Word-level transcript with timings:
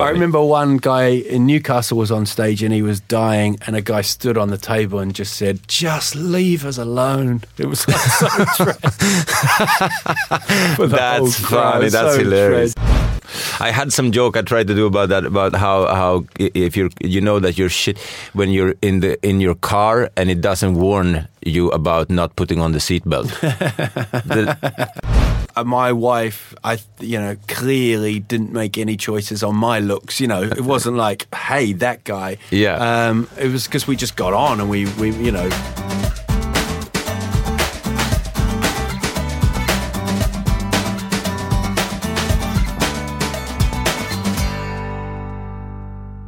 I 0.00 0.10
remember 0.10 0.42
one 0.42 0.78
guy 0.78 1.08
in 1.08 1.46
Newcastle 1.46 1.98
was 1.98 2.10
on 2.10 2.26
stage 2.26 2.62
and 2.62 2.72
he 2.72 2.82
was 2.82 3.00
dying, 3.00 3.58
and 3.66 3.76
a 3.76 3.82
guy 3.82 4.00
stood 4.02 4.38
on 4.38 4.48
the 4.50 4.58
table 4.58 4.98
and 4.98 5.14
just 5.14 5.34
said, 5.34 5.60
"Just 5.68 6.14
leave 6.14 6.64
us 6.64 6.78
alone." 6.78 7.42
It 7.58 7.66
was 7.66 7.86
like 7.86 7.96
so 7.98 8.26
That's 10.86 11.38
funny. 11.40 11.88
That's 11.88 12.14
So 12.14 12.18
hilarious. 12.18 12.74
I 13.60 13.70
had 13.70 13.92
some 13.92 14.10
joke 14.10 14.36
I 14.36 14.42
tried 14.42 14.66
to 14.68 14.74
do 14.74 14.86
about 14.86 15.08
that 15.10 15.24
about 15.24 15.54
how 15.54 15.86
how 15.86 16.24
if 16.38 16.76
you're 16.76 16.90
you 17.00 17.20
know 17.20 17.38
that 17.38 17.58
you're 17.58 17.68
shit 17.68 17.98
when 18.32 18.50
you're 18.50 18.74
in 18.82 19.00
the 19.00 19.18
in 19.22 19.40
your 19.40 19.54
car 19.54 20.10
and 20.16 20.30
it 20.30 20.40
doesn't 20.40 20.74
warn 20.74 21.28
you 21.44 21.70
about 21.70 22.10
not 22.10 22.34
putting 22.36 22.60
on 22.60 22.72
the 22.72 22.78
seatbelt. 22.78 23.30
Uh, 25.60 25.64
my 25.64 25.92
wife, 25.92 26.54
I 26.64 26.78
you 27.00 27.18
know 27.18 27.36
clearly 27.46 28.18
didn't 28.18 28.52
make 28.52 28.78
any 28.78 28.96
choices 28.96 29.42
on 29.42 29.56
my 29.56 29.78
looks. 29.78 30.20
You 30.20 30.26
know, 30.26 30.42
it 30.42 30.62
wasn't 30.62 30.96
like, 30.96 31.32
"Hey, 31.34 31.74
that 31.74 32.04
guy." 32.04 32.38
Yeah. 32.50 33.08
Um, 33.08 33.28
it 33.38 33.48
was 33.48 33.66
because 33.66 33.86
we 33.86 33.96
just 33.96 34.16
got 34.16 34.32
on 34.32 34.60
and 34.60 34.70
we 34.70 34.86
we 34.94 35.10
you 35.16 35.32
know 35.32 35.48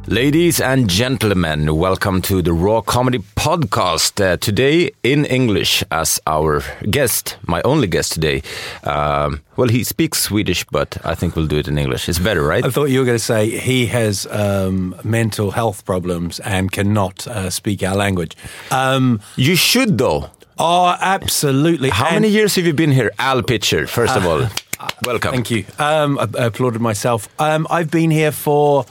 Ladies 0.07 0.59
and 0.59 0.89
gentlemen, 0.89 1.77
welcome 1.77 2.21
to 2.23 2.41
the 2.41 2.51
Raw 2.51 2.81
Comedy 2.81 3.19
Podcast. 3.37 4.19
Uh, 4.23 4.35
today 4.35 4.91
in 5.01 5.23
English, 5.25 5.81
as 5.91 6.19
our 6.27 6.61
guest, 6.89 7.37
my 7.47 7.61
only 7.63 7.87
guest 7.87 8.11
today. 8.11 8.43
Um, 8.83 9.41
well, 9.55 9.69
he 9.69 9.83
speaks 9.85 10.19
Swedish, 10.19 10.65
but 10.65 10.97
I 11.05 11.15
think 11.15 11.35
we'll 11.37 11.47
do 11.47 11.57
it 11.57 11.69
in 11.69 11.77
English. 11.77 12.09
It's 12.09 12.19
better, 12.19 12.43
right? 12.43 12.65
I 12.65 12.69
thought 12.69 12.89
you 12.89 12.99
were 12.99 13.05
going 13.05 13.17
to 13.17 13.23
say 13.23 13.49
he 13.57 13.85
has 13.87 14.27
um, 14.29 14.93
mental 15.05 15.51
health 15.51 15.85
problems 15.85 16.39
and 16.41 16.69
cannot 16.71 17.25
uh, 17.25 17.49
speak 17.49 17.81
our 17.81 17.95
language. 17.95 18.35
Um, 18.71 19.21
You 19.37 19.55
should, 19.55 19.97
though. 19.97 20.29
oh, 20.59 20.97
absolutely. 20.99 21.89
How 21.91 22.07
And- 22.07 22.15
many 22.15 22.27
years 22.27 22.55
have 22.55 22.65
you 22.65 22.73
been 22.73 22.91
here? 22.91 23.11
Al 23.19 23.41
Pitcher, 23.41 23.87
first 23.87 24.17
of 24.17 24.25
all. 24.25 24.47
Welcome. 25.05 25.31
Thank 25.31 25.49
you. 25.49 25.63
Um, 25.79 26.19
I, 26.19 26.27
I 26.37 26.45
applauded 26.47 26.81
myself. 26.81 27.29
Um, 27.39 27.65
I've 27.69 27.89
been 27.89 28.11
here 28.11 28.33
for 28.33 28.85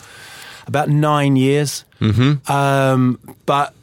about 0.72 0.88
nine 0.88 1.36
years, 1.36 1.84
mm-hmm. 2.00 2.50
um, 2.50 3.18
but 3.44 3.74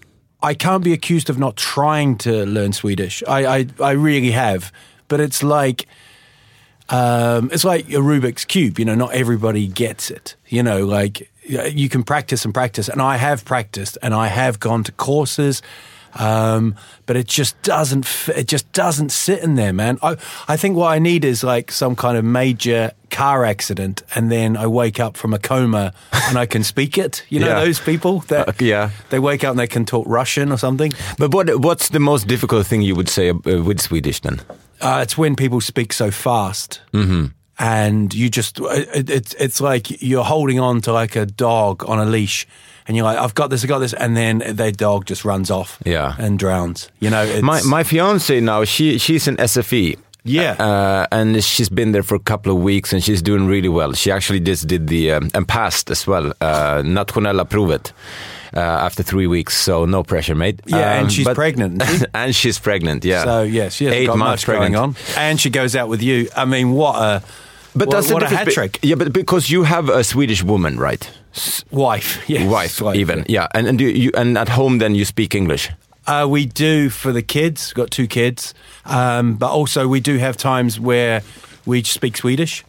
I 0.42 0.56
can't 0.56 0.84
be 0.84 0.92
accused 0.92 1.30
of 1.30 1.38
not 1.38 1.56
trying 1.56 2.18
to 2.20 2.48
learn 2.48 2.74
Swedish. 2.74 3.22
I, 3.28 3.46
I, 3.46 3.68
I 3.80 3.92
really 3.92 4.32
have, 4.32 4.72
but 5.08 5.20
it's 5.20 5.44
like 5.44 5.86
um, 6.90 7.52
it's 7.54 7.64
like 7.64 7.88
a 7.90 8.02
Rubik's 8.02 8.44
cube. 8.46 8.80
You 8.80 8.86
know, 8.86 8.96
not 8.96 9.14
everybody 9.14 9.68
gets 9.68 10.10
it. 10.10 10.36
You 10.48 10.64
know, 10.64 10.84
like 10.84 11.30
you 11.44 11.90
can 11.90 12.04
practice 12.04 12.44
and 12.44 12.54
practice, 12.54 12.90
and 12.90 13.02
I 13.02 13.18
have 13.18 13.46
practiced, 13.46 14.00
and 14.02 14.14
I 14.14 14.28
have 14.28 14.60
gone 14.60 14.84
to 14.86 14.92
courses. 14.94 15.62
Um, 16.14 16.76
but 17.06 17.16
it 17.18 17.28
just 17.28 17.62
doesn't. 17.62 18.06
It 18.36 18.48
just 18.48 18.72
doesn't 18.74 19.12
sit 19.12 19.44
in 19.44 19.56
there, 19.56 19.74
man. 19.74 19.98
I 20.02 20.16
I 20.48 20.58
think 20.58 20.76
what 20.78 20.96
I 20.96 21.00
need 21.00 21.24
is 21.26 21.44
like 21.44 21.72
some 21.72 21.96
kind 21.96 22.18
of 22.18 22.24
major 22.26 22.92
car 23.12 23.46
accident, 23.46 24.04
and 24.16 24.32
then 24.32 24.58
I 24.58 24.68
wake 24.68 25.00
up 25.00 25.18
from 25.18 25.34
a 25.34 25.40
coma 25.40 25.94
and 26.12 26.38
I 26.38 26.46
can 26.46 26.64
speak 26.64 26.98
it. 26.98 27.24
You 27.30 27.40
know 27.40 27.48
Yeah. 27.48 27.66
those 27.66 27.80
people 27.80 28.20
that 28.28 28.48
Uh, 28.48 28.54
yeah. 28.66 28.90
they 29.10 29.20
wake 29.20 29.44
up 29.44 29.52
and 29.52 29.60
they 29.60 29.68
can 29.68 29.86
talk 29.86 30.06
Russian 30.08 30.52
or 30.52 30.58
something. 30.58 30.94
But 31.18 31.34
what 31.34 31.48
what's 31.60 31.90
the 31.90 32.00
most 32.00 32.28
difficult 32.28 32.68
thing 32.68 32.82
you 32.84 32.96
would 32.96 33.10
say 33.10 33.30
uh, 33.30 33.64
with 33.64 33.80
Swedish 33.82 34.20
then? 34.22 34.40
Uh, 34.82 35.02
it's 35.04 35.18
when 35.18 35.36
people 35.36 35.62
speak 35.62 35.94
so 35.94 36.10
fast, 36.12 36.82
mm-hmm. 36.94 37.26
and 37.58 38.14
you 38.14 38.30
just 38.30 38.60
it, 38.60 39.10
it's 39.10 39.34
it's 39.40 39.60
like 39.62 40.02
you're 40.02 40.24
holding 40.26 40.60
on 40.60 40.82
to 40.82 40.94
like 40.94 41.20
a 41.20 41.26
dog 41.26 41.84
on 41.90 42.00
a 42.00 42.06
leash, 42.06 42.48
and 42.90 42.98
you're 42.98 43.06
like, 43.06 43.18
I've 43.20 43.36
got 43.36 43.50
this, 43.50 43.64
I've 43.64 43.70
got 43.70 43.80
this, 43.80 43.94
and 43.94 44.18
then 44.18 44.40
their 44.56 44.72
dog 44.72 45.06
just 45.06 45.24
runs 45.24 45.50
off, 45.52 45.78
Yeah. 45.86 46.16
and 46.20 46.38
drowns. 46.38 46.90
You 47.00 47.10
know, 47.12 47.24
it's, 47.24 47.42
My 47.42 47.62
my 47.62 47.84
fiance 47.84 48.40
now 48.42 48.66
she 48.66 48.98
she's 48.98 49.28
in 49.28 49.38
SFI. 49.38 49.98
Yeah. 50.26 50.52
uh, 50.60 51.06
and 51.14 51.42
she's 51.44 51.70
been 51.70 51.94
there 51.94 52.04
for 52.04 52.16
a 52.16 52.20
couple 52.20 52.52
of 52.52 52.62
weeks, 52.62 52.92
and 52.92 53.02
she's 53.02 53.22
doing 53.22 53.48
really 53.48 53.70
well. 53.70 53.94
She 53.94 54.12
actually 54.12 54.42
just 54.42 54.68
did 54.68 54.88
the 54.88 55.14
um, 55.14 55.30
and 55.34 55.48
passed 55.48 55.90
as 55.92 56.06
well, 56.08 56.34
uh, 56.42 56.82
nationella 56.84 57.46
provet. 57.46 57.94
Uh, 58.52 58.60
after 58.62 59.04
three 59.04 59.28
weeks, 59.28 59.56
so 59.56 59.86
no 59.86 60.02
pressure, 60.04 60.34
mate. 60.36 60.60
Yeah, 60.66 60.94
and 60.96 61.04
Um, 61.04 61.10
she's 61.10 61.24
but- 61.26 61.36
pregnant, 61.36 61.84
and 62.16 62.36
she's 62.36 62.58
pregnant. 62.60 63.06
Yeah. 63.06 63.24
so 63.24 63.44
yes, 63.44 63.76
she 63.76 63.86
hasn't 63.86 64.02
eight 64.02 64.08
got 64.08 64.18
months 64.18 64.44
pregnant. 64.44 64.74
going 64.74 64.84
on, 64.84 64.96
and 65.18 65.40
she 65.40 65.52
goes 65.52 65.76
out 65.76 65.88
with 65.88 66.02
you. 66.02 66.28
I 66.36 66.46
mean, 66.46 66.72
what 66.72 66.96
a 66.96 67.22
But 67.76 67.88
what, 67.88 67.94
that's 67.96 68.12
what 68.12 68.24
a 68.24 68.28
hat 68.28 68.48
trick, 68.50 68.80
Yeah, 68.82 68.96
but 68.98 69.14
because 69.14 69.52
you 69.54 69.64
have 69.66 69.88
a 69.90 70.04
Swedish 70.04 70.44
woman, 70.44 70.80
right? 70.80 71.08
Wife, 71.72 72.20
yes, 72.30 72.50
Wife, 72.50 72.96
even. 72.96 73.26
Yeah, 73.28 73.48
and 73.54 73.68
and 73.68 73.78
do 73.78 73.86
you 73.86 74.12
and 74.18 74.38
at 74.38 74.50
home 74.50 74.80
then 74.80 74.96
you 74.96 75.06
speak 75.06 75.36
English. 75.36 75.70
Uh, 76.08 76.26
we 76.28 76.46
do 76.46 76.90
for 76.90 77.12
the 77.14 77.22
kids. 77.22 77.74
Got 77.74 77.92
two 77.92 78.08
kids, 78.08 78.54
um, 78.86 79.36
but 79.36 79.52
also 79.52 79.88
we 79.88 80.00
do 80.00 80.18
have 80.18 80.38
times 80.38 80.80
where 80.80 81.22
we 81.66 81.84
speak 81.84 82.18
Swedish, 82.18 82.64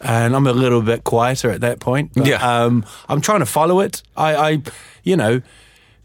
and 0.00 0.36
I'm 0.36 0.46
a 0.46 0.52
little 0.52 0.82
bit 0.82 1.02
quieter 1.04 1.50
at 1.50 1.60
that 1.60 1.78
point. 1.80 2.10
But, 2.14 2.26
Yeah. 2.26 2.42
um, 2.64 2.84
I'm 3.08 3.20
trying 3.20 3.40
to 3.40 3.46
follow 3.46 3.80
it. 3.80 4.02
I, 4.16 4.34
I 4.36 4.62
you 5.02 5.16
know, 5.16 5.40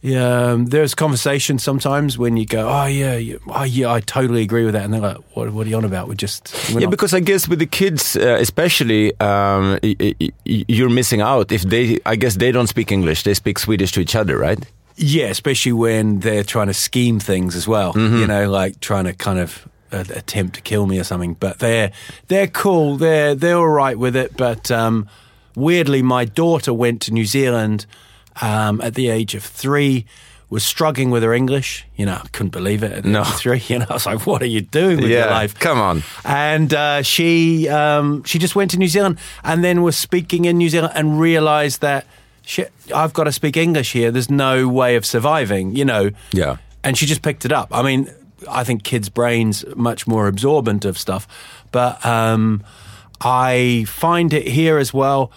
um, 0.05 0.67
there's 0.67 0.95
conversations 0.95 1.61
sometimes 1.63 2.17
when 2.17 2.37
you 2.37 2.45
go, 2.45 2.69
oh 2.69 2.85
yeah, 2.85 3.15
yeah, 3.17 3.35
oh 3.49 3.63
yeah, 3.63 3.91
I 3.91 3.99
totally 3.99 4.41
agree 4.41 4.63
with 4.63 4.73
that, 4.73 4.85
and 4.85 4.93
they're 4.93 5.01
like, 5.01 5.17
what, 5.35 5.51
what 5.51 5.67
are 5.67 5.69
you 5.69 5.75
on 5.77 5.83
about? 5.85 6.07
We're 6.07 6.13
just 6.13 6.53
we're 6.69 6.79
Yeah, 6.79 6.85
not- 6.85 6.91
because 6.91 7.13
I 7.13 7.19
guess 7.19 7.47
with 7.49 7.59
the 7.59 7.65
kids, 7.65 8.15
uh, 8.15 8.37
especially, 8.39 9.11
um, 9.19 9.77
y- 9.83 9.95
y- 9.99 10.13
y- 10.19 10.31
you're 10.45 10.89
missing 10.89 11.21
out 11.21 11.51
if 11.51 11.63
they. 11.63 11.99
I 12.05 12.15
guess 12.15 12.35
they 12.37 12.51
don't 12.51 12.67
speak 12.67 12.91
English; 12.91 13.23
they 13.23 13.33
speak 13.33 13.59
Swedish 13.59 13.91
to 13.93 13.99
each 13.99 14.15
other, 14.15 14.37
right? 14.37 14.59
Yeah, 14.95 15.27
especially 15.27 15.73
when 15.73 16.19
they're 16.19 16.43
trying 16.43 16.67
to 16.67 16.73
scheme 16.73 17.19
things 17.19 17.55
as 17.55 17.67
well. 17.67 17.93
You 17.95 18.27
know, 18.27 18.49
like 18.49 18.79
trying 18.81 19.05
to 19.05 19.13
kind 19.13 19.39
of 19.39 19.67
uh, 19.91 20.03
attempt 20.15 20.55
to 20.55 20.61
kill 20.61 20.85
me 20.87 20.99
or 20.99 21.03
something. 21.05 21.35
But 21.39 21.59
they're 21.59 21.91
they're 22.27 22.47
cool. 22.47 22.97
They're 22.97 23.35
they're 23.35 23.57
all 23.57 23.67
right 23.85 23.97
with 23.99 24.15
it. 24.15 24.35
But 24.37 24.69
um, 24.71 25.07
weirdly, 25.55 26.01
my 26.01 26.25
daughter 26.25 26.73
went 26.73 27.01
to 27.03 27.13
New 27.13 27.25
Zealand 27.25 27.85
um, 28.41 28.81
at 28.81 28.95
the 28.95 29.09
age 29.09 29.35
of 29.35 29.43
three. 29.43 30.05
Was 30.51 30.63
struggling 30.63 31.11
with 31.11 31.21
her 31.21 31.31
English. 31.31 31.85
You 31.95 32.07
know, 32.07 32.13
I 32.23 32.27
couldn't 32.31 32.49
believe 32.53 32.81
it. 32.81 32.91
At 32.91 33.05
No. 33.05 33.23
three. 33.23 33.61
You 33.67 33.77
know, 33.77 33.85
I 33.87 33.93
was 33.93 34.07
like, 34.07 34.25
"What 34.25 34.41
are 34.41 34.47
you 34.47 34.61
doing 34.61 34.97
with 34.97 35.11
your 35.11 35.27
life? 35.27 35.53
come 35.53 35.77
on." 35.79 36.01
And 36.25 36.73
uh, 36.73 37.03
she 37.03 37.69
um, 37.69 38.23
she 38.23 38.39
just 38.39 38.55
went 38.55 38.71
to 38.71 38.77
New 38.79 38.87
Zealand 38.87 39.19
and 39.43 39.63
then 39.63 39.83
was 39.83 39.95
speaking 39.95 40.45
in 40.45 40.57
New 40.57 40.69
Zealand 40.69 40.93
and 40.95 41.19
realised 41.19 41.81
that 41.81 42.07
shit, 42.41 42.71
I've 42.95 43.13
got 43.13 43.25
to 43.25 43.31
speak 43.31 43.57
English 43.57 43.91
here. 43.91 44.09
There's 44.09 44.31
no 44.31 44.67
way 44.67 44.95
of 44.95 45.05
surviving, 45.05 45.75
you 45.75 45.85
know. 45.85 46.09
Yeah. 46.31 46.57
And 46.83 46.97
she 46.97 47.05
just 47.05 47.21
picked 47.21 47.45
it 47.45 47.51
up. 47.51 47.67
I 47.71 47.83
mean, 47.83 48.09
I 48.49 48.63
think 48.63 48.83
kids' 48.83 49.07
brains 49.09 49.63
much 49.75 50.07
more 50.07 50.27
absorbent 50.27 50.83
of 50.83 50.97
stuff, 50.97 51.27
but 51.71 52.03
um, 52.03 52.63
I 53.21 53.85
find 53.87 54.33
it 54.33 54.47
here 54.47 54.79
as 54.79 54.91
well 54.95 55.31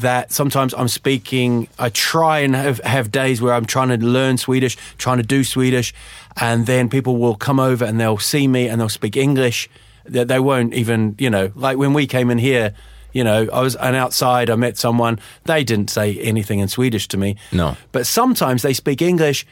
that 0.00 0.32
sometimes 0.32 0.74
I'm 0.74 0.88
speaking. 0.88 1.68
I 1.78 1.88
try 1.90 2.40
and 2.40 2.54
have, 2.54 2.78
have 2.80 3.10
days 3.10 3.40
where 3.40 3.54
I'm 3.54 3.64
trying 3.64 3.88
to 3.88 3.96
learn 3.96 4.38
Swedish, 4.38 4.76
trying 4.98 5.18
to 5.18 5.22
do 5.22 5.44
Swedish, 5.44 5.94
and 6.36 6.66
then 6.66 6.88
people 6.88 7.16
will 7.16 7.36
come 7.36 7.60
over 7.60 7.84
and 7.84 8.00
they'll 8.00 8.18
see 8.18 8.48
me 8.48 8.68
and 8.68 8.80
they'll 8.80 8.88
speak 8.88 9.16
English. 9.16 9.68
That 10.04 10.28
they 10.28 10.40
won't 10.40 10.74
even, 10.74 11.14
you 11.18 11.30
know, 11.30 11.52
like 11.54 11.76
when 11.76 11.92
we 11.92 12.06
came 12.06 12.30
in 12.30 12.38
here. 12.38 12.74
You 13.12 13.24
know, 13.24 13.48
I 13.52 13.60
was 13.60 13.74
and 13.74 13.96
outside. 13.96 14.50
I 14.50 14.54
met 14.54 14.78
someone. 14.78 15.18
They 15.44 15.64
didn't 15.64 15.90
say 15.90 16.16
anything 16.20 16.60
in 16.60 16.68
Swedish 16.68 17.08
to 17.08 17.16
me. 17.16 17.34
No. 17.50 17.76
but 17.90 18.06
sometimes 18.06 18.62
they 18.62 18.72
speak 18.72 19.02
English, 19.02 19.44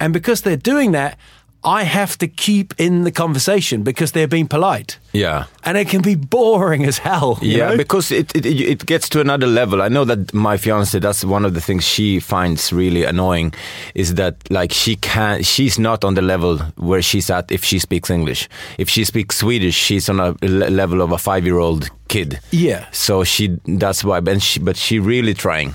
and 0.00 0.12
because 0.12 0.42
they're 0.42 0.56
doing 0.56 0.90
that, 0.90 1.16
I 1.64 1.84
have 1.84 2.16
to 2.18 2.26
keep 2.26 2.74
in 2.78 3.04
the 3.04 3.12
conversation 3.12 3.82
because 3.84 4.12
they're 4.12 4.26
being 4.28 4.48
polite. 4.48 4.98
Yeah. 5.12 5.44
and 5.64 5.76
it 5.78 5.88
can 5.90 6.00
be 6.02 6.14
boring 6.16 6.84
as 6.86 6.98
hell. 6.98 7.38
you 7.42 7.58
Yeah, 7.58 7.68
know? 7.70 7.76
because 7.76 8.10
it, 8.10 8.34
it 8.34 8.46
it 8.46 8.86
gets 8.86 9.08
to 9.10 9.20
another 9.20 9.46
level. 9.46 9.80
I 9.82 9.88
know 9.88 10.04
that 10.06 10.32
my 10.34 10.56
fiance. 10.56 10.98
That's 10.98 11.22
one 11.24 11.44
of 11.46 11.52
the 11.54 11.60
things 11.60 11.84
she 11.84 12.18
finds 12.20 12.72
really 12.72 13.04
annoying, 13.04 13.52
is 13.94 14.14
that 14.14 14.34
like 14.50 14.72
she 14.72 14.96
can't, 14.96 15.44
she's 15.44 15.78
not 15.78 16.04
on 16.04 16.14
the 16.14 16.22
level 16.22 16.58
where 16.78 17.02
she's 17.02 17.30
at 17.30 17.52
if 17.52 17.62
she 17.64 17.78
speaks 17.78 18.10
English. 18.10 18.48
If 18.78 18.88
she 18.88 19.04
speaks 19.04 19.36
Swedish, 19.36 19.74
she's 19.76 20.08
on 20.08 20.18
a 20.20 20.34
level 20.48 21.00
of 21.02 21.12
a 21.12 21.18
five 21.18 21.44
year 21.44 21.58
old 21.58 21.88
kid. 22.08 22.40
Yeah. 22.50 22.86
So 22.92 23.22
she 23.24 23.58
that's 23.66 24.02
why, 24.02 24.20
but 24.20 24.40
she, 24.42 24.60
but 24.60 24.76
she 24.76 24.98
really 24.98 25.34
trying. 25.34 25.74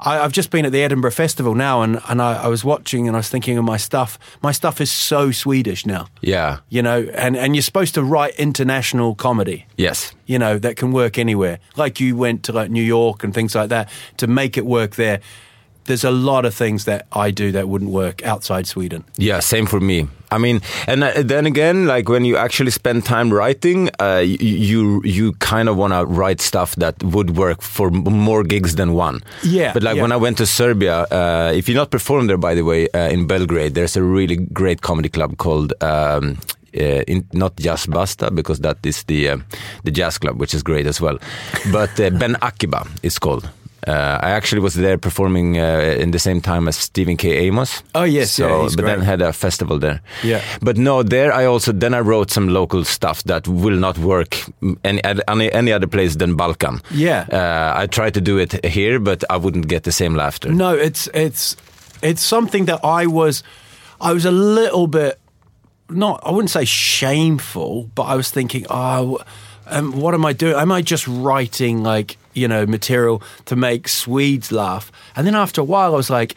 I, 0.00 0.20
I've 0.20 0.32
just 0.32 0.50
been 0.50 0.64
at 0.64 0.72
the 0.72 0.82
Edinburgh 0.82 1.10
Festival 1.12 1.54
now, 1.54 1.82
and, 1.82 2.00
and 2.08 2.20
I, 2.22 2.44
I 2.44 2.48
was 2.48 2.64
watching 2.64 3.06
and 3.06 3.16
I 3.16 3.20
was 3.20 3.28
thinking 3.28 3.58
of 3.58 3.64
my 3.64 3.76
stuff. 3.76 4.18
My 4.42 4.52
stuff 4.52 4.80
is 4.80 4.90
so 4.90 5.30
Swedish 5.30 5.84
now, 5.86 6.06
Yeah. 6.22 6.58
you 6.68 6.82
know, 6.82 7.02
and, 7.14 7.36
and 7.36 7.54
you're 7.54 7.62
supposed 7.62 7.94
to 7.94 8.02
write 8.02 8.34
international 8.36 9.14
comedy, 9.14 9.66
Yes. 9.76 10.12
you 10.26 10.38
know, 10.38 10.58
that 10.58 10.76
can 10.76 10.92
work 10.92 11.18
anywhere. 11.18 11.58
Like 11.76 12.00
you 12.00 12.16
went 12.16 12.42
to 12.44 12.52
like 12.52 12.70
New 12.70 12.82
York 12.82 13.22
and 13.24 13.34
things 13.34 13.54
like 13.54 13.68
that 13.68 13.88
to 14.16 14.26
make 14.26 14.56
it 14.56 14.64
work 14.66 14.96
there. 14.96 15.20
There's 15.84 16.04
a 16.04 16.10
lot 16.10 16.44
of 16.44 16.54
things 16.54 16.84
that 16.84 17.06
I 17.12 17.30
do 17.30 17.52
that 17.52 17.68
wouldn't 17.68 17.90
work 17.90 18.24
outside 18.24 18.66
Sweden. 18.66 19.04
Yeah, 19.16 19.40
same 19.40 19.66
for 19.66 19.80
me. 19.80 20.08
I 20.32 20.38
mean, 20.38 20.60
and 20.86 21.02
uh, 21.02 21.22
then 21.22 21.46
again, 21.46 21.86
like 21.86 22.08
when 22.08 22.24
you 22.24 22.36
actually 22.36 22.70
spend 22.70 23.04
time 23.04 23.32
writing, 23.32 23.90
uh, 23.98 24.18
you 24.24 25.02
you, 25.04 25.32
kind 25.40 25.68
of 25.68 25.76
want 25.76 25.92
to 25.92 26.04
write 26.04 26.40
stuff 26.40 26.76
that 26.76 27.02
would 27.02 27.36
work 27.36 27.62
for 27.62 27.90
more 27.90 28.44
gigs 28.44 28.76
than 28.76 28.94
one. 28.94 29.22
Yeah, 29.42 29.72
But 29.72 29.82
like 29.82 29.96
yeah. 29.96 30.02
when 30.02 30.12
I 30.12 30.16
went 30.16 30.38
to 30.38 30.46
Serbia, 30.46 31.06
uh, 31.10 31.52
if 31.54 31.68
you're 31.68 31.80
not 31.80 31.90
performed 31.90 32.28
there, 32.28 32.38
by 32.38 32.54
the 32.54 32.62
way, 32.62 32.88
uh, 32.90 33.08
in 33.08 33.26
Belgrade, 33.26 33.74
there's 33.74 33.96
a 33.96 34.02
really 34.02 34.36
great 34.36 34.80
comedy 34.82 35.08
club 35.08 35.36
called. 35.36 35.72
Um, 35.82 36.38
uh, 36.72 37.02
in, 37.08 37.26
not 37.32 37.56
Jazz 37.56 37.86
Basta 37.86 38.30
because 38.30 38.60
that 38.60 38.78
is 38.86 39.02
the 39.04 39.30
uh, 39.30 39.38
the 39.82 39.90
jazz 39.90 40.18
club, 40.18 40.38
which 40.38 40.54
is 40.54 40.62
great 40.62 40.86
as 40.86 41.00
well. 41.00 41.18
But 41.72 41.98
uh, 41.98 42.10
Ben 42.10 42.36
Akiba 42.42 42.86
is 43.02 43.18
called. 43.18 43.50
Uh, 43.86 44.18
I 44.22 44.30
actually 44.30 44.60
was 44.60 44.74
there 44.74 44.98
performing 44.98 45.58
uh, 45.58 45.96
in 45.98 46.10
the 46.10 46.18
same 46.18 46.40
time 46.40 46.68
as 46.68 46.76
Stephen 46.76 47.16
K. 47.16 47.46
Amos. 47.46 47.82
Oh, 47.94 48.04
yes, 48.04 48.32
so, 48.32 48.62
yeah, 48.64 48.68
but 48.76 48.84
then 48.84 49.00
had 49.00 49.22
a 49.22 49.32
festival 49.32 49.78
there. 49.78 50.00
Yeah. 50.22 50.42
But 50.60 50.76
no, 50.76 51.02
there 51.02 51.32
I 51.32 51.46
also 51.46 51.72
then 51.72 51.94
I 51.94 52.00
wrote 52.00 52.30
some 52.30 52.48
local 52.48 52.84
stuff 52.84 53.22
that 53.24 53.48
will 53.48 53.76
not 53.76 53.98
work 53.98 54.36
any 54.84 55.00
any, 55.28 55.52
any 55.52 55.72
other 55.72 55.86
place 55.86 56.16
than 56.16 56.36
Balkan. 56.36 56.80
Yeah. 56.90 57.26
Uh, 57.32 57.82
I 57.82 57.86
tried 57.86 58.14
to 58.14 58.20
do 58.20 58.38
it 58.38 58.64
here, 58.64 58.98
but 59.00 59.24
I 59.30 59.36
wouldn't 59.36 59.68
get 59.68 59.84
the 59.84 59.92
same 59.92 60.14
laughter. 60.14 60.52
No, 60.52 60.74
it's 60.74 61.08
it's 61.14 61.56
it's 62.02 62.22
something 62.22 62.66
that 62.66 62.80
I 62.84 63.06
was 63.06 63.42
I 64.00 64.12
was 64.12 64.24
a 64.24 64.30
little 64.30 64.86
bit 64.86 65.18
not 65.88 66.20
I 66.24 66.30
wouldn't 66.30 66.50
say 66.50 66.64
shameful, 66.64 67.90
but 67.94 68.02
I 68.02 68.14
was 68.16 68.30
thinking, 68.30 68.66
oh, 68.70 69.18
um, 69.66 69.92
what 69.92 70.14
am 70.14 70.24
I 70.26 70.32
doing? 70.32 70.54
Am 70.54 70.72
I 70.72 70.82
just 70.82 71.06
writing 71.08 71.82
like 71.82 72.16
you 72.40 72.48
know 72.48 72.66
material 72.66 73.22
to 73.44 73.54
make 73.56 73.88
Swedes 73.88 74.50
laugh? 74.50 74.90
And 75.14 75.26
then 75.26 75.34
after 75.34 75.60
a 75.60 75.64
while, 75.64 75.92
I 75.94 75.96
was 75.96 76.10
like. 76.10 76.34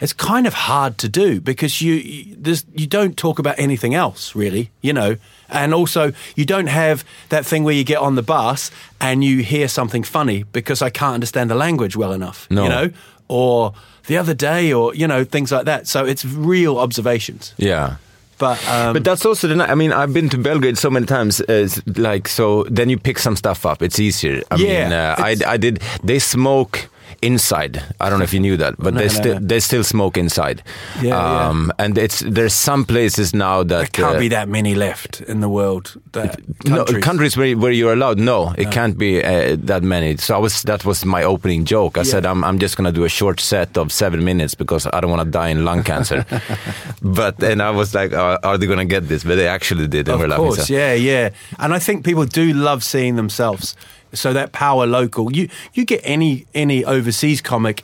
It's 0.00 0.12
kind 0.12 0.46
of 0.46 0.54
hard 0.54 0.96
to 0.98 1.08
do 1.08 1.40
because 1.40 1.82
you 1.82 1.94
you, 1.94 2.36
there's, 2.38 2.64
you 2.72 2.86
don't 2.86 3.16
talk 3.16 3.40
about 3.40 3.58
anything 3.58 3.94
else 3.96 4.36
really, 4.36 4.70
you 4.80 4.92
know, 4.92 5.16
and 5.48 5.74
also 5.74 6.12
you 6.36 6.44
don't 6.44 6.68
have 6.68 7.02
that 7.30 7.44
thing 7.44 7.64
where 7.64 7.74
you 7.74 7.82
get 7.82 7.98
on 7.98 8.14
the 8.14 8.22
bus 8.22 8.70
and 9.00 9.24
you 9.24 9.42
hear 9.42 9.66
something 9.66 10.04
funny 10.04 10.44
because 10.52 10.82
I 10.86 10.90
can't 10.90 11.14
understand 11.14 11.50
the 11.50 11.56
language 11.56 11.96
well 11.96 12.12
enough, 12.12 12.46
No. 12.48 12.62
you 12.62 12.68
know, 12.68 12.90
or 13.26 13.72
the 14.06 14.16
other 14.18 14.34
day, 14.34 14.72
or 14.72 14.94
you 14.94 15.08
know 15.08 15.24
things 15.24 15.50
like 15.50 15.64
that. 15.64 15.88
So 15.88 16.04
it's 16.06 16.24
real 16.24 16.78
observations. 16.78 17.52
Yeah. 17.56 17.96
But 18.38 18.58
um, 18.68 18.92
But 18.94 19.04
that's 19.04 19.26
also 19.26 19.48
the. 19.48 19.56
ni- 19.56 19.64
I 19.64 19.74
mean, 19.74 19.92
I've 19.92 20.12
been 20.12 20.28
to 20.30 20.38
Belgrade 20.38 20.78
so 20.78 20.90
many 20.90 21.06
times. 21.06 21.40
Uh, 21.40 21.68
like 21.96 22.28
so, 22.28 22.64
then 22.64 22.88
you 22.88 22.98
pick 22.98 23.18
some 23.18 23.36
stuff 23.36 23.66
up. 23.66 23.82
It's 23.82 23.98
easier. 23.98 24.42
I 24.50 24.56
Yeah, 24.56 24.84
mean, 24.84 24.92
uh, 24.92 25.14
I, 25.18 25.36
I 25.54 25.56
did. 25.56 25.80
They 26.04 26.18
smoke 26.18 26.88
inside. 27.22 27.82
I 28.00 28.08
don't 28.08 28.18
know 28.18 28.24
if 28.24 28.32
you 28.32 28.40
knew 28.40 28.56
that, 28.56 28.74
but 28.78 28.94
No, 28.94 29.00
they 29.00 29.06
no, 29.06 29.12
still 29.20 29.34
no. 29.40 29.46
they 29.46 29.60
still 29.60 29.84
smoke 29.84 30.16
inside. 30.16 30.62
Yeah, 31.02 31.08
yeah. 31.08 31.48
um, 31.48 31.72
and 31.78 31.98
it's 31.98 32.20
there's 32.20 32.54
some 32.54 32.84
places 32.84 33.34
now 33.34 33.62
that 33.64 33.68
there 33.68 33.86
can't 33.86 34.16
uh, 34.16 34.20
be 34.20 34.28
that 34.28 34.48
many 34.48 34.74
left 34.74 35.20
in 35.22 35.40
the 35.40 35.48
world. 35.48 35.96
That 36.12 36.38
No, 36.64 36.76
countries. 36.84 37.04
countries 37.04 37.36
where 37.36 37.56
where 37.56 37.72
you're 37.72 37.92
allowed. 37.92 38.18
No, 38.18 38.52
it 38.56 38.70
can't 38.70 38.96
be 38.98 39.22
uh, 39.24 39.56
that 39.66 39.82
many. 39.82 40.16
So 40.18 40.34
I 40.34 40.38
was 40.38 40.62
that 40.62 40.84
was 40.84 41.04
my 41.04 41.22
opening 41.24 41.64
joke. 41.64 41.98
I 41.98 42.00
Yeah. 42.02 42.10
said 42.12 42.26
I'm 42.26 42.44
I'm 42.44 42.58
just 42.58 42.76
gonna 42.76 42.92
do 42.92 43.04
a 43.04 43.08
short 43.08 43.40
set 43.40 43.76
of 43.78 43.90
seven 43.92 44.24
minutes 44.24 44.54
because 44.56 44.86
I 44.92 45.00
don't 45.00 45.10
want 45.10 45.22
to 45.24 45.30
die 45.38 45.48
in 45.50 45.64
lung 45.64 45.82
cancer. 45.84 46.24
but 47.02 47.42
and 47.42 47.60
I 47.62 47.70
was 47.70 47.94
like, 47.94 48.12
are, 48.12 48.38
are 48.42 48.58
they 48.58 48.66
gonna 48.66 48.84
get 48.84 49.08
this? 49.08 49.24
But 49.24 49.36
they 49.36 49.48
actually 49.48 49.88
did. 49.88 50.08
Of 50.08 50.20
course, 50.36 50.70
yeah, 50.70 50.94
yeah. 50.94 51.30
And 51.58 51.74
I 51.74 51.78
think 51.78 52.04
people 52.04 52.24
do 52.24 52.52
love 52.52 52.82
seeing 52.82 53.16
themselves. 53.16 53.74
So 54.12 54.32
that 54.32 54.52
power 54.52 54.86
local. 54.86 55.32
You 55.32 55.48
you 55.74 55.84
get 55.84 56.00
any 56.04 56.46
any 56.54 56.84
overseas 56.84 57.40
comic 57.40 57.82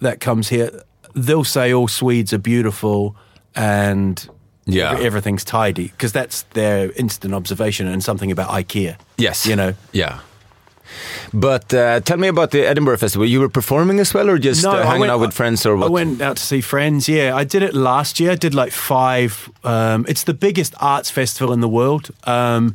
that 0.00 0.20
comes 0.20 0.48
here, 0.48 0.70
they'll 1.14 1.44
say 1.44 1.72
all 1.72 1.88
Swedes 1.88 2.32
are 2.32 2.38
beautiful 2.38 3.14
and 3.54 4.28
Yeah. 4.66 4.98
everything's 4.98 5.44
tidy 5.44 5.88
because 5.88 6.12
that's 6.12 6.42
their 6.54 6.92
instant 6.92 7.34
observation 7.34 7.86
and 7.88 8.02
something 8.04 8.30
about 8.30 8.48
IKEA. 8.50 8.96
Yes. 9.16 9.46
you 9.46 9.56
know. 9.56 9.74
Yeah. 9.92 10.20
But 11.32 11.72
uh, 11.74 12.00
tell 12.00 12.16
me 12.16 12.28
about 12.28 12.50
the 12.50 12.66
Edinburgh 12.66 12.96
Festival. 12.98 13.26
You 13.26 13.40
were 13.40 13.48
performing 13.50 14.00
as 14.00 14.14
well, 14.14 14.30
or 14.30 14.38
just 14.38 14.64
uh, 14.64 14.70
I 14.70 14.82
hanging 14.84 15.00
went- 15.00 15.12
out 15.12 15.20
with 15.20 15.34
friends, 15.34 15.66
or 15.66 15.76
what? 15.76 15.86
I 15.86 15.90
went 15.90 16.20
out 16.22 16.36
to 16.38 16.42
see 16.42 16.60
friends. 16.62 17.08
Yeah, 17.08 17.34
I 17.36 17.44
did 17.44 17.62
it 17.62 17.74
last 17.74 18.18
year. 18.20 18.32
I 18.32 18.36
did 18.36 18.54
like 18.54 18.72
five. 18.72 19.50
Um, 19.64 20.04
it's 20.08 20.24
the 20.24 20.34
biggest 20.34 20.74
arts 20.80 21.10
festival 21.10 21.52
in 21.52 21.60
the 21.60 21.68
world. 21.68 22.10
Um, 22.24 22.74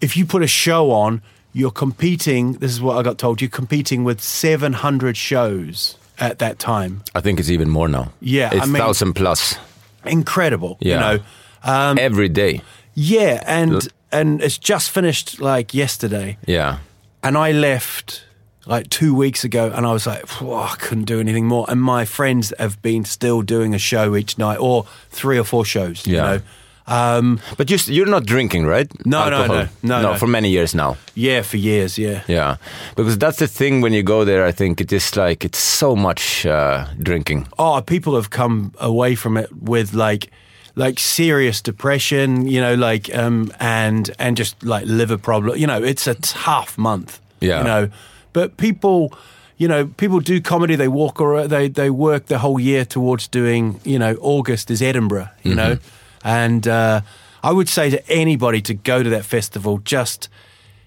if 0.00 0.16
you 0.16 0.24
put 0.26 0.42
a 0.42 0.46
show 0.46 0.90
on, 0.90 1.20
you're 1.54 1.70
competing. 1.70 2.52
This 2.54 2.70
is 2.72 2.82
what 2.82 2.98
I 2.98 3.02
got 3.02 3.16
told. 3.16 3.40
You're 3.40 3.48
competing 3.48 4.04
with 4.04 4.20
700 4.20 5.16
shows 5.16 5.96
at 6.18 6.38
that 6.40 6.58
time. 6.58 7.02
I 7.14 7.20
think 7.20 7.40
it's 7.40 7.48
even 7.50 7.70
more 7.70 7.88
now. 7.88 8.12
Yeah, 8.20 8.50
it's 8.52 8.62
I 8.62 8.66
mean- 8.66 8.74
thousand 8.82 9.14
plus 9.14 9.56
Incredible. 10.04 10.76
Yeah. 10.80 10.94
You 10.94 11.00
know. 11.18 11.24
Um, 11.62 11.98
every 11.98 12.28
day. 12.28 12.60
Yeah, 12.92 13.42
and 13.46 13.88
and 14.12 14.42
it's 14.42 14.58
just 14.58 14.90
finished 14.90 15.40
like 15.40 15.72
yesterday. 15.72 16.36
Yeah. 16.46 16.78
And 17.22 17.38
I 17.38 17.52
left 17.52 18.24
like 18.66 18.90
two 18.90 19.14
weeks 19.14 19.44
ago, 19.44 19.72
and 19.74 19.86
I 19.86 19.92
was 19.92 20.06
like, 20.06 20.42
I 20.42 20.74
couldn't 20.78 21.04
do 21.04 21.20
anything 21.20 21.46
more. 21.46 21.64
And 21.70 21.80
my 21.80 22.04
friends 22.04 22.52
have 22.58 22.80
been 22.82 23.04
still 23.06 23.40
doing 23.42 23.74
a 23.74 23.78
show 23.78 24.14
each 24.14 24.36
night, 24.38 24.58
or 24.60 24.84
three 25.10 25.38
or 25.38 25.44
four 25.44 25.64
shows. 25.64 26.06
You 26.06 26.16
Yeah. 26.16 26.22
know, 26.22 26.40
um, 26.86 27.40
But 27.56 27.70
you, 27.70 27.78
you're 27.86 28.10
not 28.10 28.26
drinking, 28.26 28.66
right? 28.66 28.90
No, 29.06 29.28
no, 29.30 29.46
no. 29.46 29.68
No, 29.82 30.02
no. 30.02 30.14
for 30.16 30.26
many 30.26 30.50
years 30.50 30.74
now. 30.74 30.96
yeah, 31.14 31.42
for 31.42 31.56
years, 31.56 31.98
yeah. 31.98 32.22
Yeah, 32.28 32.56
because 32.96 33.16
that's 33.18 33.38
the 33.38 33.46
thing 33.46 33.80
when 33.82 33.92
you 33.92 34.02
go 34.02 34.24
there. 34.24 34.44
I 34.44 34.52
think 34.52 34.80
it 34.80 34.92
is 34.92 35.16
like 35.16 35.44
it's 35.44 35.58
so 35.58 35.96
much 35.96 36.44
uh, 36.46 36.86
drinking. 37.02 37.46
Oh, 37.58 37.80
people 37.80 38.14
have 38.14 38.28
come 38.30 38.72
away 38.78 39.14
from 39.14 39.36
it 39.36 39.50
with 39.52 39.94
like, 39.94 40.30
like 40.76 40.98
serious 41.00 41.62
depression, 41.62 42.46
you 42.46 42.60
know, 42.60 42.74
like, 42.74 43.14
um, 43.14 43.50
and 43.60 44.10
and 44.18 44.36
just 44.36 44.62
like 44.62 44.84
liver 44.86 45.18
problem. 45.18 45.56
You 45.58 45.66
know, 45.66 45.82
it's 45.82 46.06
a 46.06 46.14
tough 46.14 46.76
month. 46.76 47.20
Yeah. 47.40 47.58
You 47.58 47.64
know, 47.64 47.88
but 48.32 48.56
people. 48.56 49.12
You 49.56 49.68
know, 49.68 49.86
people 49.86 50.18
do 50.18 50.40
comedy. 50.40 50.74
They 50.74 50.88
walk 50.88 51.20
or 51.20 51.46
they 51.46 51.68
they 51.68 51.88
work 51.88 52.26
the 52.26 52.38
whole 52.38 52.58
year 52.58 52.84
towards 52.84 53.28
doing. 53.28 53.78
You 53.84 54.00
know, 54.00 54.16
August 54.20 54.68
is 54.68 54.82
Edinburgh. 54.82 55.28
You 55.44 55.54
know, 55.54 55.78
and 56.24 56.66
uh, 56.66 57.02
I 57.42 57.52
would 57.52 57.68
say 57.68 57.90
to 57.90 58.08
anybody 58.08 58.60
to 58.62 58.74
go 58.74 59.02
to 59.02 59.10
that 59.10 59.24
festival. 59.24 59.78
Just 59.78 60.28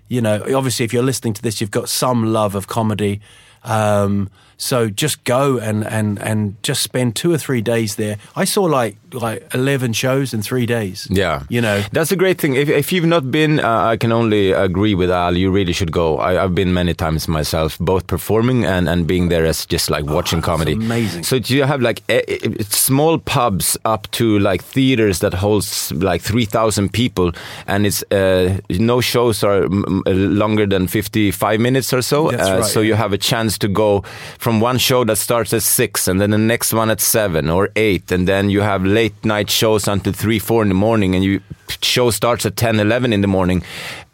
you 0.09 0.21
know, 0.21 0.41
obviously, 0.55 0.85
if 0.85 0.93
you're 0.93 1.03
listening 1.03 1.33
to 1.33 1.41
this, 1.41 1.61
you've 1.61 1.71
got 1.71 1.89
some 1.89 2.33
love 2.33 2.55
of 2.55 2.67
comedy. 2.67 3.21
Um, 3.63 4.29
so 4.57 4.89
just 4.89 5.23
go 5.23 5.59
and, 5.59 5.85
and, 5.85 6.19
and 6.19 6.61
just 6.63 6.81
spend 6.81 7.15
two 7.15 7.31
or 7.31 7.37
three 7.37 7.61
days 7.61 7.95
there. 7.95 8.17
I 8.35 8.45
saw 8.45 8.63
like 8.63 8.97
like 9.13 9.53
eleven 9.53 9.93
shows 9.93 10.33
in 10.33 10.41
three 10.41 10.65
days. 10.65 11.07
Yeah, 11.09 11.43
you 11.49 11.61
know, 11.61 11.81
that's 11.91 12.11
a 12.11 12.15
great 12.15 12.39
thing. 12.39 12.55
If, 12.55 12.69
if 12.69 12.91
you've 12.91 13.05
not 13.05 13.31
been, 13.31 13.59
uh, 13.59 13.85
I 13.85 13.97
can 13.97 14.11
only 14.11 14.51
agree 14.51 14.95
with 14.95 15.09
Al. 15.09 15.37
You 15.37 15.51
really 15.51 15.73
should 15.73 15.91
go. 15.91 16.17
I, 16.17 16.43
I've 16.43 16.55
been 16.55 16.73
many 16.73 16.93
times 16.93 17.27
myself, 17.27 17.77
both 17.79 18.07
performing 18.07 18.65
and, 18.65 18.89
and 18.89 19.07
being 19.07 19.29
there 19.29 19.45
as 19.45 19.65
just 19.65 19.89
like 19.89 20.05
watching 20.05 20.41
comedy. 20.41 20.73
amazing. 20.73 21.23
So 21.23 21.35
you 21.37 21.63
have 21.63 21.81
like 21.81 22.03
eh, 22.09 22.21
eh, 22.27 22.63
small 22.69 23.17
pubs 23.19 23.77
up 23.85 24.09
to 24.11 24.39
like 24.39 24.63
theaters 24.63 25.19
that 25.19 25.33
holds 25.33 25.91
like 25.93 26.21
three 26.21 26.45
thousand 26.45 26.91
people, 26.91 27.31
and 27.67 27.85
it's 27.85 28.03
uh, 28.11 28.59
no 28.69 29.01
shows 29.01 29.43
are 29.43 29.67
longer 29.67 30.65
than 30.65 30.87
fifty 30.87 31.31
five 31.31 31.59
minutes 31.59 31.93
or 31.93 32.01
so. 32.01 32.27
Uh, 32.27 32.59
right, 32.59 32.65
so 32.65 32.81
yeah. 32.81 32.87
you 32.87 32.93
have 32.95 33.13
a 33.13 33.17
chance 33.17 33.57
to 33.59 33.67
go. 33.67 34.03
From 34.47 34.61
one 34.61 34.77
show 34.77 35.03
that 35.03 35.17
starts 35.17 35.51
at 35.51 35.61
six, 35.61 36.07
and 36.07 36.21
then 36.21 36.29
the 36.29 36.37
next 36.37 36.71
one 36.71 36.89
at 36.89 37.01
seven 37.01 37.49
or 37.49 37.67
eight, 37.75 38.13
and 38.13 38.25
then 38.25 38.49
you 38.49 38.61
have 38.61 38.85
late 38.85 39.25
night 39.25 39.49
shows 39.49 39.89
until 39.89 40.13
three, 40.13 40.39
four 40.39 40.61
in 40.61 40.69
the 40.69 40.73
morning, 40.73 41.15
and 41.15 41.21
you 41.21 41.41
show 41.81 42.11
starts 42.11 42.45
at 42.45 42.55
10, 42.55 42.79
11 42.79 43.11
in 43.11 43.19
the 43.19 43.27
morning, 43.27 43.61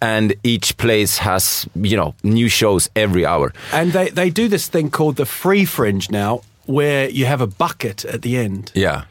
and 0.02 0.34
each 0.44 0.76
place 0.78 1.20
has 1.20 1.68
you 1.76 1.96
know 1.96 2.16
new 2.24 2.50
shows 2.50 2.90
every 2.96 3.28
hour. 3.28 3.54
And 3.72 3.94
they, 3.94 4.10
they 4.10 4.32
do 4.32 4.48
this 4.48 4.68
thing 4.68 4.90
called 4.90 5.18
the 5.18 5.28
free 5.28 5.66
fringe 5.66 6.10
now, 6.10 6.42
where 6.66 7.08
you 7.12 7.28
have 7.28 7.40
a 7.40 7.46
bucket 7.46 8.04
at 8.04 8.24
the 8.24 8.36
end. 8.36 8.72
Yeah, 8.74 9.04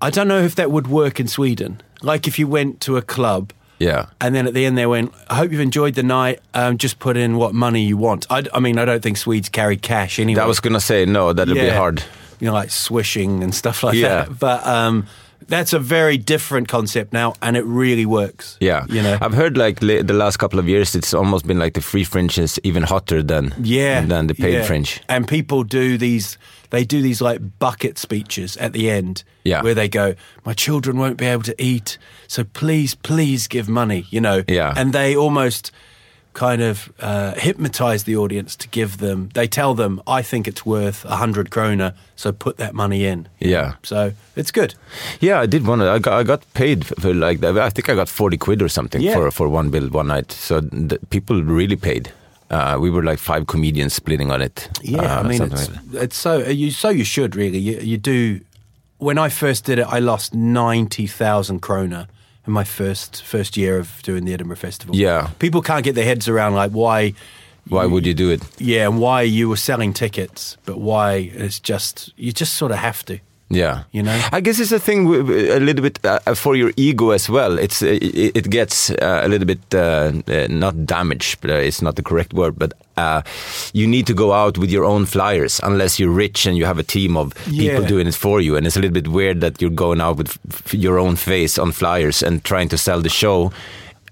I 0.00 0.08
don't 0.08 0.26
know 0.26 0.40
if 0.40 0.54
that 0.54 0.70
would 0.70 0.86
work 0.86 1.20
in 1.20 1.28
Sweden. 1.28 1.82
Like 2.00 2.26
if 2.26 2.38
you 2.38 2.48
went 2.48 2.80
to 2.80 2.96
a 2.96 3.02
club 3.02 3.52
yeah. 3.80 4.06
and 4.20 4.34
then 4.34 4.46
at 4.46 4.54
the 4.54 4.64
end 4.64 4.78
they 4.78 4.86
went, 4.86 5.12
I 5.28 5.34
hope 5.34 5.50
you've 5.50 5.60
enjoyed 5.60 5.94
the 5.94 6.04
night. 6.04 6.38
Um, 6.54 6.78
just 6.78 7.00
put 7.00 7.16
in 7.16 7.36
what 7.36 7.54
money 7.54 7.82
you 7.82 7.96
want. 7.96 8.26
I, 8.30 8.44
I 8.54 8.60
mean, 8.60 8.78
I 8.78 8.84
don't 8.84 9.02
think 9.02 9.16
Swedes 9.16 9.48
carry 9.48 9.76
cash 9.76 10.20
anyway. 10.20 10.36
That 10.36 10.46
was 10.46 10.60
gonna 10.60 10.80
say 10.80 11.04
no. 11.06 11.32
That'd 11.32 11.54
be 11.54 11.68
hard. 11.68 12.04
You 12.38 12.46
know, 12.46 12.54
like 12.54 12.70
swishing 12.70 13.42
and 13.42 13.52
stuff 13.54 13.82
like 13.82 13.96
Yeah. 13.96 14.24
that. 14.26 14.38
But 14.38 14.64
um, 14.66 15.06
that's 15.48 15.72
a 15.72 15.78
very 15.78 16.16
different 16.16 16.68
concept 16.68 17.12
now, 17.12 17.34
and 17.42 17.56
it 17.56 17.64
really 17.64 18.06
works. 18.06 18.56
Yeah, 18.60 18.86
You 18.88 19.02
know? 19.02 19.18
I've 19.20 19.34
heard 19.34 19.56
like 19.56 19.80
the 19.80 20.02
last 20.14 20.36
couple 20.38 20.58
of 20.58 20.68
years, 20.68 20.94
it's 20.94 21.12
almost 21.12 21.46
been 21.46 21.58
like 21.58 21.74
the 21.74 21.80
free 21.80 22.04
fringe 22.04 22.38
is 22.38 22.60
even 22.62 22.82
hotter 22.84 23.22
than 23.22 23.52
yeah, 23.60 24.04
than 24.06 24.26
the 24.28 24.34
paid 24.34 24.54
yeah. 24.54 24.62
fringe. 24.64 25.00
And 25.08 25.26
people 25.26 25.64
do 25.64 25.98
these. 25.98 26.38
They 26.70 26.84
do 26.84 27.02
these 27.02 27.20
like 27.20 27.40
bucket 27.58 27.98
speeches 27.98 28.56
at 28.56 28.72
the 28.72 28.90
end, 28.90 29.24
Yeah. 29.44 29.62
where 29.62 29.74
they 29.74 29.88
go, 29.88 30.14
"My 30.44 30.54
children 30.54 30.96
won't 30.98 31.16
be 31.16 31.26
able 31.26 31.42
to 31.44 31.54
eat, 31.62 31.98
so 32.28 32.44
please, 32.44 32.94
please 32.94 33.48
give 33.48 33.68
money." 33.68 34.06
You 34.10 34.20
know, 34.20 34.42
Yeah. 34.48 34.72
And 34.76 34.92
they 34.92 35.16
almost 35.16 35.72
kind 36.32 36.62
of 36.62 36.92
uh, 37.00 37.32
hypnotize 37.36 38.04
the 38.04 38.14
audience 38.16 38.54
to 38.56 38.68
give 38.68 38.98
them. 38.98 39.28
They 39.34 39.48
tell 39.48 39.74
them, 39.74 40.00
"I 40.06 40.22
think 40.22 40.46
it's 40.46 40.64
worth 40.64 41.04
a 41.04 41.16
hundred 41.16 41.50
krona, 41.50 41.92
so 42.14 42.30
put 42.32 42.56
that 42.58 42.72
money 42.72 43.04
in." 43.04 43.26
Yeah. 43.40 43.72
So 43.82 44.12
it's 44.36 44.52
good. 44.52 44.74
Yeah, 45.20 45.40
I 45.42 45.46
did 45.46 45.66
one. 45.66 45.82
I 45.82 45.98
got, 45.98 46.12
I 46.20 46.22
got 46.22 46.42
paid 46.54 46.86
for, 46.86 47.12
like. 47.12 47.42
I 47.44 47.70
think 47.70 47.88
I 47.88 47.94
got 47.96 48.08
forty 48.08 48.36
quid 48.36 48.62
or 48.62 48.68
something 48.68 49.02
Yeah. 49.02 49.14
for 49.14 49.30
for 49.32 49.48
one 49.48 49.70
bill 49.70 49.88
one 49.88 50.06
night. 50.06 50.30
So 50.32 50.60
the, 50.60 50.98
people 51.10 51.42
really 51.42 51.76
paid. 51.76 52.12
Uh, 52.50 52.76
we 52.80 52.90
were 52.90 53.02
like 53.04 53.18
five 53.18 53.46
comedians 53.46 53.94
splitting 53.94 54.30
on 54.32 54.42
it. 54.42 54.68
Yeah, 54.82 55.02
Uh, 55.02 55.20
I 55.20 55.22
mean, 55.22 55.42
it's, 55.42 55.68
like 55.70 55.78
it's 56.02 56.16
so 56.16 56.38
you 56.48 56.70
so 56.70 56.88
you 56.88 57.04
should 57.04 57.36
really 57.36 57.58
you, 57.58 57.78
you 57.80 57.96
do. 57.98 58.40
When 58.98 59.18
I 59.18 59.28
first 59.30 59.64
did 59.66 59.78
it, 59.78 59.86
I 59.86 60.00
lost 60.00 60.34
ninety 60.34 61.06
thousand 61.06 61.60
krona 61.62 62.06
in 62.46 62.52
my 62.52 62.64
first 62.64 63.22
first 63.22 63.56
year 63.56 63.78
of 63.78 64.02
doing 64.02 64.24
the 64.24 64.34
Edinburgh 64.34 64.56
Festival. 64.56 64.96
Yeah. 64.96 65.30
people 65.38 65.62
can't 65.62 65.84
get 65.84 65.94
their 65.94 66.04
heads 66.04 66.28
around 66.28 66.54
like 66.54 66.72
why. 66.72 67.14
Why 67.68 67.86
would 67.86 68.04
you 68.06 68.14
do 68.14 68.30
it? 68.30 68.42
Yeah, 68.58 68.88
and 68.88 68.98
why 68.98 69.22
you 69.22 69.48
were 69.48 69.56
selling 69.58 69.92
tickets, 69.92 70.56
but 70.64 70.78
why 70.80 71.30
it's 71.34 71.60
just 71.60 72.12
you 72.16 72.32
just 72.32 72.54
sort 72.54 72.72
of 72.72 72.78
have 72.78 73.04
to. 73.04 73.20
Yeah, 73.52 73.82
You 73.90 74.04
know? 74.04 74.28
I 74.32 74.40
guess 74.40 74.60
it's 74.60 74.70
a 74.70 74.78
thing 74.78 75.08
a 75.08 75.58
little 75.58 75.82
bit 75.82 75.98
uh, 76.04 76.20
for 76.36 76.54
your 76.54 76.70
ego 76.76 77.10
as 77.10 77.28
well. 77.28 77.58
It's 77.58 77.82
uh, 77.82 77.98
it, 78.00 78.36
it 78.36 78.50
gets 78.50 78.90
uh, 78.90 79.22
a 79.24 79.28
little 79.28 79.46
bit 79.46 79.58
uh, 79.74 80.12
uh, 80.28 80.46
not 80.48 80.86
damaged, 80.86 81.40
but 81.40 81.50
uh, 81.50 81.54
it's 81.54 81.82
not 81.82 81.96
the 81.96 82.02
correct 82.02 82.32
word. 82.32 82.56
But 82.58 82.74
uh, 82.96 83.22
you 83.72 83.88
need 83.88 84.06
to 84.06 84.14
go 84.14 84.32
out 84.32 84.56
with 84.56 84.70
your 84.70 84.84
own 84.84 85.04
flyers 85.06 85.60
unless 85.64 85.98
you're 85.98 86.12
rich 86.16 86.46
and 86.46 86.56
you 86.56 86.64
have 86.64 86.78
a 86.78 86.84
team 86.84 87.16
of 87.16 87.34
people 87.34 87.82
Yeah. 87.82 87.88
doing 87.88 88.06
it 88.06 88.14
for 88.14 88.40
you. 88.40 88.56
And 88.56 88.66
it's 88.66 88.76
a 88.76 88.80
little 88.80 88.94
bit 88.94 89.08
weird 89.08 89.40
that 89.40 89.60
you're 89.60 89.70
going 89.74 90.00
out 90.00 90.16
with 90.18 90.38
f- 90.52 90.72
your 90.74 90.98
own 91.00 91.16
face 91.16 91.58
on 91.58 91.72
flyers 91.72 92.22
and 92.22 92.44
trying 92.44 92.68
to 92.68 92.78
sell 92.78 93.00
the 93.02 93.08
show. 93.08 93.50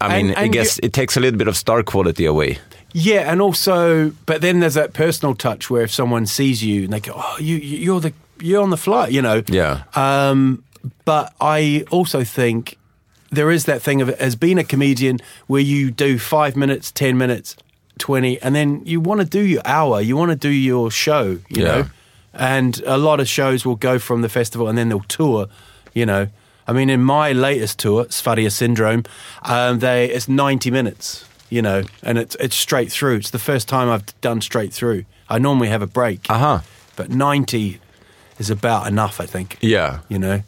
I 0.01 0.17
And- 0.17 0.29
mean, 0.29 0.37
I 0.37 0.49
guess 0.49 0.81
it 0.83 0.93
takes 0.93 1.17
a 1.17 1.21
little 1.21 1.39
bit 1.39 1.49
of 1.49 1.57
star 1.57 1.83
quality 1.85 2.25
away. 2.27 2.59
Yeah, 2.93 3.31
and 3.33 3.41
also, 3.41 4.13
but 4.27 4.41
then 4.41 4.61
there's 4.61 4.75
that 4.75 4.93
personal 4.95 5.35
touch 5.37 5.71
where 5.71 5.83
if 5.85 5.93
someone 5.93 6.27
sees 6.27 6.63
you 6.65 6.85
and 6.85 6.93
they 6.93 7.01
go, 7.01 7.13
"Oh, 7.15 7.37
you- 7.39 7.57
you're 7.85 8.01
the 8.01 8.13
you're 8.41 8.63
on 8.63 8.71
the 8.71 8.77
flight," 8.77 9.13
you 9.13 9.23
know. 9.23 9.43
Yeah. 9.49 9.83
Um, 9.95 10.63
but 11.05 11.33
I 11.41 11.85
also 11.91 12.25
think 12.25 12.77
there 13.31 13.51
is 13.51 13.65
that 13.67 13.83
thing 13.83 14.01
of 14.03 14.09
as 14.11 14.37
being 14.37 14.59
a 14.59 14.65
comedian 14.65 15.19
where 15.47 15.61
you 15.61 15.91
do 15.91 16.19
five 16.19 16.57
minutes, 16.57 16.91
ten 16.93 17.19
minutes, 17.19 17.57
twenty, 17.99 18.41
and 18.41 18.55
then 18.55 18.83
you 18.85 19.01
want 19.01 19.21
to 19.21 19.27
do 19.27 19.41
your 19.41 19.63
hour, 19.65 20.01
you 20.01 20.17
want 20.17 20.31
to 20.31 20.37
do 20.37 20.49
your 20.51 20.91
show, 20.91 21.39
you 21.49 21.63
Yeah. 21.63 21.65
know. 21.65 21.85
And 22.35 22.81
a 22.87 22.97
lot 22.97 23.19
of 23.21 23.29
shows 23.29 23.65
will 23.67 23.77
go 23.77 23.99
from 23.99 24.23
the 24.23 24.29
festival 24.29 24.69
and 24.69 24.79
then 24.79 24.89
they'll 24.89 25.01
tour, 25.09 25.49
you 25.95 26.07
know. 26.07 26.29
I 26.69 26.73
mean, 26.73 26.91
in 26.91 27.03
my 27.03 27.33
latest 27.33 27.79
tour, 27.79 28.05
Sphadia 28.07 28.53
Syndrome, 28.53 29.05
um, 29.43 29.79
they 29.81 30.07
it's 30.11 30.29
ninety 30.29 30.71
minutes, 30.71 31.25
you 31.51 31.63
know, 31.63 31.83
and 32.03 32.19
it's 32.19 32.37
it's 32.39 32.55
straight 32.57 32.93
through. 32.93 33.17
It's 33.17 33.31
the 33.31 33.39
first 33.39 33.69
time 33.69 33.89
I've 33.91 34.19
done 34.21 34.41
straight 34.43 34.73
through. 34.73 35.05
I 35.29 35.39
normally 35.39 35.69
have 35.69 35.83
a 35.83 35.87
break, 35.87 36.27
Aha. 36.31 36.63
but 36.97 37.11
ninety 37.11 37.81
is 38.39 38.51
about 38.51 38.87
enough, 38.87 39.21
I 39.21 39.27
think. 39.27 39.57
Yeah. 39.61 39.99
You 40.09 40.19
know. 40.19 40.43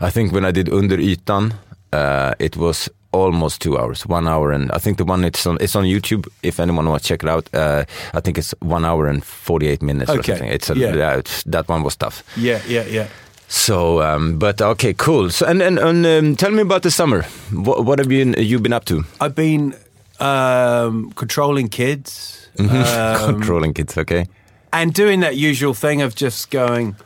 I 0.00 0.10
think 0.10 0.32
when 0.32 0.44
I 0.44 0.50
did 0.52 0.68
Under 0.68 0.98
ytan, 0.98 1.52
uh, 1.92 2.34
it 2.38 2.56
was 2.56 2.88
almost 3.12 3.62
two 3.62 3.78
hours, 3.78 4.06
one 4.06 4.28
hour, 4.28 4.52
and 4.52 4.70
I 4.72 4.78
think 4.78 4.98
the 4.98 5.04
one 5.04 5.24
it's 5.24 5.46
on 5.46 5.56
it's 5.60 5.74
on 5.76 5.84
YouTube. 5.84 6.26
If 6.42 6.60
anyone 6.60 6.86
wants 6.88 7.04
to 7.04 7.08
check 7.08 7.22
it 7.22 7.28
out, 7.30 7.48
uh, 7.54 7.84
I 8.14 8.20
think 8.20 8.36
it's 8.38 8.54
one 8.60 8.84
hour 8.84 9.06
and 9.08 9.24
forty 9.24 9.68
eight 9.68 9.82
minutes 9.82 10.10
or 10.10 10.22
something. 10.22 10.48
It's 10.52 10.70
a, 10.70 10.74
Yeah. 10.74 10.94
yeah, 10.96 11.18
it's, 11.18 11.42
that 11.44 11.68
one 11.68 11.82
was 11.82 11.96
tough. 11.96 12.22
Yeah, 12.36 12.60
yeah, 12.68 12.84
yeah. 12.90 13.06
So, 13.48 14.02
um, 14.02 14.38
but 14.38 14.60
okay, 14.60 14.92
cool. 14.94 15.30
So, 15.30 15.46
and 15.46 15.62
and, 15.62 15.78
and 15.78 16.06
um, 16.06 16.36
tell 16.36 16.50
me 16.50 16.60
about 16.62 16.82
the 16.82 16.90
summer. 16.90 17.22
What, 17.52 17.84
what 17.84 17.98
have 17.98 18.12
you 18.12 18.34
you 18.38 18.58
been 18.60 18.74
up 18.74 18.84
to? 18.84 19.04
I've 19.20 19.34
been 19.34 19.74
um, 20.20 21.12
controlling 21.14 21.68
kids 21.68 22.32
Mm-hmm. 22.58 23.24
um, 23.24 23.34
Controlling 23.34 23.74
kids, 23.74 23.98
okay? 23.98 24.26
And 24.72 24.92
doing 24.92 25.20
that 25.20 25.36
usual 25.36 25.74
thing 25.74 26.02
of 26.02 26.14
just 26.14 26.50
going, 26.50 26.96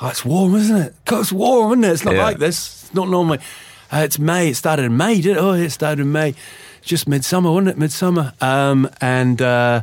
oh, 0.00 0.08
it's 0.08 0.24
warm, 0.24 0.54
isn't 0.54 0.76
it? 0.76 0.94
God, 1.04 1.20
it's 1.20 1.32
warm, 1.32 1.72
isn't 1.72 1.84
it? 1.84 1.92
It's 1.92 2.04
not 2.04 2.14
Yeah. 2.14 2.22
like 2.24 2.38
this. 2.38 2.84
It's 2.84 2.94
not 2.94 3.08
normally. 3.08 3.38
Uh, 3.92 3.98
it's 3.98 4.18
May. 4.18 4.48
It 4.50 4.56
started 4.56 4.84
in 4.84 4.96
May, 4.96 5.20
did 5.20 5.36
it? 5.36 5.40
Oh, 5.40 5.52
it 5.52 5.70
started 5.70 6.00
in 6.02 6.12
May. 6.12 6.34
Just 6.82 7.08
midsummer, 7.08 7.50
wasn't 7.50 7.68
it? 7.70 7.78
Midsummer. 7.78 8.32
Um, 8.40 8.88
and 9.00 9.40
uh, 9.42 9.82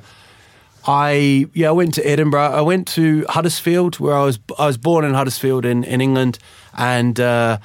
I, 0.87 1.47
yeah, 1.53 1.69
I 1.69 1.71
went 1.71 1.93
to 1.95 2.07
Edinburgh. 2.07 2.51
I 2.51 2.61
went 2.61 2.87
to 2.89 3.25
Huddersfield, 3.29 3.99
where 3.99 4.15
I 4.15 4.23
was. 4.23 4.39
I 4.59 4.67
was 4.67 4.77
born 4.77 5.03
in 5.05 5.13
Huddersfield 5.13 5.65
in, 5.65 5.83
in 5.83 5.99
England, 6.01 6.37
and 6.77 7.19
uh, 7.19 7.57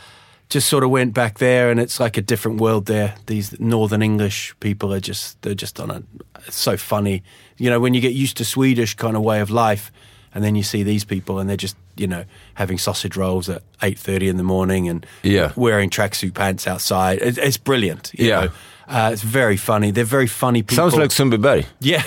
just 0.50 0.68
sort 0.68 0.84
of 0.84 0.90
went 0.90 1.14
back 1.14 1.38
there. 1.38 1.70
And 1.70 1.80
it's 1.80 1.98
like 1.98 2.16
a 2.18 2.22
different 2.22 2.60
world 2.60 2.84
there. 2.86 3.14
These 3.26 3.58
Northern 3.58 4.02
English 4.02 4.54
people 4.60 4.92
are 4.92 5.00
just 5.00 5.40
they're 5.42 5.54
just 5.54 5.80
on 5.80 5.90
a. 5.90 6.02
It's 6.46 6.56
so 6.60 6.76
funny, 6.76 7.22
you 7.56 7.70
know, 7.70 7.80
when 7.80 7.94
you 7.94 8.00
get 8.00 8.12
used 8.12 8.36
to 8.38 8.44
Swedish 8.44 8.94
kind 8.94 9.16
of 9.16 9.22
way 9.22 9.40
of 9.40 9.50
life, 9.50 9.90
and 10.34 10.42
then 10.44 10.54
you 10.56 10.62
see 10.62 10.82
these 10.82 11.04
people, 11.04 11.38
and 11.38 11.48
they're 11.48 11.56
just 11.56 11.76
you 11.96 12.06
know 12.06 12.24
having 12.54 12.78
sausage 12.78 13.16
rolls 13.16 13.48
at 13.48 13.62
eight 13.82 13.98
thirty 13.98 14.28
in 14.28 14.36
the 14.36 14.42
morning 14.42 14.88
and 14.88 15.06
Yeah. 15.22 15.52
wearing 15.56 15.90
tracksuit 15.90 16.34
pants 16.34 16.66
outside. 16.66 17.18
It, 17.22 17.38
it's 17.38 17.56
brilliant. 17.58 18.12
you 18.14 18.28
Yeah. 18.28 18.40
know. 18.44 18.50
Uh, 18.88 19.10
it's 19.12 19.22
very 19.22 19.56
funny. 19.56 19.92
They're 19.92 20.02
very 20.18 20.26
funny 20.26 20.62
people. 20.62 20.90
Sounds 20.90 20.96
like 20.96 21.10
Sundbyberg. 21.10 21.64
Yeah, 21.78 22.02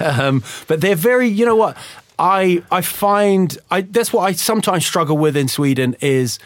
um, 0.00 0.42
but 0.66 0.80
they're 0.80 0.96
very. 0.96 1.28
You 1.28 1.46
know 1.46 1.56
what? 1.56 1.76
I 2.18 2.62
I 2.70 2.82
find 2.82 3.56
I 3.70 3.80
that's 3.82 4.12
what 4.12 4.22
I 4.28 4.32
sometimes 4.32 4.84
struggle 4.84 5.16
with 5.16 5.36
in 5.36 5.48
Sweden 5.48 5.96
is 6.00 6.38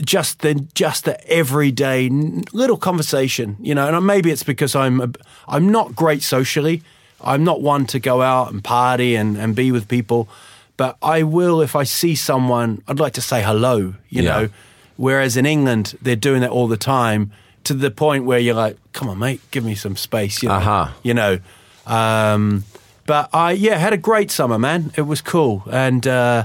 just 0.00 0.40
the 0.40 0.54
just 0.74 1.04
the 1.04 1.16
everyday 1.30 2.08
little 2.52 2.76
conversation. 2.76 3.56
You 3.60 3.74
know, 3.74 3.88
and 3.88 4.06
maybe 4.06 4.30
it's 4.30 4.42
because 4.42 4.74
I'm 4.74 5.00
a, 5.00 5.10
I'm 5.48 5.70
not 5.70 5.94
great 5.94 6.22
socially. 6.22 6.82
I'm 7.20 7.44
not 7.44 7.60
one 7.62 7.86
to 7.86 8.00
go 8.00 8.20
out 8.22 8.52
and 8.52 8.64
party 8.64 9.14
and, 9.14 9.36
and 9.36 9.54
be 9.54 9.70
with 9.70 9.86
people, 9.86 10.28
but 10.76 10.96
I 11.02 11.22
will 11.22 11.60
if 11.60 11.76
I 11.76 11.84
see 11.84 12.14
someone. 12.16 12.82
I'd 12.88 12.98
like 12.98 13.12
to 13.14 13.20
say 13.20 13.42
hello. 13.42 13.94
You 14.08 14.22
Yeah. 14.22 14.30
know, 14.30 14.48
whereas 14.96 15.36
in 15.36 15.46
England 15.46 15.96
they're 16.02 16.16
doing 16.16 16.40
that 16.40 16.50
all 16.50 16.66
the 16.68 16.76
time 16.76 17.30
to 17.64 17.74
the 17.74 17.90
point 17.92 18.24
where 18.24 18.40
you're 18.40 18.56
like, 18.56 18.76
come 18.92 19.08
on, 19.08 19.18
mate, 19.20 19.40
give 19.52 19.64
me 19.64 19.76
some 19.76 19.96
space. 19.96 20.42
You 20.42 20.48
know, 20.48 20.56
Aha. 20.56 20.94
you 21.04 21.14
know. 21.14 21.38
Um, 21.86 22.64
but 23.06 23.28
I 23.32 23.52
yeah 23.52 23.78
had 23.78 23.92
a 23.92 23.96
great 23.96 24.30
summer, 24.30 24.58
man. 24.58 24.92
It 24.96 25.02
was 25.02 25.20
cool, 25.20 25.62
and 25.70 26.06
uh, 26.06 26.44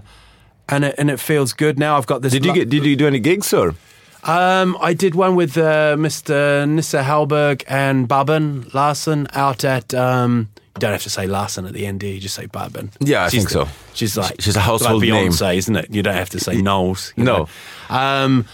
and 0.69 0.85
it, 0.85 0.95
and 0.97 1.09
it 1.09 1.19
feels 1.19 1.53
good 1.53 1.77
now. 1.79 1.97
I've 1.97 2.07
got 2.07 2.21
this. 2.21 2.31
Did 2.31 2.45
you 2.45 2.53
get? 2.53 2.69
Did 2.69 2.85
you 2.85 2.95
do 2.95 3.07
any 3.07 3.19
gigs 3.19 3.53
or? 3.53 3.75
Um, 4.23 4.77
I 4.81 4.93
did 4.93 5.15
one 5.15 5.35
with 5.35 5.57
uh, 5.57 5.95
Mr. 5.95 6.67
Nisse 6.67 7.01
Hellberg 7.01 7.63
and 7.67 8.09
Babben 8.09 8.73
Larsson 8.73 9.27
out 9.33 9.63
at. 9.63 9.93
Um, 9.93 10.49
you 10.75 10.79
don't 10.81 10.91
have 10.91 11.03
to 11.03 11.09
say 11.09 11.27
Larsson 11.27 11.65
at 11.65 11.73
the 11.73 11.85
end, 11.87 12.01
do 12.01 12.07
you? 12.07 12.19
Just 12.19 12.35
say 12.35 12.45
Babben. 12.47 12.91
Yeah, 12.99 13.23
I 13.23 13.29
She's 13.29 13.41
think 13.41 13.49
so. 13.49 13.67
She's 13.93 14.17
like 14.17 14.41
She's 14.41 14.55
a 14.55 14.59
household 14.59 15.01
like 15.01 15.09
name. 15.11 15.31
Beyonce, 15.31 15.57
isn't 15.57 15.75
it? 15.75 15.89
You 15.93 16.03
don't 16.03 16.13
have 16.13 16.29
to 16.31 16.39
say 16.39 16.61
Knowles. 16.61 17.13
No. 17.17 17.47
Um, 17.89 18.45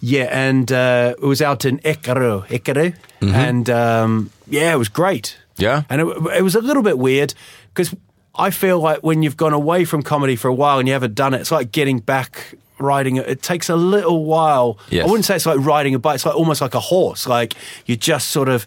yeah, 0.00 0.24
and 0.30 0.70
uh, 0.70 1.14
it 1.20 1.24
was 1.24 1.40
out 1.40 1.64
in 1.64 1.78
Eckerö, 1.78 2.46
Eckerö, 2.48 2.94
and 3.22 3.70
um, 3.70 4.30
yeah, 4.46 4.72
it 4.74 4.76
was 4.76 4.88
great. 4.88 5.36
Mm-hmm. 5.56 5.62
Yeah? 5.62 5.82
and 5.88 6.00
it, 6.02 6.06
it 6.36 6.42
was 6.42 6.54
a 6.54 6.60
little 6.60 6.82
bit 6.82 6.98
weird 6.98 7.32
because 7.72 7.94
I 8.36 8.50
feel 8.50 8.80
like 8.80 9.00
when 9.02 9.22
you've 9.22 9.36
gone 9.36 9.52
away 9.52 9.84
from 9.84 10.02
comedy 10.02 10.36
for 10.36 10.48
a 10.48 10.54
while 10.54 10.78
and 10.78 10.88
you 10.88 10.94
haven't 10.94 11.14
done 11.14 11.34
it, 11.34 11.40
it's 11.40 11.50
like 11.52 11.70
getting 11.72 12.00
back 12.00 12.54
riding 12.78 13.16
it. 13.16 13.28
It 13.28 13.42
takes 13.42 13.68
a 13.68 13.76
little 13.76 14.24
while. 14.24 14.78
Yes. 14.90 15.04
I 15.06 15.10
wouldn't 15.10 15.24
say 15.24 15.36
it's 15.36 15.46
like 15.46 15.58
riding 15.60 15.94
a 15.94 15.98
bike. 15.98 16.16
It's 16.16 16.26
like 16.26 16.34
almost 16.34 16.60
like 16.60 16.74
a 16.74 16.80
horse. 16.80 17.26
Like 17.26 17.54
you 17.86 17.96
just 17.96 18.28
sort 18.30 18.48
of. 18.48 18.66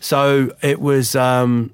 So 0.00 0.54
it 0.62 0.80
was. 0.80 1.16
Um, 1.16 1.72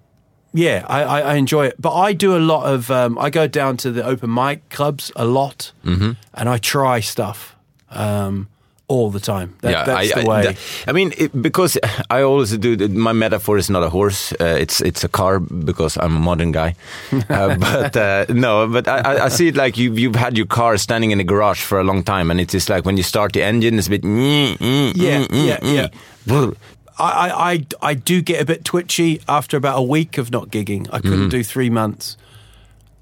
yeah, 0.55 0.85
I, 0.87 1.03
I, 1.03 1.21
I 1.21 1.35
enjoy 1.35 1.67
it. 1.67 1.77
But 1.81 1.95
I 1.95 2.13
do 2.13 2.37
a 2.37 2.39
lot 2.39 2.65
of. 2.73 2.91
Um, 2.91 3.19
I 3.19 3.31
go 3.31 3.47
down 3.49 3.77
to 3.79 3.91
the 3.91 4.05
open 4.05 4.33
mic 4.33 4.69
clubs 4.69 5.11
a 5.17 5.25
lot, 5.25 5.73
Mm-hmm. 5.85 6.13
and 6.35 6.49
I 6.49 6.59
try 6.59 7.01
stuff 7.01 7.57
um, 7.91 8.49
all 8.93 9.11
the 9.11 9.21
time. 9.21 9.49
That, 9.63 9.87
that's 9.87 10.13
I, 10.13 10.21
the 10.23 10.27
I, 10.31 10.31
way. 10.31 10.43
that- 10.45 10.57
I 10.89 10.93
mean, 10.93 11.13
it, 11.19 11.31
because 11.43 11.79
I 12.11 12.23
always 12.23 12.57
do. 12.59 12.77
My 12.89 13.13
metaphor 13.13 13.59
is 13.59 13.69
not 13.71 13.83
a 13.83 13.89
horse; 13.89 14.33
uh, 14.41 14.61
it's 14.63 14.81
it's 14.81 15.05
a 15.05 15.09
car 15.09 15.41
because 15.41 15.97
I'm 16.05 16.17
a 16.17 16.21
modern 16.21 16.53
guy. 16.53 16.75
Uh, 17.31 17.57
but 17.59 17.97
uh, 17.97 18.25
no, 18.29 18.67
but 18.69 18.87
I, 18.89 18.99
I- 19.01 19.25
I 19.27 19.29
see 19.31 19.49
it 19.49 19.57
like 19.57 19.77
you 19.81 19.95
you've 19.95 20.17
had 20.19 20.37
your 20.37 20.47
car 20.47 20.77
standing 20.79 21.13
in 21.13 21.21
a 21.21 21.25
garage 21.25 21.63
for 21.65 21.81
a 21.81 21.85
long 21.85 22.03
time, 22.05 22.31
and 22.31 22.41
it's 22.41 22.53
just 22.53 22.69
like 22.69 22.85
when 22.87 22.97
you 22.97 23.03
start 23.05 23.33
the 23.33 23.43
engine, 23.43 23.79
it's 23.79 23.87
a 23.87 23.91
bit. 23.91 24.03
mm, 24.03 24.57
mm, 24.59 24.93
Yeah, 24.97 25.21
mm, 25.21 25.29
mm, 25.29 25.47
yeah, 25.47 25.59
mm. 25.61 25.75
yeah. 25.75 26.51
I, 26.99 27.05
I, 27.29 27.53
I, 27.53 27.67
I 27.91 27.95
do 27.95 28.23
get 28.23 28.41
a 28.43 28.45
bit 28.45 28.65
twitchy 28.65 29.21
after 29.27 29.57
about 29.57 29.79
a 29.79 29.83
week 29.83 30.19
of 30.19 30.31
not 30.31 30.49
gigging. 30.51 30.87
I 30.93 31.01
couldn't 31.01 31.19
Mm-hmm. 31.21 31.29
do 31.29 31.43
three 31.43 31.71
months. 31.71 32.17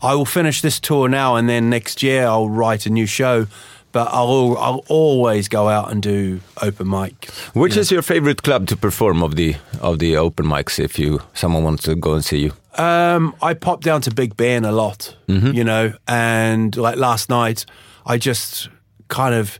I 0.03 0.15
will 0.15 0.25
finish 0.27 0.63
this 0.63 0.81
tour 0.81 1.09
now, 1.09 1.37
and 1.37 1.49
then 1.49 1.69
next 1.71 2.03
year 2.03 2.25
I'll 2.27 2.49
write 2.49 2.87
a 2.87 2.91
new 2.91 3.07
show. 3.07 3.47
But 3.93 4.09
I'll 4.13 4.57
I'll 4.59 4.85
always 4.89 5.49
go 5.49 5.69
out 5.69 5.91
and 5.91 6.01
do 6.03 6.41
open 6.63 6.89
mic. 6.89 7.29
Which 7.55 7.77
is 7.77 7.91
your 7.91 8.03
favorite 8.03 8.43
club 8.43 8.67
to 8.69 8.77
perform 8.77 9.23
of 9.23 9.35
the 9.35 9.57
of 9.81 9.99
the 9.99 10.17
open 10.17 10.47
mics? 10.47 10.79
If 10.79 10.99
you 10.99 11.21
someone 11.35 11.65
wants 11.65 11.83
to 11.85 11.95
go 11.97 12.13
and 12.15 12.25
see 12.25 12.39
you, 12.39 12.53
Um, 12.79 13.35
I 13.43 13.55
pop 13.55 13.83
down 13.83 14.01
to 14.03 14.11
Big 14.15 14.37
Ben 14.37 14.65
a 14.65 14.71
lot, 14.73 15.17
you 15.27 15.65
know, 15.65 15.93
and 16.07 16.77
like 16.77 16.97
last 16.99 17.29
night, 17.29 17.67
I 18.07 18.17
just 18.19 18.69
kind 19.09 19.35
of 19.35 19.59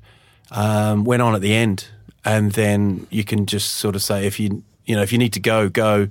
um, 0.53 1.05
went 1.05 1.23
on 1.23 1.35
at 1.35 1.41
the 1.41 1.53
end, 1.55 1.87
and 2.25 2.53
then 2.53 3.07
you 3.11 3.25
can 3.25 3.47
just 3.47 3.73
sort 3.79 3.97
of 3.97 4.03
say 4.03 4.27
if 4.27 4.39
you 4.39 4.63
you 4.87 4.95
know 4.97 5.03
if 5.03 5.13
you 5.13 5.19
need 5.19 5.33
to 5.33 5.41
go, 5.41 5.69
go. 5.69 6.09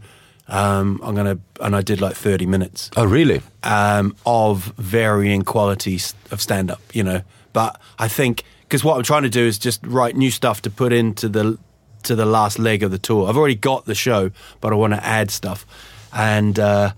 Um, 0.52 1.00
I'm 1.04 1.16
gonna 1.16 1.38
and 1.62 1.76
I 1.76 1.84
did 1.84 2.02
like 2.02 2.16
30 2.16 2.48
minutes 2.48 2.90
oh 2.98 3.06
really? 3.06 3.42
um, 3.62 4.16
of 4.26 4.74
varying 4.78 5.44
qualities 5.44 6.16
of 6.32 6.42
stand 6.42 6.72
up, 6.72 6.82
you 6.94 7.04
know. 7.04 7.22
But 7.54 7.80
I 7.98 8.08
think 8.08 8.44
because 8.62 8.84
what 8.84 8.98
I'm 8.98 9.04
trying 9.04 9.24
to 9.24 9.30
do 9.30 9.46
is 9.48 9.58
just 9.58 9.80
write 9.86 10.16
new 10.16 10.32
stuff 10.32 10.62
to 10.62 10.70
put 10.70 10.94
into 10.94 11.28
the 11.30 11.58
to 12.04 12.16
the 12.16 12.26
last 12.26 12.60
leg 12.60 12.84
of 12.84 12.92
the 12.92 12.98
tour. 13.00 13.28
I've 13.28 13.38
already 13.38 13.56
got 13.56 13.86
the 13.86 13.96
show, 13.96 14.32
but 14.62 14.72
I 14.72 14.76
want 14.76 14.94
to 14.94 15.06
add 15.06 15.32
stuff, 15.32 15.66
and 16.14 16.58
uh, 16.60 16.92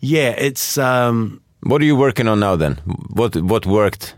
yeah, 0.00 0.30
it's 0.38 0.78
um, 0.78 1.40
What 1.62 1.80
are 1.80 1.84
you 1.86 1.96
working 1.96 2.28
on 2.28 2.38
now 2.40 2.56
then? 2.56 2.76
What 3.14 3.36
what 3.36 3.66
worked? 3.66 4.14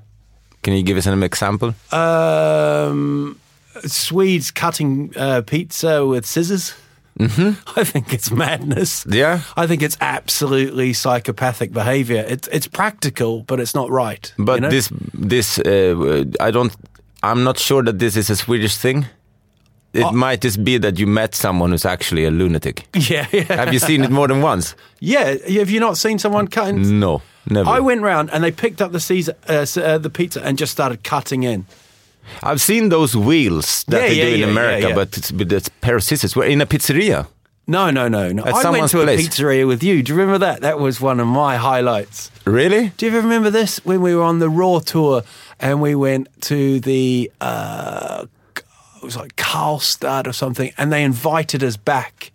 Can 0.62 0.74
you 0.74 0.82
give 0.82 0.98
us 0.98 1.06
an 1.06 1.22
example? 1.22 1.74
um, 1.92 3.38
Swedes 3.86 4.50
cutting 4.50 5.12
uh, 5.16 5.42
pizza 5.42 6.04
with 6.04 6.26
scissors. 6.26 6.74
Mm-hmm. 7.18 7.50
I 7.80 7.84
think 7.84 8.12
it's 8.12 8.30
madness. 8.30 9.06
Yeah? 9.08 9.40
I 9.56 9.66
think 9.66 9.82
it's 9.82 9.96
absolutely 10.00 10.92
psychopathic 10.92 11.72
behavior. 11.72 12.24
It's 12.28 12.48
it's 12.48 12.68
practical, 12.68 13.42
but 13.42 13.58
it's 13.60 13.74
not 13.74 13.90
right. 13.90 14.32
But 14.38 14.54
you 14.54 14.60
know? 14.60 14.70
this 14.70 14.90
this 15.14 15.58
uh, 15.58 16.24
I 16.40 16.50
don't 16.50 16.76
I'm 17.22 17.42
not 17.44 17.58
sure 17.58 17.82
that 17.84 17.98
this 17.98 18.16
is 18.16 18.30
a 18.30 18.36
Swedish 18.36 18.76
thing. 18.76 19.06
It 19.92 20.04
Oh. 20.04 20.12
might 20.12 20.44
just 20.44 20.62
be 20.62 20.78
that 20.78 20.98
you 20.98 21.06
met 21.06 21.34
someone 21.34 21.70
who's 21.72 21.86
actually 21.86 22.26
a 22.26 22.30
lunatic. 22.30 22.86
yeah, 23.10 23.26
yeah. 23.32 23.44
Have 23.56 23.72
you 23.72 23.78
seen 23.78 24.04
it 24.04 24.10
more 24.10 24.28
than 24.28 24.42
once? 24.42 24.74
Yeah, 25.00 25.36
have 25.58 25.70
you 25.70 25.80
not 25.80 25.96
seen 25.96 26.18
someone 26.18 26.48
cutting? 26.48 27.00
No, 27.00 27.22
never. 27.48 27.70
I 27.70 27.80
went 27.80 28.02
round 28.02 28.30
and 28.30 28.44
they 28.44 28.52
picked 28.52 28.82
up 28.82 28.92
the 28.92 29.00
Caesar, 29.00 29.32
uh, 29.48 29.64
uh, 29.76 29.98
the 29.98 30.10
pizza 30.10 30.42
and 30.44 30.58
just 30.58 30.72
started 30.72 31.02
cutting 31.02 31.44
in. 31.44 31.64
I've 32.42 32.60
seen 32.60 32.88
those 32.88 33.16
wheels 33.16 33.84
that 33.88 34.02
Yeah, 34.02 34.08
they 34.08 34.14
yeah, 34.14 34.36
do 34.36 34.42
in 34.44 34.48
America, 34.48 34.92
but 34.94 35.16
it's 35.16 35.32
with 35.32 35.52
a 35.52 35.70
pair 35.80 35.96
of 35.96 36.02
scissors. 36.02 36.36
We're 36.36 36.46
in 36.46 36.60
a 36.60 36.66
pizzeria. 36.66 37.26
No, 37.68 37.90
no, 37.90 38.06
no, 38.06 38.30
no. 38.30 38.42
At 38.42 38.48
I 38.48 38.52
went 38.52 38.62
someone's 38.62 38.90
to 38.92 39.00
a 39.02 39.06
pizzeria 39.06 39.66
with 39.66 39.82
you. 39.82 40.02
Do 40.02 40.12
you 40.12 40.18
remember 40.18 40.38
that? 40.38 40.60
That 40.60 40.78
was 40.78 41.00
one 41.00 41.18
of 41.18 41.26
my 41.26 41.56
highlights. 41.56 42.30
Really? 42.44 42.92
Do 42.96 43.06
you 43.06 43.12
ever 43.12 43.20
remember 43.22 43.50
this 43.50 43.84
when 43.84 44.00
we 44.02 44.14
were 44.14 44.22
on 44.22 44.38
the 44.38 44.48
Raw 44.48 44.78
tour 44.78 45.24
and 45.58 45.82
we 45.82 45.96
went 45.96 46.28
to 46.42 46.78
the 46.80 47.32
uh, 47.40 48.26
it 48.96 49.02
was 49.02 49.16
like 49.16 49.36
Karlstad 49.36 50.26
or 50.26 50.32
something, 50.32 50.72
and 50.78 50.92
they 50.92 51.02
invited 51.04 51.62
us 51.62 51.76
back. 51.76 52.32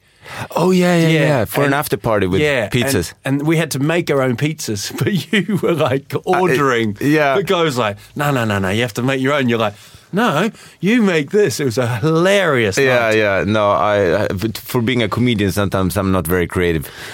Oh 0.55 0.71
yeah, 0.71 0.95
yeah, 0.95 1.07
yeah. 1.07 1.19
Yeah, 1.19 1.45
For 1.45 1.63
an 1.63 1.73
after 1.73 1.97
party 1.97 2.27
with 2.27 2.41
yeah, 2.41 2.69
pizzas. 2.69 3.13
and, 3.25 3.39
and 3.39 3.47
we 3.47 3.57
had 3.57 3.71
to 3.71 3.79
make 3.79 4.09
our 4.11 4.21
own 4.21 4.37
pizzas. 4.37 4.91
But 5.01 5.31
you 5.31 5.57
were 5.57 5.73
like 5.73 6.13
ordering. 6.25 6.97
yeah. 7.01 7.35
the 7.35 7.43
guy 7.43 7.63
was 7.63 7.77
like, 7.77 7.97
"No, 8.15 8.31
no, 8.31 8.45
no, 8.45 8.59
no, 8.59 8.69
you 8.69 8.81
have 8.81 8.93
to 8.93 9.01
make 9.03 9.19
your 9.21 9.33
own." 9.33 9.49
You're 9.49 9.57
like, 9.59 9.73
"No, 10.13 10.51
you 10.79 11.01
make 11.01 11.31
this." 11.31 11.59
It 11.59 11.65
was 11.65 11.77
a 11.77 11.87
hilarious. 11.97 12.77
Yeah, 12.77 12.99
night. 12.99 13.17
yeah. 13.17 13.43
No, 13.47 13.71
I, 13.71 14.25
I 14.25 14.27
for 14.53 14.81
being 14.81 15.01
a 15.01 15.09
comedian, 15.09 15.51
sometimes 15.51 15.97
I'm 15.97 16.11
not 16.11 16.27
very 16.27 16.47
creative. 16.47 16.87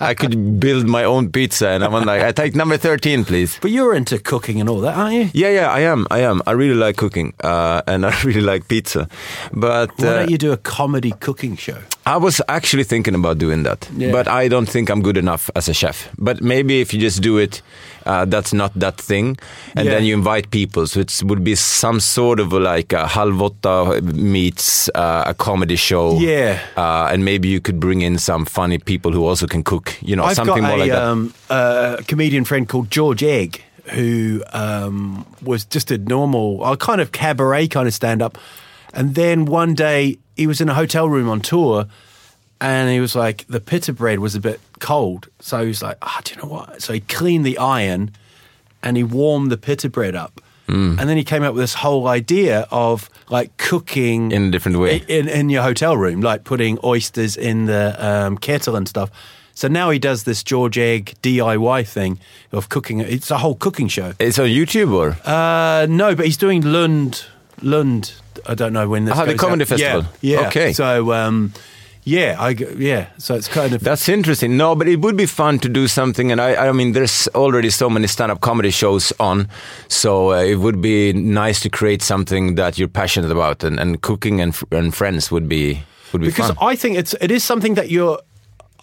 I, 0.00 0.14
could 0.14 0.60
build 0.60 0.86
my 0.86 1.04
own 1.04 1.30
pizza, 1.32 1.68
and 1.68 1.82
I'm 1.84 1.92
like, 1.92 2.22
I 2.22 2.32
take 2.32 2.54
number 2.54 2.76
thirteen, 2.76 3.24
please. 3.24 3.58
But 3.60 3.70
you're 3.72 3.94
into 3.94 4.18
cooking 4.18 4.60
and 4.60 4.68
all 4.68 4.80
that, 4.80 4.96
aren't 4.96 5.14
you? 5.14 5.30
Yeah, 5.34 5.50
yeah, 5.50 5.70
I 5.70 5.80
am. 5.80 6.06
I 6.10 6.20
am. 6.20 6.40
I 6.46 6.52
really 6.52 6.78
like 6.78 6.96
cooking, 6.96 7.34
uh, 7.42 7.82
and 7.86 8.06
I 8.10 8.14
really 8.22 8.42
like 8.42 8.68
pizza. 8.68 9.08
But 9.52 9.90
Why 9.98 10.06
uh, 10.06 10.14
don't 10.20 10.30
you 10.30 10.38
do 10.38 10.52
a 10.52 10.56
comedy 10.56 11.12
cooking 11.20 11.56
show? 11.56 11.78
I 12.06 12.16
was 12.18 12.40
actually 12.46 12.84
thinking 12.84 13.14
about 13.16 13.38
doing 13.38 13.64
that, 13.64 13.88
Yeah. 13.96 14.12
but 14.12 14.28
I 14.28 14.46
don't 14.48 14.68
think 14.68 14.88
I'm 14.90 15.02
good 15.02 15.16
enough 15.16 15.50
as 15.56 15.68
a 15.68 15.74
chef. 15.74 16.08
But 16.16 16.40
maybe 16.40 16.80
if 16.80 16.94
you 16.94 17.00
just 17.00 17.20
do 17.20 17.36
it, 17.36 17.62
uh, 18.06 18.24
that's 18.26 18.52
not 18.52 18.72
that 18.78 18.96
thing, 19.00 19.36
and 19.74 19.86
Yeah. 19.86 19.94
then 19.94 20.04
you 20.04 20.14
invite 20.14 20.50
people, 20.50 20.86
so 20.86 21.00
it 21.00 21.20
would 21.24 21.42
be 21.42 21.56
some 21.56 21.98
sort 22.00 22.38
of 22.38 22.52
like 22.52 22.92
a 22.92 23.06
halvotta 23.08 24.00
meets 24.14 24.88
uh, 24.94 25.24
a 25.26 25.34
comedy 25.34 25.74
show. 25.76 26.16
Yeah. 26.20 26.58
uh, 26.76 27.10
and 27.12 27.24
maybe 27.24 27.48
you 27.48 27.60
could 27.60 27.80
bring 27.80 28.02
in 28.02 28.18
some 28.18 28.44
funny 28.44 28.78
people 28.78 29.10
who 29.12 29.26
also 29.28 29.46
can 29.48 29.62
cook. 29.64 29.94
You 30.00 30.14
know, 30.14 30.24
I've 30.24 30.36
something 30.36 30.62
got 30.62 30.68
more 30.68 30.76
a, 30.76 30.80
like 30.80 30.90
that. 30.92 31.02
um, 31.02 31.34
a 31.50 32.04
comedian 32.06 32.44
friend 32.44 32.68
called 32.68 32.88
George 32.90 33.24
Egg 33.24 33.62
who 33.94 34.42
um, 34.52 35.24
was 35.42 35.64
just 35.64 35.90
a 35.92 35.98
normal, 35.98 36.64
a 36.64 36.76
kind 36.76 37.00
of 37.00 37.10
cabaret 37.12 37.68
kind 37.68 37.86
of 37.88 37.94
stand 37.94 38.20
up. 38.22 38.36
And 38.96 39.14
then 39.14 39.44
one 39.44 39.74
day 39.74 40.18
he 40.36 40.46
was 40.46 40.60
in 40.60 40.68
a 40.68 40.74
hotel 40.74 41.08
room 41.08 41.28
on 41.28 41.40
tour 41.40 41.86
and 42.60 42.90
he 42.90 42.98
was 42.98 43.14
like, 43.14 43.46
the 43.48 43.60
pita 43.60 43.92
bread 43.92 44.18
was 44.18 44.34
a 44.34 44.40
bit 44.40 44.58
cold. 44.80 45.28
So 45.40 45.60
he 45.62 45.68
was 45.68 45.82
like, 45.82 45.98
ah, 46.02 46.20
do 46.24 46.34
you 46.34 46.42
know 46.42 46.48
what? 46.48 46.82
So 46.82 46.92
he 46.94 47.00
cleaned 47.00 47.44
the 47.44 47.58
iron 47.58 48.10
and 48.82 48.96
he 48.96 49.04
warmed 49.04 49.50
the 49.52 49.58
pita 49.58 49.90
bread 49.90 50.14
up. 50.16 50.40
Mm. 50.66 50.98
And 50.98 51.08
then 51.08 51.16
he 51.16 51.22
came 51.24 51.42
up 51.44 51.54
with 51.54 51.62
this 51.62 51.74
whole 51.74 52.08
idea 52.08 52.66
of 52.70 53.08
like 53.28 53.56
cooking 53.56 54.32
In 54.32 54.44
a 54.46 54.50
different 54.50 54.78
way. 54.78 55.04
in, 55.06 55.28
in 55.28 55.48
your 55.50 55.62
hotel 55.62 55.96
room, 55.96 56.20
like 56.22 56.42
putting 56.44 56.78
oysters 56.82 57.36
in 57.36 57.66
the 57.66 57.94
um, 58.04 58.38
kettle 58.38 58.74
and 58.76 58.88
stuff. 58.88 59.10
So 59.54 59.68
now 59.68 59.90
he 59.90 59.98
does 59.98 60.24
this 60.24 60.42
George 60.42 60.76
Egg 60.76 61.14
DIY 61.22 61.86
thing 61.86 62.18
of 62.52 62.68
cooking. 62.68 63.00
It's 63.00 63.30
a 63.30 63.38
whole 63.38 63.54
cooking 63.54 63.88
show. 63.88 64.12
It's 64.18 64.38
on 64.38 64.46
YouTube 64.46 64.92
or 64.92 65.16
Uh, 65.24 65.86
no, 65.86 66.14
but 66.14 66.26
he's 66.26 66.36
doing 66.36 66.62
Lund. 66.62 67.24
Lund. 67.62 68.14
I 68.46 68.54
don't 68.54 68.72
know 68.72 68.88
when 68.88 69.04
this. 69.04 69.16
Ah, 69.16 69.24
the 69.24 69.34
comedy 69.34 69.62
out. 69.62 69.68
festival. 69.68 70.04
Yeah. 70.20 70.40
yeah. 70.40 70.48
Okay. 70.48 70.72
So 70.72 71.12
um, 71.12 71.52
yeah, 72.06 72.36
I 72.38 72.50
yeah. 72.50 73.08
So 73.18 73.34
it's 73.34 73.48
kind 73.48 73.72
of 73.74 73.82
That's 73.82 74.08
interesting. 74.08 74.56
No, 74.56 74.76
but 74.76 74.86
it 74.86 75.00
would 75.00 75.16
be 75.16 75.26
fun 75.26 75.58
to 75.58 75.68
do 75.68 75.88
something. 75.88 76.30
And 76.30 76.40
I, 76.40 76.68
I 76.68 76.72
mean, 76.72 76.92
there's 76.92 77.26
already 77.34 77.68
so 77.68 77.90
many 77.90 78.06
stand-up 78.06 78.40
comedy 78.40 78.70
shows 78.70 79.12
on, 79.18 79.48
so 79.88 80.30
uh, 80.32 80.36
it 80.36 80.60
would 80.60 80.80
be 80.80 81.12
nice 81.12 81.58
to 81.60 81.68
create 81.68 82.02
something 82.02 82.54
that 82.54 82.78
you're 82.78 82.86
passionate 82.86 83.32
about, 83.32 83.64
and, 83.64 83.80
and 83.80 84.00
cooking 84.02 84.40
and 84.40 84.56
and 84.70 84.94
friends 84.94 85.32
would 85.32 85.48
be 85.48 85.82
would 86.12 86.22
be 86.22 86.28
because 86.28 86.52
fun. 86.52 86.56
I 86.60 86.76
think 86.76 86.96
it's 86.96 87.14
it 87.20 87.32
is 87.32 87.42
something 87.42 87.74
that 87.74 87.90
you're. 87.90 88.20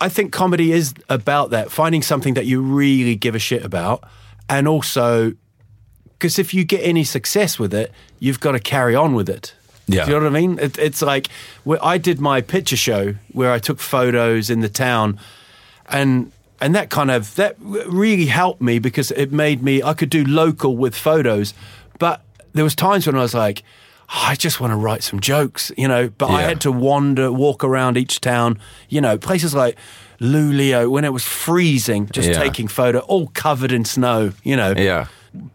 I 0.01 0.09
think 0.09 0.33
comedy 0.33 0.73
is 0.73 0.93
about 1.07 1.51
that 1.51 1.71
finding 1.71 2.01
something 2.01 2.33
that 2.33 2.45
you 2.45 2.61
really 2.61 3.15
give 3.15 3.35
a 3.35 3.39
shit 3.39 3.63
about, 3.63 4.03
and 4.49 4.67
also 4.67 5.31
because 6.23 6.39
if 6.39 6.53
you 6.53 6.63
get 6.63 6.79
any 6.85 7.03
success 7.03 7.59
with 7.59 7.73
it, 7.73 7.91
you've 8.17 8.39
got 8.39 8.53
to 8.53 8.59
carry 8.59 8.95
on 8.95 9.13
with 9.13 9.29
it. 9.29 9.53
Yeah. 9.87 10.05
Do 10.05 10.11
you 10.11 10.17
know 10.19 10.23
what 10.23 10.37
I 10.37 10.39
mean? 10.39 10.57
It, 10.57 10.77
it's 10.77 11.01
like 11.01 11.27
where 11.65 11.83
I 11.83 11.97
did 11.97 12.21
my 12.21 12.39
picture 12.39 12.77
show 12.77 13.15
where 13.33 13.51
I 13.51 13.59
took 13.59 13.79
photos 13.79 14.49
in 14.49 14.61
the 14.61 14.69
town, 14.69 15.19
and 15.89 16.31
and 16.61 16.73
that 16.75 16.89
kind 16.89 17.11
of 17.11 17.35
that 17.35 17.57
really 17.59 18.27
helped 18.27 18.61
me 18.61 18.79
because 18.79 19.11
it 19.11 19.33
made 19.33 19.61
me 19.61 19.83
I 19.83 19.93
could 19.93 20.09
do 20.09 20.23
local 20.23 20.77
with 20.77 20.95
photos, 20.95 21.53
but 21.99 22.21
there 22.53 22.63
was 22.63 22.73
times 22.75 23.05
when 23.05 23.17
I 23.17 23.21
was 23.21 23.33
like. 23.33 23.61
"Oh, 24.15 24.25
I 24.31 24.35
just 24.35 24.59
want 24.61 24.71
to 24.71 24.77
write 24.77 25.01
some 25.01 25.19
jokes, 25.21 25.71
you 25.77 25.87
know, 25.87 26.09
but 26.17 26.29
I 26.29 26.41
had 26.43 26.59
to 26.61 26.71
wander, 26.71 27.31
walk 27.31 27.63
around 27.63 27.97
each 27.97 28.19
town, 28.19 28.59
you 28.89 29.01
know, 29.01 29.17
places 29.17 29.53
like 29.55 29.75
Luleå 30.19 30.91
when 30.91 31.03
it 31.05 31.13
was 31.13 31.23
freezing, 31.23 32.07
just 32.13 32.27
Yeah. 32.29 32.37
taking 32.43 32.67
photo, 32.67 32.99
all 32.99 33.27
covered 33.33 33.71
in 33.71 33.85
snow, 33.85 34.33
you 34.43 34.55
know 34.55 34.73
yeah, 34.77 35.05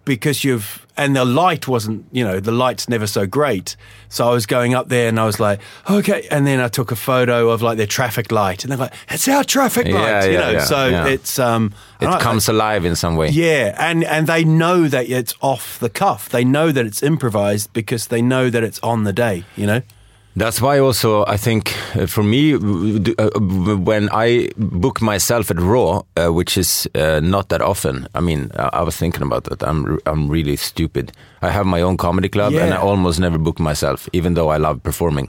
because 0.05 0.43
you've 0.45 0.85
and 0.97 1.15
the 1.15 1.25
light 1.25 1.69
wasn't 1.69 2.05
you 2.11 2.25
know 2.25 2.41
the 2.41 2.51
light's 2.51 2.89
never 2.89 3.07
so 3.07 3.27
great 3.27 3.77
so 4.09 4.29
i 4.29 4.33
was 4.33 4.45
going 4.47 4.75
up 4.75 4.89
there 4.89 5.09
and 5.09 5.21
i 5.21 5.25
was 5.25 5.39
like 5.39 5.61
okay 5.89 6.27
and 6.31 6.47
then 6.47 6.59
i 6.59 6.67
took 6.67 6.91
a 6.91 6.97
photo 6.97 7.51
of 7.51 7.63
like 7.63 7.77
their 7.77 7.87
traffic 7.87 8.33
light 8.33 8.65
and 8.65 8.73
they're 8.73 8.79
like 8.79 8.93
it's 9.09 9.29
our 9.29 9.45
traffic 9.45 9.87
Yeah, 9.87 9.95
light 9.95 10.27
you 10.27 10.33
yeah, 10.33 10.41
know 10.41 10.51
yeah, 10.51 10.65
so 10.65 10.87
yeah. 10.89 11.07
it's 11.07 11.39
um 11.39 11.73
it 12.01 12.21
comes 12.21 12.49
alive 12.49 12.85
in 12.85 12.97
some 12.97 13.15
way. 13.15 13.29
yeah 13.29 13.77
and 13.79 14.03
and 14.05 14.27
they 14.27 14.43
know 14.45 14.89
that 14.89 15.09
it's 15.09 15.35
off 15.41 15.79
the 15.79 15.91
cuff 15.91 16.29
they 16.29 16.45
know 16.45 16.73
that 16.73 16.85
it's 16.85 17.03
improvised 17.03 17.73
because 17.73 18.09
they 18.09 18.21
know 18.21 18.51
that 18.51 18.65
it's 18.65 18.81
on 18.81 19.05
the 19.05 19.13
day 19.13 19.45
you 19.55 19.67
know 19.67 19.83
That's 20.39 20.63
why 20.63 20.79
also 20.79 21.25
I 21.27 21.37
think 21.37 21.75
uh, 21.97 22.07
for 22.07 22.23
me 22.23 22.55
uh, 22.55 22.61
when 23.91 24.09
I 24.13 24.49
book 24.57 25.03
myself 25.03 25.51
at 25.51 25.59
Raw, 25.59 26.03
uh, 26.17 26.33
which 26.33 26.57
is 26.57 26.89
uh, 26.95 27.19
not 27.21 27.49
that 27.49 27.61
often. 27.61 28.07
I 28.15 28.21
mean, 28.21 28.51
I, 28.55 28.71
I 28.73 28.83
was 28.83 28.97
thinking 28.97 29.23
about 29.23 29.45
that. 29.45 29.63
I'm 29.65 29.99
I'm 30.07 30.29
really 30.31 30.55
stupid. 30.57 31.11
I 31.43 31.51
have 31.51 31.67
my 31.67 31.83
own 31.83 31.97
comedy 31.97 32.29
club, 32.29 32.53
and 32.55 32.73
I 32.73 32.77
almost 32.79 33.19
never 33.19 33.39
book 33.39 33.59
myself, 33.59 34.09
even 34.13 34.35
though 34.35 34.55
I 34.55 34.59
love 34.59 34.81
performing. 34.83 35.29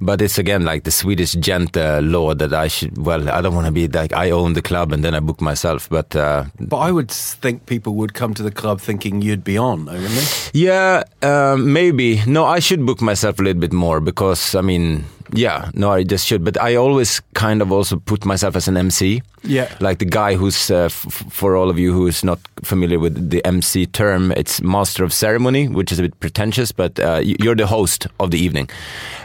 But 0.00 0.22
it's 0.22 0.38
again 0.38 0.64
like 0.64 0.84
the 0.84 0.90
Swedish 0.90 1.32
gent 1.34 1.76
uh, 1.76 2.00
law 2.02 2.34
that 2.34 2.52
I 2.54 2.68
should. 2.68 2.96
Well, 2.96 3.28
I 3.28 3.40
don't 3.42 3.54
want 3.54 3.66
to 3.66 3.72
be 3.72 3.86
like 3.86 4.12
I 4.14 4.30
own 4.30 4.54
the 4.54 4.62
club 4.62 4.92
and 4.92 5.04
then 5.04 5.14
I 5.14 5.20
book 5.20 5.40
myself. 5.40 5.88
But 5.90 6.16
uh, 6.16 6.44
But 6.58 6.78
I 6.78 6.90
would 6.90 7.10
think 7.10 7.66
people 7.66 7.94
would 7.96 8.14
come 8.14 8.32
to 8.34 8.42
the 8.42 8.50
club 8.50 8.80
thinking 8.80 9.20
you'd 9.22 9.44
be 9.44 9.58
on, 9.58 9.84
wouldn't 9.84 10.08
they? 10.08 10.58
Yeah, 10.58 11.04
um, 11.22 11.72
maybe. 11.72 12.22
No, 12.26 12.44
I 12.46 12.60
should 12.60 12.84
book 12.86 13.00
myself 13.02 13.38
a 13.38 13.42
little 13.42 13.60
bit 13.60 13.72
more 13.72 14.00
because, 14.00 14.54
I 14.54 14.62
mean, 14.62 15.04
yeah, 15.34 15.70
no, 15.74 15.92
I 15.92 16.02
just 16.02 16.26
should. 16.26 16.44
But 16.44 16.60
I 16.60 16.76
always 16.76 17.20
kind 17.34 17.62
of 17.62 17.70
also 17.70 17.96
put 17.98 18.24
myself 18.24 18.56
as 18.56 18.68
an 18.68 18.76
MC. 18.76 19.22
Yeah. 19.42 19.68
Like 19.80 19.98
the 19.98 20.04
guy 20.04 20.34
who's, 20.34 20.70
uh, 20.70 20.84
f- 20.86 21.24
for 21.30 21.56
all 21.56 21.70
of 21.70 21.78
you 21.78 21.92
who 21.92 22.06
is 22.06 22.22
not 22.22 22.38
familiar 22.62 22.98
with 22.98 23.30
the 23.30 23.44
MC 23.46 23.86
term, 23.86 24.32
it's 24.32 24.60
Master 24.60 25.02
of 25.04 25.12
Ceremony, 25.12 25.66
which 25.68 25.92
is 25.92 25.98
a 25.98 26.02
bit 26.02 26.18
pretentious, 26.20 26.72
but 26.72 26.98
uh, 27.00 27.20
you're 27.22 27.54
the 27.56 27.66
host 27.66 28.06
of 28.18 28.30
the 28.30 28.38
evening, 28.38 28.68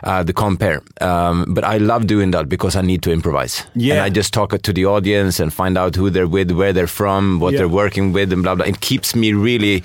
uh, 0.04 0.24
the 0.24 0.34
compère. 0.34 0.82
Um, 1.02 1.54
but 1.54 1.64
I 1.64 1.78
love 1.80 2.08
doing 2.08 2.32
that 2.32 2.48
because 2.48 2.76
I 2.76 2.82
need 2.82 3.02
to 3.04 3.12
improvise. 3.12 3.64
Yeah. 3.76 3.96
And 3.96 4.04
I 4.04 4.10
just 4.10 4.34
talk 4.34 4.58
to 4.62 4.74
the 4.74 4.86
audience 4.86 5.40
and 5.40 5.52
find 5.54 5.78
out 5.78 5.96
who 5.96 6.10
they're 6.10 6.28
with, 6.28 6.52
where 6.52 6.72
they're 6.74 6.88
from, 6.88 7.40
what 7.40 7.52
Yeah. 7.54 7.60
they're 7.60 7.68
working 7.68 8.14
with, 8.14 8.32
and 8.32 8.42
blah, 8.44 8.56
blah. 8.56 8.66
It 8.66 8.80
keeps 8.80 9.16
me 9.16 9.34
really 9.34 9.84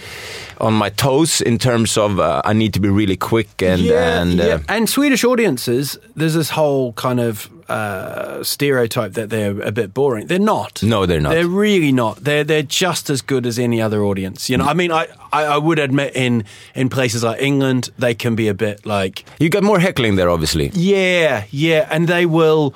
on 0.61 0.75
my 0.75 0.91
toes 0.91 1.41
in 1.41 1.59
terms 1.59 1.97
of 1.97 2.21
uh, 2.21 2.43
I 2.45 2.53
need 2.53 2.73
to 2.75 2.81
be 2.81 2.89
really 2.89 3.17
quick 3.17 3.63
and 3.63 3.81
and 3.91 4.41
uh, 4.41 4.59
and 4.69 4.89
Swedish 4.89 5.25
audiences, 5.25 5.99
there's 6.15 6.35
this 6.35 6.51
whole 6.51 6.93
kind 6.93 7.19
of 7.19 7.49
uh, 7.71 8.43
stereotype 8.43 9.13
that 9.13 9.31
they're 9.31 9.61
a 9.63 9.71
bit 9.71 9.95
boring. 9.95 10.27
They're 10.27 10.39
not. 10.39 10.83
No, 10.83 11.07
they're 11.07 11.21
not. 11.21 11.31
They're 11.31 11.47
really 11.47 11.93
not. 11.93 12.17
They're 12.25 12.45
they're 12.45 12.63
just 12.65 13.09
as 13.11 13.23
good 13.23 13.47
as 13.47 13.59
any 13.59 13.81
other 13.81 14.03
audience. 14.03 14.51
You 14.51 14.59
know, 14.59 14.65
I 14.65 14.75
mean, 14.75 14.91
I, 14.91 15.07
I, 15.33 15.45
I 15.45 15.57
would 15.59 15.79
admit 15.79 16.17
in 16.17 16.45
in 16.75 16.89
places 16.89 17.23
like 17.23 17.41
England, 17.41 17.91
they 17.99 18.15
can 18.15 18.35
be 18.35 18.49
a 18.49 18.55
bit 18.55 18.85
like 18.85 19.25
you 19.39 19.49
get 19.49 19.63
more 19.63 19.79
heckling 19.79 20.17
there, 20.17 20.29
obviously. 20.31 20.71
yeah, 20.75 21.45
yeah, 21.51 21.87
and 21.91 22.09
they 22.09 22.27
will. 22.27 22.75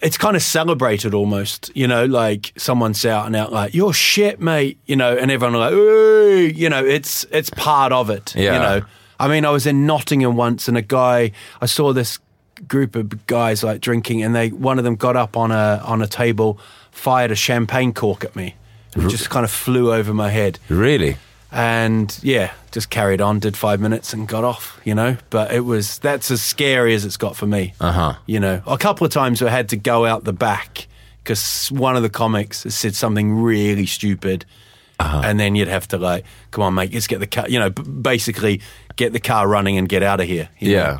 It's 0.00 0.16
kind 0.16 0.36
of 0.36 0.42
celebrated 0.42 1.14
almost, 1.14 1.70
you 1.74 1.88
know, 1.88 2.04
like 2.04 2.52
someone's 2.56 3.04
out 3.04 3.26
and 3.26 3.34
out 3.34 3.52
like 3.52 3.74
"you're 3.74 3.92
shit, 3.92 4.40
mate," 4.40 4.78
you 4.86 4.94
know, 4.94 5.16
and 5.16 5.30
everyone 5.30 5.58
like, 5.58 5.72
"Ooh," 5.72 6.52
you 6.54 6.68
know, 6.68 6.84
it's 6.84 7.24
it's 7.32 7.50
part 7.50 7.92
of 7.92 8.08
it, 8.10 8.34
Yeah. 8.36 8.52
you 8.54 8.58
know. 8.80 8.86
I 9.18 9.28
mean, 9.28 9.44
I 9.44 9.50
was 9.50 9.66
in 9.66 9.86
Nottingham 9.86 10.36
once, 10.36 10.68
and 10.68 10.76
a 10.76 10.82
guy, 10.82 11.32
I 11.60 11.66
saw 11.66 11.92
this 11.92 12.18
group 12.68 12.96
of 12.96 13.26
guys 13.26 13.62
like 13.64 13.80
drinking, 13.80 14.22
and 14.22 14.34
they 14.34 14.48
one 14.50 14.78
of 14.78 14.84
them 14.84 14.96
got 14.96 15.16
up 15.16 15.36
on 15.36 15.50
a 15.50 15.80
on 15.84 16.02
a 16.02 16.06
table, 16.06 16.58
fired 16.90 17.30
a 17.30 17.34
champagne 17.36 17.92
cork 17.92 18.24
at 18.24 18.34
me, 18.36 18.54
and 18.94 19.08
just 19.10 19.30
kind 19.30 19.44
of 19.44 19.50
flew 19.50 19.92
over 19.92 20.14
my 20.14 20.30
head 20.30 20.58
Really? 20.68 21.16
and 21.52 22.18
yeah, 22.22 22.52
just 22.72 22.90
carried 22.90 23.20
on, 23.20 23.38
did 23.38 23.56
five 23.56 23.80
minutes 23.80 24.12
and 24.12 24.26
got 24.26 24.42
off, 24.44 24.80
you 24.84 24.94
know. 24.94 25.16
But 25.30 25.52
it 25.52 25.60
was 25.60 25.98
that's 25.98 26.30
as 26.30 26.42
scary 26.42 26.94
as 26.94 27.04
it's 27.04 27.16
got 27.16 27.36
for 27.36 27.46
me. 27.46 27.74
Uh-huh. 27.80 28.14
You 28.26 28.40
know, 28.40 28.62
a 28.66 28.76
couple 28.78 29.06
of 29.06 29.12
times 29.12 29.40
I 29.42 29.50
had 29.50 29.68
to 29.70 29.76
go 29.76 30.04
out 30.04 30.24
the 30.24 30.32
back 30.32 30.86
because 31.22 31.68
one 31.70 31.96
of 31.96 32.02
the 32.02 32.10
comics 32.10 32.58
said 32.74 32.94
something 32.94 33.34
really 33.34 33.86
stupid, 33.86 34.44
Uh-huh. 34.98 35.22
and 35.24 35.38
then 35.40 35.54
you'd 35.54 35.68
have 35.68 35.86
to 35.88 35.98
like, 35.98 36.24
come 36.50 36.62
on, 36.64 36.74
mate, 36.74 36.92
let's 36.92 37.06
get 37.06 37.20
the 37.20 37.26
car. 37.26 37.48
You 37.48 37.58
know, 37.60 37.70
b- 37.70 37.82
basically 37.82 38.60
get 38.96 39.12
the 39.12 39.20
car 39.20 39.46
running 39.48 39.78
and 39.78 39.88
get 39.88 40.02
out 40.02 40.20
of 40.20 40.26
here. 40.26 40.48
Yeah. 40.58 40.82
know. 40.82 40.98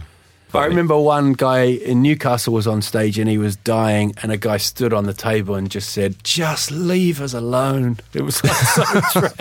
I 0.55 0.67
remember 0.67 0.99
one 0.99 1.33
guy 1.33 1.65
in 1.65 2.03
Newcastle 2.03 2.53
was 2.55 2.67
on 2.67 2.83
stage 2.83 3.19
and 3.19 3.29
he 3.29 3.39
was 3.39 3.57
dying, 3.57 4.15
and 4.23 4.31
a 4.33 4.37
guy 4.37 4.57
stood 4.59 4.93
on 4.93 5.05
the 5.07 5.13
table 5.15 5.55
and 5.55 5.71
just 5.71 5.91
said, 5.91 6.17
"Just 6.25 6.71
leave 6.71 7.21
us 7.21 7.35
alone." 7.35 7.99
It 8.13 8.23
was 8.23 8.43
like 8.45 8.55
so 8.55 8.85
tragic. 9.13 9.37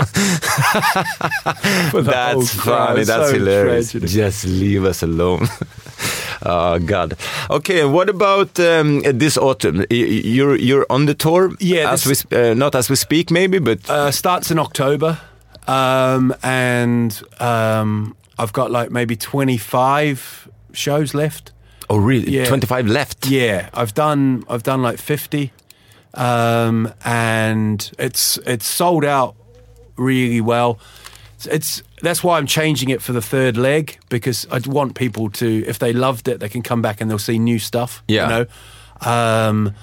That's 2.06 2.54
funny. 2.56 3.04
That's 3.04 3.30
so 3.30 3.34
hilarious. 3.38 3.92
Just 3.94 4.46
leave 4.46 4.86
us 4.86 5.04
alone. 5.04 5.48
oh 6.46 6.80
God. 6.80 7.16
Okay. 7.50 7.86
What 7.86 8.10
about 8.10 8.60
um, 8.60 9.02
this 9.02 9.38
autumn? 9.38 9.86
You're 9.90 10.56
you're 10.56 10.86
on 10.90 11.06
the 11.06 11.14
tour. 11.14 11.52
Yeah, 11.60 11.92
As 11.92 12.06
we 12.06 12.16
uh, 12.38 12.54
not 12.54 12.76
as 12.76 12.90
we 12.90 12.96
speak, 12.96 13.32
maybe, 13.32 13.60
but 13.60 13.90
Uh, 13.90 14.12
starts 14.12 14.52
in 14.52 14.60
October, 14.60 15.20
um, 15.68 16.34
and 16.44 17.22
um, 17.40 18.16
I've 18.40 18.54
got 18.54 18.72
like 18.72 18.92
maybe 18.92 19.16
twenty 19.16 19.58
five 19.58 20.43
shows 20.74 21.14
left. 21.14 21.52
oh 21.90 21.98
really? 21.98 22.30
yeah. 22.32 22.46
Twenty 22.46 22.68
five 22.68 22.88
left. 22.88 23.28
Yeah, 23.28 23.70
I've 23.74 23.94
done 23.94 24.44
I've 24.50 24.64
done 24.64 24.82
like 24.82 25.00
fifty, 25.00 25.52
um, 26.14 26.94
and 27.06 27.92
it's 27.98 28.38
it's 28.40 28.66
sold 28.66 29.06
out 29.06 29.36
really 29.96 30.42
well. 30.42 30.80
It's, 31.36 31.46
it's 31.48 31.84
that's 32.02 32.24
why 32.24 32.38
I'm 32.38 32.48
changing 32.48 32.90
it 32.90 33.02
for 33.02 33.14
the 33.14 33.22
third 33.22 33.58
leg 33.58 33.98
because 34.10 34.46
I 34.52 34.60
want 34.66 34.96
people 34.96 35.30
to 35.32 35.64
if 35.66 35.80
they 35.80 35.94
loved 35.94 36.28
it 36.28 36.40
they 36.40 36.50
can 36.50 36.62
come 36.62 36.82
back 36.82 37.00
and 37.02 37.10
they'll 37.10 37.20
see 37.20 37.40
new 37.40 37.60
stuff. 37.60 38.04
Yeah. 38.08 38.24
you 38.24 38.30
know. 38.30 38.46
Um, 39.10 39.76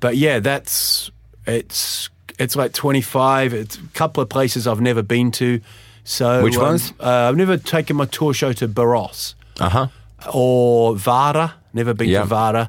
but 0.00 0.16
yeah, 0.16 0.40
that's 0.40 1.10
it's 1.46 2.10
it's 2.38 2.56
like 2.56 2.72
25. 2.72 3.52
It's 3.52 3.76
a 3.76 3.82
couple 3.92 4.22
of 4.22 4.28
places 4.28 4.66
I've 4.66 4.80
never 4.80 5.02
been 5.02 5.30
to. 5.32 5.60
So 6.04 6.42
Which 6.42 6.56
um, 6.56 6.62
ones? 6.62 6.92
Uh, 6.98 7.28
I've 7.28 7.36
never 7.36 7.56
taken 7.58 7.96
my 7.96 8.06
tour 8.06 8.32
show 8.32 8.52
to 8.54 8.66
Borås 8.66 9.34
Uh 9.60 9.68
huh. 9.68 9.86
Or 10.32 10.96
Vara. 10.96 11.54
Never 11.72 11.94
been 11.94 12.08
to 12.22 12.26
Vara. 12.26 12.68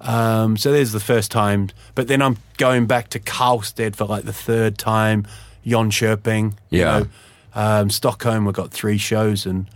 Um, 0.00 0.56
so 0.56 0.70
there's 0.72 0.92
the 0.92 1.00
first 1.00 1.30
time. 1.30 1.68
But 1.94 2.08
then 2.08 2.22
I'm 2.22 2.36
going 2.56 2.86
back 2.86 3.08
to 3.10 3.18
Karlstad 3.20 3.96
for 3.96 4.04
like 4.04 4.24
the 4.24 4.32
third 4.32 4.78
time. 4.78 5.26
Jönköping. 5.66 6.54
you 6.70 6.80
Yeah. 6.80 6.98
know. 7.00 7.06
Um, 7.54 7.90
Stockholm, 7.90 8.44
we've 8.44 8.54
got 8.54 8.70
three 8.70 8.98
shows. 8.98 9.44
And, 9.46 9.68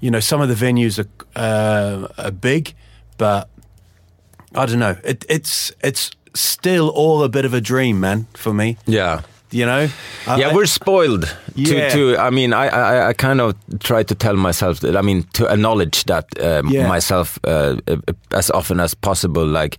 you 0.00 0.10
know, 0.10 0.20
some 0.20 0.40
of 0.40 0.48
the 0.48 0.54
venues 0.54 0.98
are, 0.98 1.08
uh, 1.36 2.08
are 2.18 2.30
big, 2.30 2.74
but 3.16 3.48
I 4.54 4.66
don't 4.66 4.80
know. 4.80 4.96
It, 5.04 5.24
it's, 5.28 5.72
it's 5.82 6.10
still 6.34 6.88
all 6.88 7.22
a 7.22 7.28
bit 7.28 7.44
of 7.44 7.54
a 7.54 7.60
dream, 7.60 8.00
man, 8.00 8.26
for 8.34 8.52
me. 8.52 8.76
Yeah. 8.86 9.22
You 9.52 9.66
know? 9.66 9.88
yeah, 10.26 10.54
we're 10.54 10.66
spoiled. 10.66 11.36
Yeah. 11.54 11.88
To, 11.88 12.14
to 12.14 12.18
I 12.18 12.30
mean, 12.30 12.52
I, 12.52 12.68
I, 12.68 13.08
I 13.08 13.12
kind 13.12 13.40
of 13.40 13.54
try 13.80 14.02
to 14.04 14.14
tell 14.14 14.36
myself 14.36 14.80
that. 14.80 14.96
I 14.96 15.02
mean, 15.02 15.24
to 15.32 15.46
acknowledge 15.52 16.04
that 16.04 16.26
um, 16.40 16.68
Yeah. 16.68 16.86
myself 16.88 17.38
uh, 17.44 17.76
uh, 17.88 17.96
as 18.30 18.50
often 18.50 18.80
as 18.80 18.94
possible. 18.94 19.44
Like, 19.44 19.78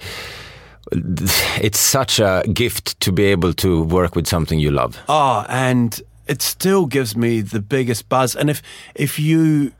it's 1.61 1.79
such 1.79 2.19
a 2.19 2.43
gift 2.53 2.99
to 2.99 3.11
be 3.11 3.23
able 3.25 3.53
to 3.53 3.83
work 3.83 4.15
with 4.15 4.27
something 4.27 4.59
you 4.59 4.71
love. 4.71 4.97
Oh, 5.07 5.45
and 5.47 6.01
it 6.27 6.41
still 6.41 6.85
gives 6.85 7.15
me 7.15 7.41
the 7.41 7.61
biggest 7.61 8.09
buzz. 8.09 8.35
And 8.35 8.49
if 8.49 8.61
if 8.95 9.19
you 9.19 9.71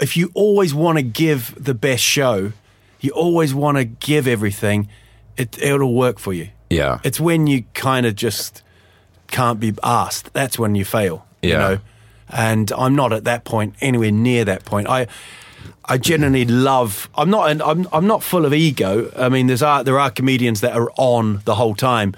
if 0.00 0.16
you 0.16 0.30
always 0.34 0.74
want 0.74 0.98
to 0.98 1.02
give 1.02 1.54
the 1.64 1.74
best 1.74 2.02
show, 2.02 2.52
you 3.00 3.10
always 3.14 3.52
want 3.54 3.78
to 3.78 3.84
give 3.84 4.28
everything, 4.28 4.88
it 5.36 5.58
it'll 5.60 5.94
work 5.94 6.18
for 6.18 6.32
you. 6.32 6.48
Yeah. 6.70 6.98
It's 7.04 7.20
when 7.20 7.46
you 7.46 7.64
kind 7.74 8.06
of 8.06 8.14
just 8.14 8.62
can't 9.32 9.58
be 9.58 9.74
asked. 9.82 10.32
That's 10.32 10.58
when 10.58 10.76
you 10.76 10.84
fail. 10.84 11.26
You 11.42 11.54
know? 11.54 11.78
And 12.28 12.70
I'm 12.72 12.94
not 12.94 13.12
at 13.12 13.24
that 13.24 13.44
point, 13.44 13.74
anywhere 13.80 14.12
near 14.12 14.44
that 14.44 14.64
point. 14.64 14.88
I 14.88 15.08
I 15.84 15.98
genuinely 15.98 16.44
love. 16.44 17.10
I'm 17.16 17.28
not. 17.28 17.60
I'm. 17.60 17.88
I'm 17.92 18.06
not 18.06 18.22
full 18.22 18.46
of 18.46 18.54
ego. 18.54 19.10
I 19.16 19.28
mean, 19.28 19.48
there's 19.48 19.62
are 19.62 19.82
there 19.82 19.98
are 19.98 20.10
comedians 20.10 20.60
that 20.60 20.74
are 20.76 20.90
on 20.96 21.42
the 21.44 21.54
whole 21.56 21.74
time, 21.74 22.14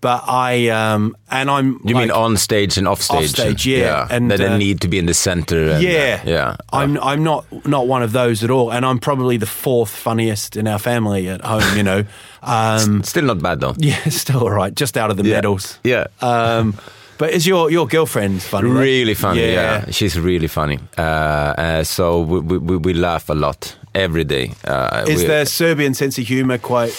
but 0.00 0.22
I 0.26 0.68
um 0.68 1.16
and 1.30 1.50
I'm. 1.50 1.80
You 1.84 1.96
mean 1.96 2.10
on 2.10 2.36
stage 2.36 2.78
and 2.78 2.86
off 2.86 3.02
stage? 3.02 3.30
Offstage, 3.30 3.66
yeah. 3.66 4.04
And 4.04 4.12
And, 4.12 4.30
that 4.30 4.38
they 4.38 4.46
uh, 4.46 4.56
need 4.56 4.80
to 4.82 4.88
be 4.88 4.98
in 4.98 5.06
the 5.06 5.14
center. 5.14 5.72
And, 5.72 5.82
yeah, 5.82 6.22
uh, 6.24 6.30
yeah. 6.30 6.56
I'm. 6.72 6.98
I'm 6.98 7.24
not 7.24 7.44
not 7.66 7.88
one 7.88 8.02
of 8.02 8.12
those 8.12 8.44
at 8.44 8.50
all, 8.50 8.72
and 8.72 8.86
I'm 8.86 8.98
probably 8.98 9.36
the 9.36 9.46
fourth 9.46 9.90
funniest 9.90 10.56
in 10.56 10.68
our 10.68 10.78
family 10.78 11.28
at 11.28 11.40
home. 11.44 11.76
You 11.76 11.82
know. 11.82 12.04
Um, 12.42 13.02
Still 13.02 13.24
not 13.24 13.40
bad 13.42 13.60
though. 13.60 13.74
yeah, 13.78 14.02
still 14.08 14.40
all 14.40 14.50
right. 14.50 14.74
Just 14.74 14.96
out 14.96 15.10
of 15.10 15.16
the 15.16 15.24
Yeah. 15.24 15.34
medals. 15.36 15.78
Yeah. 15.84 16.06
Um, 16.22 16.74
but 17.18 17.30
is 17.34 17.46
your 17.46 17.70
your 17.70 17.86
girlfriend 17.86 18.42
funny? 18.42 18.68
right? 18.70 18.80
Really 18.80 19.14
funny, 19.14 19.40
yeah. 19.40 19.84
yeah. 19.84 19.90
She's 19.90 20.18
really 20.18 20.48
funny. 20.48 20.78
Uh, 20.96 21.02
uh, 21.02 21.84
so 21.84 22.20
we, 22.22 22.58
we, 22.58 22.76
we- 22.78 22.94
laugh 22.94 23.28
a 23.28 23.34
lot 23.34 23.76
every 23.94 24.24
day. 24.24 24.52
Uh, 24.64 25.04
Is 25.06 25.24
their 25.26 25.44
Serbian 25.46 25.94
sense 25.94 26.18
of 26.18 26.26
humor 26.28 26.58
quite 26.58 26.94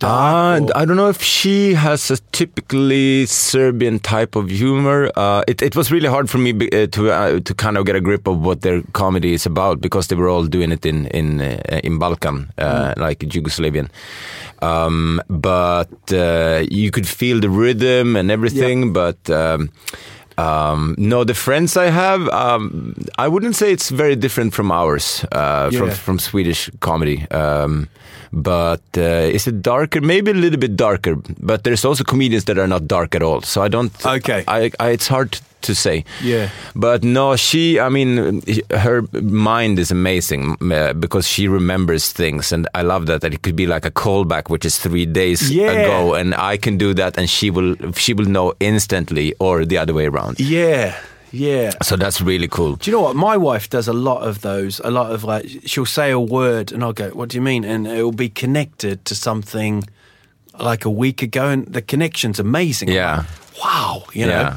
Uh, 0.00 0.60
I 0.74 0.86
don't 0.86 0.96
know 0.96 1.10
if 1.10 1.20
she 1.22 1.74
has 1.74 2.10
a 2.10 2.16
typically 2.32 3.26
Serbian 3.26 3.98
type 3.98 4.34
of 4.34 4.48
humor. 4.48 5.10
Uh, 5.14 5.42
it, 5.46 5.60
it 5.60 5.76
was 5.76 5.92
really 5.92 6.08
hard 6.08 6.30
for 6.30 6.38
me 6.38 6.52
be- 6.52 6.72
uh, 6.72 6.86
to 6.86 7.10
uh, 7.12 7.40
to 7.40 7.54
kind 7.54 7.76
of 7.76 7.84
get 7.84 7.94
a 7.94 8.00
grip 8.00 8.26
of 8.26 8.40
what 8.40 8.62
their 8.62 8.80
comedy 8.94 9.34
is 9.34 9.44
about 9.44 9.82
because 9.82 10.06
they 10.08 10.16
were 10.16 10.28
all 10.28 10.46
doing 10.46 10.72
it 10.72 10.86
in 10.86 11.06
in 11.08 11.40
uh, 11.42 11.80
in 11.84 11.98
Balkan, 11.98 12.50
uh, 12.56 12.94
like 12.96 13.18
Yugoslavian. 13.18 13.90
Um, 14.62 15.20
but 15.28 15.92
uh, 16.12 16.64
you 16.70 16.90
could 16.90 17.06
feel 17.06 17.40
the 17.40 17.50
rhythm 17.50 18.16
and 18.16 18.30
everything. 18.30 18.94
But 18.94 19.28
um, 19.28 19.68
Um, 20.36 20.94
no, 20.98 21.24
the 21.24 21.34
friends 21.34 21.76
I 21.76 21.90
have, 21.90 22.28
um, 22.30 22.94
I 23.18 23.28
wouldn't 23.28 23.54
say 23.56 23.72
it's 23.72 23.90
very 23.90 24.16
different 24.16 24.52
from 24.54 24.70
ours, 24.72 25.24
uh, 25.32 25.70
from 25.70 25.88
Yeah. 25.88 25.94
from 25.94 26.18
Swedish 26.18 26.70
comedy. 26.80 27.26
Um, 27.30 27.88
but 28.32 28.82
uh, 28.96 29.30
is 29.34 29.46
it 29.46 29.62
darker? 29.62 30.00
Maybe 30.00 30.30
a 30.30 30.34
little 30.34 30.58
bit 30.58 30.76
darker. 30.76 31.16
But 31.38 31.62
there's 31.62 31.84
also 31.84 32.02
comedians 32.04 32.44
that 32.44 32.58
are 32.58 32.66
not 32.66 32.86
dark 32.88 33.14
at 33.14 33.22
all. 33.22 33.42
So 33.42 33.62
I 33.62 33.68
don't. 33.68 33.92
Okay. 34.04 34.42
I, 34.48 34.70
I 34.80 34.90
it's 34.90 35.06
hard 35.08 35.38
to 35.64 35.74
say. 35.74 36.04
Yeah. 36.22 36.48
But 36.74 37.02
no, 37.02 37.36
she. 37.36 37.78
I 37.80 37.88
mean, 37.88 38.42
her 38.70 39.02
mind 39.22 39.78
is 39.78 39.90
amazing 39.90 40.56
uh, 40.72 40.92
because 40.94 41.26
she 41.28 41.48
remembers 41.48 42.12
things, 42.12 42.52
and 42.52 42.68
I 42.74 42.82
love 42.82 43.06
that. 43.06 43.20
That 43.20 43.34
it 43.34 43.42
could 43.42 43.56
be 43.56 43.66
like 43.66 43.84
a 43.84 43.90
callback, 43.90 44.48
which 44.50 44.64
is 44.64 44.78
three 44.78 45.06
days 45.06 45.50
Yeah. 45.50 45.70
ago, 45.72 46.14
and 46.14 46.34
I 46.34 46.56
can 46.56 46.78
do 46.78 46.94
that, 46.94 47.18
and 47.18 47.28
she 47.28 47.50
will. 47.50 47.74
She 47.96 48.14
will 48.14 48.28
know 48.28 48.52
instantly, 48.60 49.34
or 49.40 49.64
the 49.64 49.78
other 49.78 49.92
way 49.94 50.06
around. 50.06 50.38
Yeah, 50.40 50.94
yeah. 51.32 51.72
So 51.82 51.96
that's 51.96 52.20
really 52.20 52.48
cool. 52.48 52.76
Do 52.76 52.90
you 52.90 52.96
know 52.96 53.02
what? 53.02 53.16
My 53.16 53.36
wife 53.36 53.68
does 53.70 53.88
a 53.88 53.92
lot 53.92 54.22
of 54.28 54.40
those. 54.40 54.80
A 54.84 54.90
lot 54.90 55.10
of 55.12 55.24
like, 55.24 55.46
she'll 55.66 55.86
say 55.86 56.10
a 56.10 56.18
word, 56.20 56.72
and 56.72 56.82
I'll 56.82 56.92
go, 56.92 57.10
"What 57.10 57.28
do 57.30 57.36
you 57.36 57.42
mean?" 57.42 57.64
And 57.64 57.86
it 57.86 58.02
will 58.02 58.12
be 58.12 58.28
connected 58.28 59.04
to 59.04 59.14
something 59.14 59.84
like 60.58 60.84
a 60.84 60.90
week 60.90 61.22
ago, 61.22 61.48
and 61.48 61.66
the 61.66 61.82
connection's 61.82 62.38
amazing. 62.38 62.88
Yeah. 62.90 63.16
like, 63.16 63.64
wow. 63.64 64.02
You 64.12 64.26
know. 64.26 64.40
Yeah. 64.40 64.56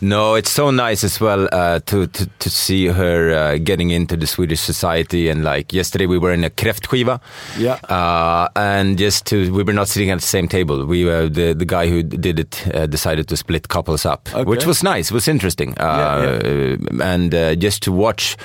No, 0.00 0.34
it's 0.34 0.50
so 0.50 0.70
nice 0.70 1.04
as 1.04 1.20
well 1.20 1.48
uh, 1.52 1.80
to, 1.86 2.06
to 2.06 2.26
to 2.38 2.50
see 2.50 2.86
her 2.86 3.30
uh, 3.32 3.58
getting 3.58 3.90
into 3.90 4.16
the 4.16 4.26
Swedish 4.26 4.60
society 4.60 5.28
and 5.30 5.42
like 5.44 5.72
yesterday 5.72 6.06
we 6.06 6.18
were 6.18 6.32
in 6.32 6.44
a 6.44 6.50
kräftskiva, 6.50 7.20
Yeah. 7.58 7.78
uh, 7.88 8.48
and 8.56 8.98
just 8.98 9.26
to 9.26 9.52
we 9.52 9.62
were 9.62 9.72
not 9.74 9.88
sitting 9.88 10.10
at 10.10 10.20
the 10.20 10.26
same 10.26 10.48
table. 10.48 10.86
We 10.86 11.04
were 11.04 11.28
the 11.28 11.54
the 11.54 11.66
guy 11.66 11.88
who 11.88 12.02
did 12.02 12.38
it 12.38 12.66
uh, 12.74 12.86
decided 12.86 13.26
to 13.28 13.36
split 13.36 13.68
couples 13.68 14.04
up, 14.06 14.28
which 14.46 14.66
was 14.66 14.82
nice. 14.82 15.10
It 15.10 15.14
was 15.14 15.28
interesting, 15.28 15.74
uh, 15.78 16.40
Yeah, 16.42 16.76
and 17.14 17.34
uh, 17.34 17.54
just 17.54 17.82
to 17.82 17.92
watch 17.92 18.36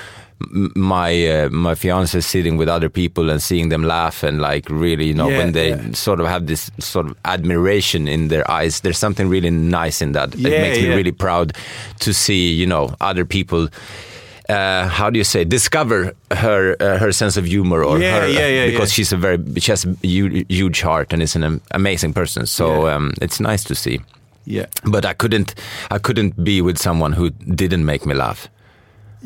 my 0.74 1.26
uh, 1.28 1.48
my 1.50 1.74
fiance 1.74 2.20
sitting 2.20 2.58
with 2.58 2.68
other 2.68 2.88
people 2.90 3.30
and 3.30 3.40
seeing 3.42 3.70
them 3.70 3.82
laugh 3.82 4.22
and 4.22 4.40
like 4.40 4.68
really 4.68 5.06
you 5.06 5.14
know 5.14 5.28
Yeah, 5.30 5.38
when 5.38 5.52
they 5.52 5.70
yeah. 5.70 5.92
sort 5.92 6.20
of 6.20 6.26
have 6.26 6.46
this 6.46 6.70
sort 6.78 7.06
of 7.06 7.16
admiration 7.24 8.06
in 8.08 8.28
their 8.28 8.44
eyes 8.50 8.80
there's 8.80 8.98
something 8.98 9.28
really 9.30 9.50
nice 9.50 10.02
in 10.02 10.12
that. 10.12 10.34
It 10.34 10.40
Yeah, 10.40 10.60
makes 10.60 10.78
me 10.78 10.88
really 10.88 11.12
proud 11.12 11.52
to 12.00 12.12
see 12.12 12.52
you 12.52 12.66
know 12.66 12.94
other 13.00 13.24
people 13.24 13.68
uh, 14.48 14.86
how 14.88 15.10
do 15.10 15.18
you 15.18 15.24
say 15.24 15.44
discover 15.44 16.12
her 16.30 16.76
uh, 16.80 16.98
her 16.98 17.12
sense 17.12 17.36
of 17.36 17.46
humor 17.46 17.82
or 17.82 17.98
Yeah, 17.98 18.20
her, 18.20 18.28
yeah, 18.28 18.46
yeah, 18.48 18.66
because 18.70 18.92
she's 18.92 19.12
a 19.12 19.16
very 19.16 19.38
she 19.58 19.72
has 19.72 19.84
a 19.86 19.88
hu- 20.06 20.44
huge 20.48 20.82
heart 20.82 21.12
and 21.12 21.22
is 21.22 21.34
an 21.36 21.60
amazing 21.70 22.12
person. 22.12 22.46
So 22.46 22.86
um, 22.88 23.12
it's 23.22 23.40
nice 23.40 23.64
to 23.64 23.74
see. 23.74 24.00
Yeah. 24.48 24.66
but 24.84 25.04
I 25.04 25.12
couldn't 25.14 25.54
I 25.90 25.98
couldn't 25.98 26.44
be 26.44 26.62
with 26.62 26.78
someone 26.78 27.14
who 27.14 27.30
didn't 27.30 27.84
make 27.84 28.06
me 28.06 28.14
laugh 28.14 28.48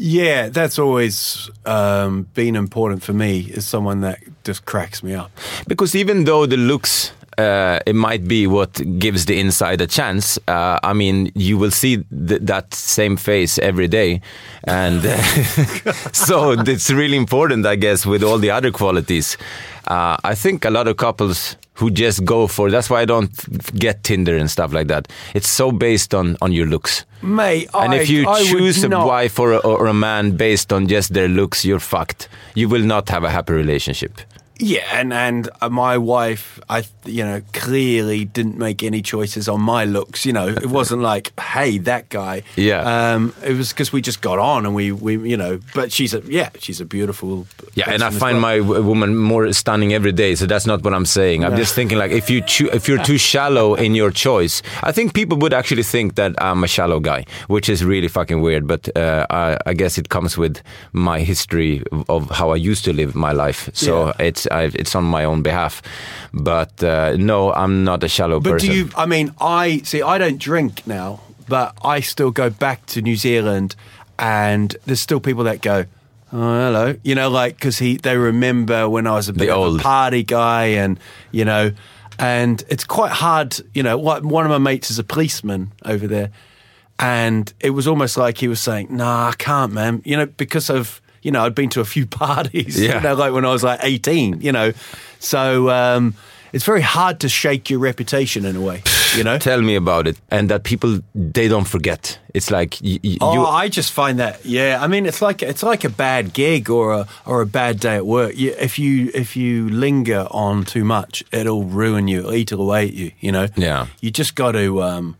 Yeah, 0.02 0.48
that's 0.48 0.78
always 0.78 1.50
um, 1.66 2.22
been 2.32 2.56
important 2.56 3.02
for 3.02 3.12
me. 3.12 3.40
Is 3.40 3.66
someone 3.66 4.00
that 4.00 4.18
just 4.44 4.64
cracks 4.64 5.02
me 5.02 5.12
up. 5.12 5.30
Because 5.68 5.94
even 5.94 6.24
though 6.24 6.46
the 6.46 6.56
looks, 6.56 7.12
uh, 7.36 7.80
it 7.84 7.94
might 7.94 8.26
be 8.26 8.46
what 8.46 8.80
gives 8.98 9.26
the 9.26 9.38
inside 9.38 9.82
a 9.82 9.86
chance. 9.86 10.38
Uh, 10.48 10.78
I 10.82 10.94
mean, 10.94 11.30
you 11.34 11.58
will 11.58 11.70
see 11.70 11.98
th- 11.98 12.40
that 12.40 12.72
same 12.72 13.18
face 13.18 13.58
every 13.58 13.88
day, 13.88 14.22
and 14.64 15.02
so 16.12 16.52
it's 16.52 16.90
really 16.90 17.18
important, 17.18 17.66
I 17.66 17.76
guess, 17.76 18.06
with 18.06 18.22
all 18.22 18.38
the 18.38 18.50
other 18.50 18.70
qualities. 18.70 19.36
Uh, 19.86 20.16
I 20.24 20.34
think 20.34 20.64
a 20.64 20.70
lot 20.70 20.88
of 20.88 20.96
couples 20.96 21.56
who 21.74 21.90
just 21.90 22.24
go 22.24 22.46
for 22.46 22.70
that's 22.70 22.90
why 22.90 23.00
I 23.00 23.04
don't 23.06 23.30
get 23.78 24.02
Tinder 24.04 24.36
and 24.36 24.50
stuff 24.50 24.72
like 24.72 24.88
that. 24.88 25.08
It's 25.34 25.48
so 25.48 25.72
based 25.72 26.14
on 26.14 26.36
on 26.42 26.52
your 26.52 26.66
looks. 26.66 27.04
Mate, 27.22 27.68
And 27.74 27.92
I, 27.92 27.96
if 27.96 28.08
you 28.10 28.28
I 28.28 28.42
choose 28.44 28.82
a 28.84 28.88
not- 28.88 29.06
wife 29.06 29.38
or 29.38 29.52
a, 29.52 29.58
or 29.58 29.86
a 29.86 29.94
man 29.94 30.36
based 30.36 30.72
on 30.72 30.86
just 30.88 31.12
their 31.14 31.28
looks, 31.28 31.64
you're 31.64 31.78
fucked. 31.80 32.28
You 32.54 32.68
will 32.68 32.82
not 32.84 33.08
have 33.10 33.24
a 33.24 33.30
happy 33.30 33.52
relationship. 33.52 34.20
Yeah, 34.62 34.84
and 35.00 35.12
and 35.12 35.48
uh, 35.62 35.70
my 35.70 35.96
wife, 35.98 36.60
I 36.68 36.84
you 37.06 37.24
know 37.24 37.40
clearly 37.54 38.24
didn't 38.26 38.58
make 38.58 38.82
any 38.82 39.00
choices 39.02 39.48
on 39.48 39.60
my 39.62 39.84
looks. 39.86 40.26
You 40.26 40.32
know, 40.34 40.48
it 40.48 40.66
wasn't 40.66 41.00
like, 41.02 41.32
hey, 41.40 41.78
that 41.78 42.08
guy. 42.10 42.42
Yeah. 42.56 43.14
Um, 43.14 43.32
it 43.42 43.56
was 43.56 43.70
because 43.72 43.90
we 43.92 44.02
just 44.02 44.20
got 44.20 44.38
on, 44.38 44.66
and 44.66 44.74
we 44.74 44.92
we 44.92 45.16
you 45.30 45.36
know. 45.36 45.60
But 45.74 45.92
she's 45.92 46.12
a 46.14 46.20
yeah, 46.26 46.50
she's 46.58 46.80
a 46.80 46.84
beautiful. 46.84 47.46
Yeah, 47.74 47.90
and 47.90 48.02
I 48.02 48.10
find 48.10 48.36
well. 48.36 48.40
my 48.42 48.58
w- 48.58 48.82
woman 48.82 49.16
more 49.16 49.50
stunning 49.52 49.92
every 49.94 50.12
day. 50.12 50.34
So 50.36 50.46
that's 50.46 50.66
not 50.66 50.82
what 50.82 50.92
I'm 50.92 51.06
saying. 51.06 51.44
I'm 51.44 51.56
just 51.56 51.74
thinking 51.74 51.98
like 51.98 52.10
if 52.10 52.28
you 52.30 52.42
if 52.72 52.86
you're 52.88 53.02
too 53.02 53.18
shallow 53.18 53.74
in 53.74 53.94
your 53.94 54.10
choice, 54.10 54.62
I 54.82 54.92
think 54.92 55.14
people 55.14 55.38
would 55.38 55.54
actually 55.54 55.84
think 55.84 56.14
that 56.16 56.32
I'm 56.42 56.62
a 56.64 56.68
shallow 56.68 57.00
guy, 57.00 57.24
which 57.48 57.68
is 57.68 57.82
really 57.84 58.08
fucking 58.08 58.42
weird. 58.42 58.66
But 58.66 58.88
uh, 58.96 59.26
I, 59.30 59.56
I 59.66 59.74
guess 59.74 59.96
it 59.98 60.08
comes 60.08 60.36
with 60.36 60.60
my 60.92 61.20
history 61.20 61.82
of- 61.92 62.04
of 62.10 62.30
how 62.30 62.50
I 62.52 62.56
used 62.70 62.84
to 62.84 62.92
live 62.92 63.14
my 63.14 63.32
life. 63.32 63.70
So 63.72 64.06
Yeah. 64.06 64.26
it's 64.28 64.46
I, 64.50 64.64
it's 64.64 64.94
on 64.94 65.04
my 65.04 65.24
own 65.24 65.42
behalf. 65.42 65.82
But 66.32 66.82
uh, 66.82 67.16
no, 67.18 67.52
I'm 67.52 67.84
not 67.84 68.02
a 68.04 68.08
shallow 68.08 68.40
But 68.40 68.52
person. 68.52 68.68
But 68.68 68.72
do 68.72 68.78
you? 68.78 68.90
I 68.96 69.06
mean, 69.06 69.34
I 69.40 69.78
see. 69.84 70.02
I 70.02 70.18
don't 70.18 70.38
drink 70.38 70.86
now, 70.86 71.20
but 71.48 71.76
I 71.84 72.00
still 72.00 72.30
go 72.30 72.50
back 72.50 72.86
to 72.86 73.02
New 73.02 73.16
Zealand, 73.16 73.74
and 74.18 74.76
there's 74.86 75.00
still 75.00 75.20
people 75.20 75.44
that 75.44 75.60
go, 75.62 75.84
"Oh, 76.32 76.38
hello," 76.66 76.96
you 77.02 77.14
know, 77.14 77.28
like 77.30 77.56
because 77.56 77.78
he 77.78 77.96
they 77.96 78.16
remember 78.16 78.88
when 78.88 79.06
I 79.06 79.12
was 79.12 79.28
a 79.28 79.32
bit 79.32 79.46
The 79.46 79.52
of 79.54 79.58
old. 79.58 79.80
a 79.80 79.82
party 79.82 80.22
guy, 80.22 80.66
and 80.66 80.98
you 81.32 81.44
know, 81.44 81.72
and 82.18 82.62
it's 82.68 82.84
quite 82.84 83.12
hard. 83.12 83.56
You 83.74 83.82
know, 83.82 83.98
one 83.98 84.44
of 84.46 84.50
my 84.50 84.58
mates 84.58 84.90
is 84.90 84.98
a 84.98 85.04
policeman 85.04 85.72
over 85.84 86.06
there, 86.06 86.30
and 86.98 87.52
it 87.60 87.70
was 87.70 87.86
almost 87.88 88.16
like 88.16 88.38
he 88.38 88.48
was 88.48 88.60
saying, 88.60 88.88
"Nah, 88.90 89.28
I 89.30 89.32
can't, 89.36 89.72
man," 89.72 90.02
you 90.04 90.16
know, 90.16 90.26
because 90.26 90.70
of. 90.70 91.00
You 91.22 91.30
know, 91.32 91.44
I'd 91.44 91.54
been 91.54 91.70
to 91.70 91.80
a 91.80 91.84
few 91.84 92.06
parties, 92.24 92.80
Yeah. 92.80 92.96
you 92.96 93.00
know, 93.02 93.14
like 93.14 93.32
when 93.32 93.44
I 93.44 93.52
was 93.52 93.62
like 93.62 93.80
18, 93.82 94.40
you 94.40 94.52
know. 94.52 94.72
So 95.18 95.68
um, 95.70 96.14
it's 96.52 96.64
very 96.64 96.80
hard 96.80 97.20
to 97.20 97.28
shake 97.28 97.68
your 97.70 97.78
reputation 97.78 98.44
in 98.44 98.56
a 98.56 98.60
way, 98.60 98.82
you 99.16 99.22
know? 99.22 99.38
Tell 99.38 99.60
me 99.60 99.76
about 99.76 100.06
it, 100.08 100.16
and 100.30 100.48
that 100.50 100.62
people 100.64 101.00
they 101.14 101.46
don't 101.48 101.68
forget. 101.68 102.18
It's 102.32 102.50
like 102.50 102.78
Oh. 103.20 103.44
I 103.46 103.68
just 103.68 103.92
find 103.92 104.18
that 104.18 104.44
yeah. 104.46 104.78
I 104.80 104.86
mean, 104.88 105.04
it's 105.06 105.20
like 105.20 105.42
it's 105.42 105.62
like 105.62 105.84
a 105.84 105.90
bad 105.90 106.32
gig 106.32 106.70
or 106.70 106.92
a 106.94 107.06
or 107.26 107.42
a 107.42 107.46
bad 107.46 107.80
day 107.80 107.96
at 107.96 108.06
work. 108.06 108.36
You, 108.36 108.54
if 108.58 108.78
you 108.78 109.10
if 109.14 109.36
you 109.36 109.68
linger 109.68 110.26
on 110.30 110.64
too 110.64 110.84
much, 110.84 111.22
it'll 111.32 111.64
ruin 111.64 112.08
you. 112.08 112.20
It'll 112.20 112.34
eat 112.34 112.52
away 112.52 112.86
at 112.88 112.94
you. 112.94 113.10
You 113.20 113.32
know. 113.32 113.46
Yeah. 113.56 113.86
You 114.00 114.10
just 114.10 114.34
got 114.36 114.52
to. 114.52 114.82
Um, 114.82 115.16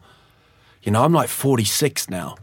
you 0.83 0.91
know, 0.93 1.05
I'm 1.05 1.13
like 1.13 1.29
46 1.29 2.09
now, 2.09 2.37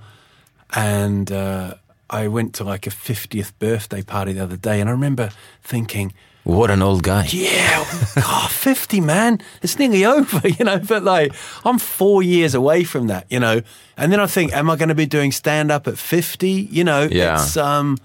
and 0.76 1.32
uh, 1.32 1.74
I 2.10 2.28
went 2.28 2.54
to 2.56 2.64
like 2.64 2.88
a 2.88 2.90
50th 2.90 3.52
birthday 3.60 4.02
party 4.02 4.34
the 4.34 4.44
other 4.44 4.58
day, 4.58 4.80
and 4.82 4.90
I 4.90 4.94
remember 4.94 5.32
thinking. 5.64 6.14
what 6.44 6.70
an 6.72 6.82
old 6.82 7.04
guy. 7.04 7.26
Yeah, 7.30 7.84
God, 8.16 8.50
50, 8.70 9.02
man. 9.02 9.40
It's 9.62 9.78
nearly 9.78 10.06
over, 10.06 10.48
you 10.58 10.64
know. 10.64 10.80
But 10.80 11.04
like, 11.04 11.34
I'm 11.66 11.78
four 11.80 12.24
years 12.24 12.56
away 12.56 12.84
from 12.86 13.08
that, 13.08 13.26
you 13.30 13.40
know. 13.40 13.62
And 13.98 14.12
then 14.14 14.20
I 14.22 14.28
think, 14.28 14.54
am 14.54 14.70
I 14.70 14.76
going 14.78 14.90
to 14.90 14.96
be 14.96 15.06
doing 15.06 15.32
stand 15.34 15.72
up 15.72 15.88
at 15.88 15.98
50? 15.98 16.50
You 16.50 16.84
know, 16.86 17.08
Yeah. 17.12 17.36
it's, 17.36 17.58
um, 17.58 17.98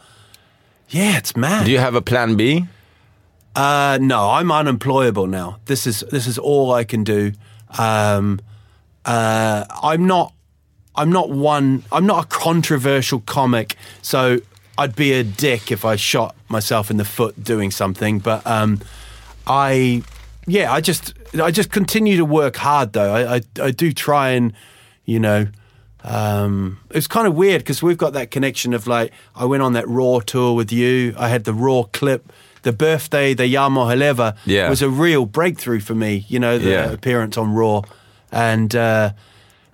yeah, 0.89 1.17
it's 1.19 1.37
mad. 1.37 1.65
Do 1.67 1.71
you 1.71 1.79
have 1.79 1.95
a 1.95 2.03
plan 2.03 2.35
B? 2.37 2.67
Uh, 3.55 3.99
no, 4.01 4.31
I'm 4.31 4.51
unemployable 4.51 5.27
now. 5.27 5.59
This 5.67 5.87
is 5.87 6.01
this 6.11 6.27
is 6.27 6.39
all 6.39 6.73
I 6.73 6.85
can 6.85 7.05
do. 7.05 7.33
Um, 7.79 8.41
uh, 9.05 9.65
I'm 9.83 10.07
not. 10.07 10.33
I'm 10.95 11.11
not 11.11 11.31
one. 11.31 11.85
I'm 11.91 12.07
not 12.07 12.25
a 12.25 12.29
controversial 12.29 13.21
comic, 13.21 13.77
so 14.03 14.39
I'd 14.79 14.95
be 14.97 15.13
a 15.13 15.25
dick 15.25 15.73
if 15.73 15.85
I 15.85 15.97
shot 15.97 16.35
myself 16.49 16.91
in 16.91 16.97
the 16.99 17.05
foot 17.05 17.43
doing 17.43 17.71
something. 17.71 18.19
But 18.19 18.47
um, 18.47 18.81
I, 19.47 20.03
yeah, 20.47 20.73
I 20.73 20.81
just 20.81 21.15
I 21.41 21.51
just 21.51 21.71
continue 21.71 22.17
to 22.19 22.25
work 22.25 22.57
hard 22.57 22.93
though. 22.93 23.15
I 23.15 23.37
I, 23.37 23.41
I 23.63 23.71
do 23.71 23.93
try 23.93 24.31
and 24.31 24.53
you 25.05 25.19
know. 25.19 25.47
Um, 26.05 26.79
it 26.91 26.97
was 26.97 27.07
kind 27.07 27.29
of 27.29 27.37
weird 27.37 27.61
because 27.61 27.81
we've 27.81 27.97
got 27.97 28.13
that 28.15 28.31
connection 28.33 28.75
of 28.75 28.87
like 28.89 29.13
I 29.37 29.45
went 29.45 29.63
on 29.63 29.73
that 29.75 29.87
Raw 29.89 30.19
tour 30.19 30.55
with 30.55 30.73
you. 30.73 31.15
I 31.17 31.29
had 31.29 31.45
the 31.45 31.55
Raw 31.55 31.85
clip. 31.85 32.33
The 32.63 32.73
birthday, 32.73 33.35
the 33.35 33.43
Yamo 33.53 33.87
Haleva, 33.93 34.37
Yeah. 34.45 34.69
was 34.71 34.83
a 34.83 34.89
real 34.89 35.27
breakthrough 35.27 35.81
for 35.81 35.97
me. 35.97 36.25
You 36.29 36.39
know, 36.39 36.59
the 36.59 36.71
Yeah. 36.71 36.91
appearance 36.93 37.37
on 37.37 37.53
Raw, 37.55 37.83
and 38.31 38.73
uh, 38.77 39.13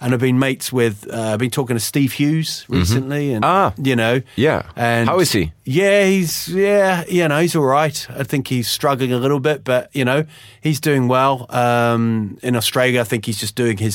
and 0.00 0.14
I've 0.14 0.20
been 0.20 0.38
mates 0.38 0.72
with. 0.72 1.08
Uh, 1.12 1.32
I've 1.32 1.38
been 1.38 1.50
talking 1.50 1.76
to 1.76 1.80
Steve 1.80 2.12
Hughes 2.12 2.64
recently, 2.68 3.32
and 3.32 3.44
Ah. 3.44 3.72
you 3.82 3.96
know, 3.96 4.22
Yeah. 4.36 4.62
And 4.76 5.08
How 5.08 5.18
is 5.20 5.32
he? 5.32 5.52
Yeah, 5.64 6.04
he's 6.06 6.48
yeah, 6.48 7.04
you 7.08 7.26
know, 7.28 7.40
he's 7.40 7.54
all 7.56 7.64
right. 7.64 8.06
I 8.10 8.22
think 8.24 8.48
he's 8.48 8.68
struggling 8.68 9.12
a 9.12 9.18
little 9.18 9.40
bit, 9.40 9.64
but 9.64 9.90
you 9.94 10.04
know, 10.04 10.24
he's 10.60 10.80
doing 10.80 11.08
well. 11.08 11.46
Um, 11.50 12.38
in 12.42 12.56
Australia, 12.56 13.00
I 13.00 13.04
think 13.04 13.26
he's 13.26 13.38
just 13.38 13.54
doing 13.54 13.76
his 13.78 13.94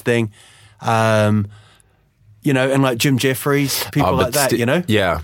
Thing. 0.00 0.32
Um, 0.80 1.48
you 2.42 2.52
know, 2.52 2.70
and 2.70 2.82
like 2.82 2.98
Jim 2.98 3.18
Jefferies, 3.18 3.84
people 3.92 4.10
Oh, 4.10 4.14
like 4.14 4.32
that, 4.34 4.50
sti- 4.50 4.56
you 4.58 4.66
know. 4.66 4.82
Yeah. 4.86 5.20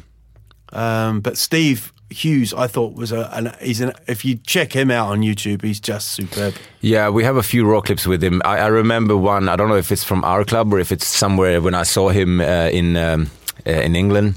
Um, 0.72 1.20
but 1.20 1.36
Steve 1.38 1.92
Hughes, 2.10 2.52
I 2.54 2.66
thought 2.66 2.94
was 2.94 3.12
a, 3.12 3.28
an, 3.32 3.52
he's 3.60 3.80
an, 3.80 3.92
if 4.06 4.24
you 4.24 4.36
check 4.36 4.72
him 4.72 4.90
out 4.90 5.08
on 5.08 5.20
YouTube, 5.20 5.62
he's 5.62 5.80
just 5.80 6.08
superb. 6.10 6.54
Yeah, 6.80 7.08
we 7.10 7.24
have 7.24 7.36
a 7.36 7.42
few 7.42 7.64
raw 7.66 7.80
clips 7.80 8.06
with 8.06 8.22
him. 8.24 8.42
I, 8.44 8.58
I 8.58 8.66
remember 8.68 9.16
one. 9.16 9.48
I 9.48 9.56
don't 9.56 9.68
know 9.68 9.76
if 9.76 9.92
it's 9.92 10.04
from 10.04 10.24
our 10.24 10.44
club 10.44 10.72
or 10.72 10.78
if 10.78 10.90
it's 10.92 11.06
somewhere 11.06 11.60
when 11.60 11.74
I 11.74 11.84
saw 11.84 12.08
him 12.08 12.40
uh, 12.40 12.68
in 12.72 12.96
um, 12.96 13.30
uh, 13.66 13.70
in 13.70 13.94
England. 13.96 14.34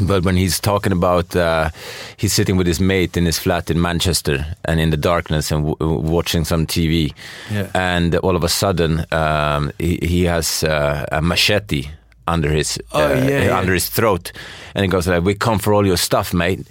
But 0.00 0.24
when 0.24 0.36
he's 0.36 0.58
talking 0.58 0.92
about, 0.92 1.36
uh, 1.36 1.70
he's 2.16 2.32
sitting 2.32 2.56
with 2.56 2.66
his 2.66 2.80
mate 2.80 3.16
in 3.16 3.26
his 3.26 3.38
flat 3.38 3.70
in 3.70 3.80
Manchester 3.80 4.44
and 4.64 4.80
in 4.80 4.90
the 4.90 4.96
darkness 4.96 5.52
and 5.52 5.66
w- 5.78 6.00
watching 6.00 6.44
some 6.44 6.66
TV, 6.66 7.12
Yeah. 7.50 7.68
and 7.74 8.16
all 8.16 8.34
of 8.36 8.42
a 8.42 8.48
sudden 8.48 9.04
um, 9.12 9.70
he, 9.78 9.98
he 10.02 10.24
has 10.24 10.64
uh, 10.64 11.06
a 11.12 11.22
machete 11.22 11.90
under 12.26 12.50
his 12.50 12.78
Oh, 12.92 13.04
uh, 13.04 13.14
yeah, 13.14 13.44
yeah. 13.44 13.58
under 13.58 13.72
his 13.72 13.88
throat, 13.88 14.32
and 14.74 14.82
he 14.84 14.88
goes 14.88 15.06
like, 15.06 15.22
"We 15.22 15.34
come 15.34 15.58
for 15.60 15.72
all 15.74 15.86
your 15.86 15.96
stuff, 15.98 16.34
mate." 16.34 16.66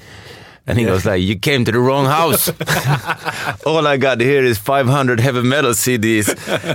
And 0.68 0.78
he 0.80 0.86
goes 0.86 1.06
like, 1.06 1.22
"You 1.22 1.38
came 1.40 1.64
to 1.66 1.72
the 1.72 1.80
wrong 1.80 2.06
house." 2.06 2.50
all 3.66 3.86
I 3.88 3.98
got 3.98 4.20
here 4.22 4.44
is 4.44 4.58
500 4.58 5.20
heavy 5.20 5.42
metal 5.44 5.72
CDs, 5.72 6.28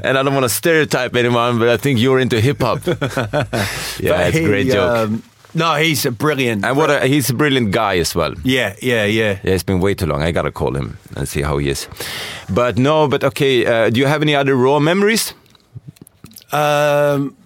and 0.05 0.17
I 0.19 0.23
don't 0.23 0.33
want 0.35 0.45
to 0.45 0.49
stereotype 0.49 1.15
anyone, 1.17 1.59
but 1.59 1.69
I 1.69 1.77
think 1.77 1.99
you're 1.99 2.19
into 2.21 2.41
hip 2.41 2.61
hop. 2.61 2.87
yeah, 2.87 2.97
But 3.43 4.01
it's 4.01 4.37
a 4.37 4.41
he, 4.41 4.45
great 4.45 4.67
joke. 4.69 4.97
um, 5.09 5.23
no, 5.59 5.75
he's 5.75 6.07
a 6.07 6.11
brilliant. 6.11 6.65
and 6.65 6.77
what 6.77 6.91
a, 6.91 7.07
he's 7.07 7.31
a 7.31 7.35
brilliant 7.35 7.73
guy 7.73 7.99
as 7.99 8.15
well. 8.15 8.35
yeah, 8.45 8.75
yeah, 8.81 9.05
yeah. 9.05 9.39
Yeah, 9.43 9.55
it's 9.55 9.63
been 9.63 9.81
way 9.81 9.95
too 9.95 10.07
long. 10.07 10.23
I 10.23 10.31
gotta 10.33 10.53
call 10.53 10.75
him 10.77 10.97
and 11.17 11.29
see 11.29 11.43
how 11.43 11.59
he 11.59 11.69
is. 11.69 11.89
But 12.49 12.79
no, 12.79 13.09
but 13.09 13.23
okay. 13.25 13.67
Uh, 13.67 13.91
do 13.91 14.01
you 14.01 14.07
have 14.07 14.23
any 14.23 14.35
other 14.35 14.55
raw 14.57 14.79
memories? 14.79 15.35
Um, 16.53 17.37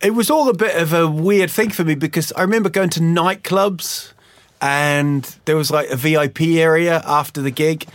it 0.00 0.10
was 0.14 0.30
all 0.30 0.48
a 0.48 0.54
bit 0.54 0.76
of 0.76 0.92
a 0.92 1.08
weird 1.08 1.50
thing 1.50 1.70
for 1.70 1.84
me 1.84 1.94
because 1.94 2.32
I 2.32 2.42
remember 2.42 2.68
going 2.68 2.90
to 2.90 3.00
nightclubs 3.00 4.12
and 4.60 5.24
there 5.46 5.56
was 5.56 5.70
like 5.70 5.90
a 5.90 5.96
VIP 5.96 6.42
area 6.42 7.02
after 7.04 7.42
the 7.42 7.50
gig. 7.50 7.86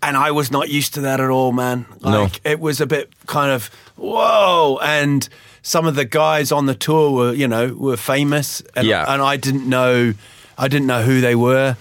And 0.00 0.16
I 0.16 0.30
was 0.30 0.50
not 0.52 0.68
used 0.68 0.94
to 0.94 1.00
that 1.02 1.20
at 1.20 1.28
all, 1.28 1.50
man. 1.52 1.84
No. 2.02 2.22
Like 2.22 2.40
it 2.44 2.60
was 2.60 2.80
a 2.80 2.86
bit 2.86 3.12
kind 3.26 3.50
of 3.50 3.68
whoa. 3.96 4.78
And 4.82 5.28
some 5.68 5.86
of 5.86 5.94
the 5.96 6.04
guys 6.06 6.50
on 6.50 6.64
the 6.66 6.74
tour 6.74 7.10
were, 7.12 7.32
you 7.34 7.46
know, 7.46 7.74
were 7.74 7.96
famous. 7.98 8.62
And, 8.74 8.86
Yeah. 8.86 9.04
and 9.12 9.20
I 9.20 9.36
didn't 9.36 9.68
know, 9.68 10.14
I 10.56 10.66
didn't 10.68 10.86
know 10.86 11.02
who 11.02 11.20
they 11.20 11.34
were. 11.34 11.76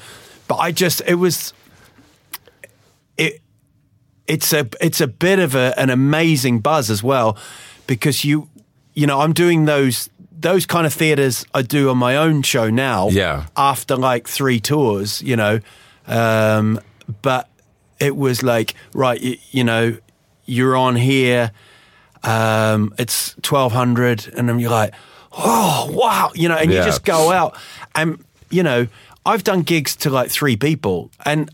But 0.50 0.56
I 0.56 0.72
just, 0.74 1.02
it 1.08 1.16
was, 1.16 1.54
it, 3.18 3.42
it's 4.28 4.52
a 4.54 4.68
it's 4.82 5.02
a 5.02 5.08
bit 5.08 5.40
of 5.40 5.56
a, 5.56 5.74
an 5.80 5.90
amazing 5.90 6.60
buzz 6.60 6.90
as 6.90 7.02
well 7.02 7.38
because 7.88 8.26
you 8.26 8.50
you 8.94 9.08
know 9.08 9.22
I'm 9.22 9.34
doing 9.34 9.66
those 9.66 10.10
those 10.40 10.66
kind 10.66 10.86
of 10.86 10.94
theaters 10.94 11.46
I 11.54 11.62
do 11.62 11.90
on 11.90 11.98
my 11.98 12.16
own 12.18 12.42
show 12.44 12.70
now 12.70 13.10
Yeah. 13.10 13.46
after 13.56 13.96
like 13.96 14.28
three 14.28 14.60
tours 14.60 15.22
you 15.22 15.36
know 15.36 15.60
um, 16.08 16.80
but 17.22 17.48
it 18.00 18.16
was 18.16 18.44
like 18.44 18.76
right 18.94 19.20
you, 19.22 19.38
you 19.52 19.64
know 19.64 19.98
you're 20.46 20.76
on 20.76 20.96
here 20.98 21.52
um, 22.24 22.94
it's 22.98 23.36
1200 23.50 24.34
and 24.38 24.48
then 24.50 24.60
you're 24.60 24.72
like 24.72 24.94
oh 25.34 25.90
wow 25.92 26.32
you 26.36 26.48
know 26.50 26.56
and 26.56 26.72
Yeah. 26.72 26.80
you 26.80 26.86
just 26.86 27.04
go 27.06 27.32
out. 27.32 27.56
And 27.96 28.24
you 28.50 28.64
know 28.64 28.88
I've 29.26 29.44
done 29.44 29.62
gigs 29.62 29.96
to 29.98 30.10
like 30.10 30.30
three 30.32 30.56
people 30.56 31.12
and 31.26 31.50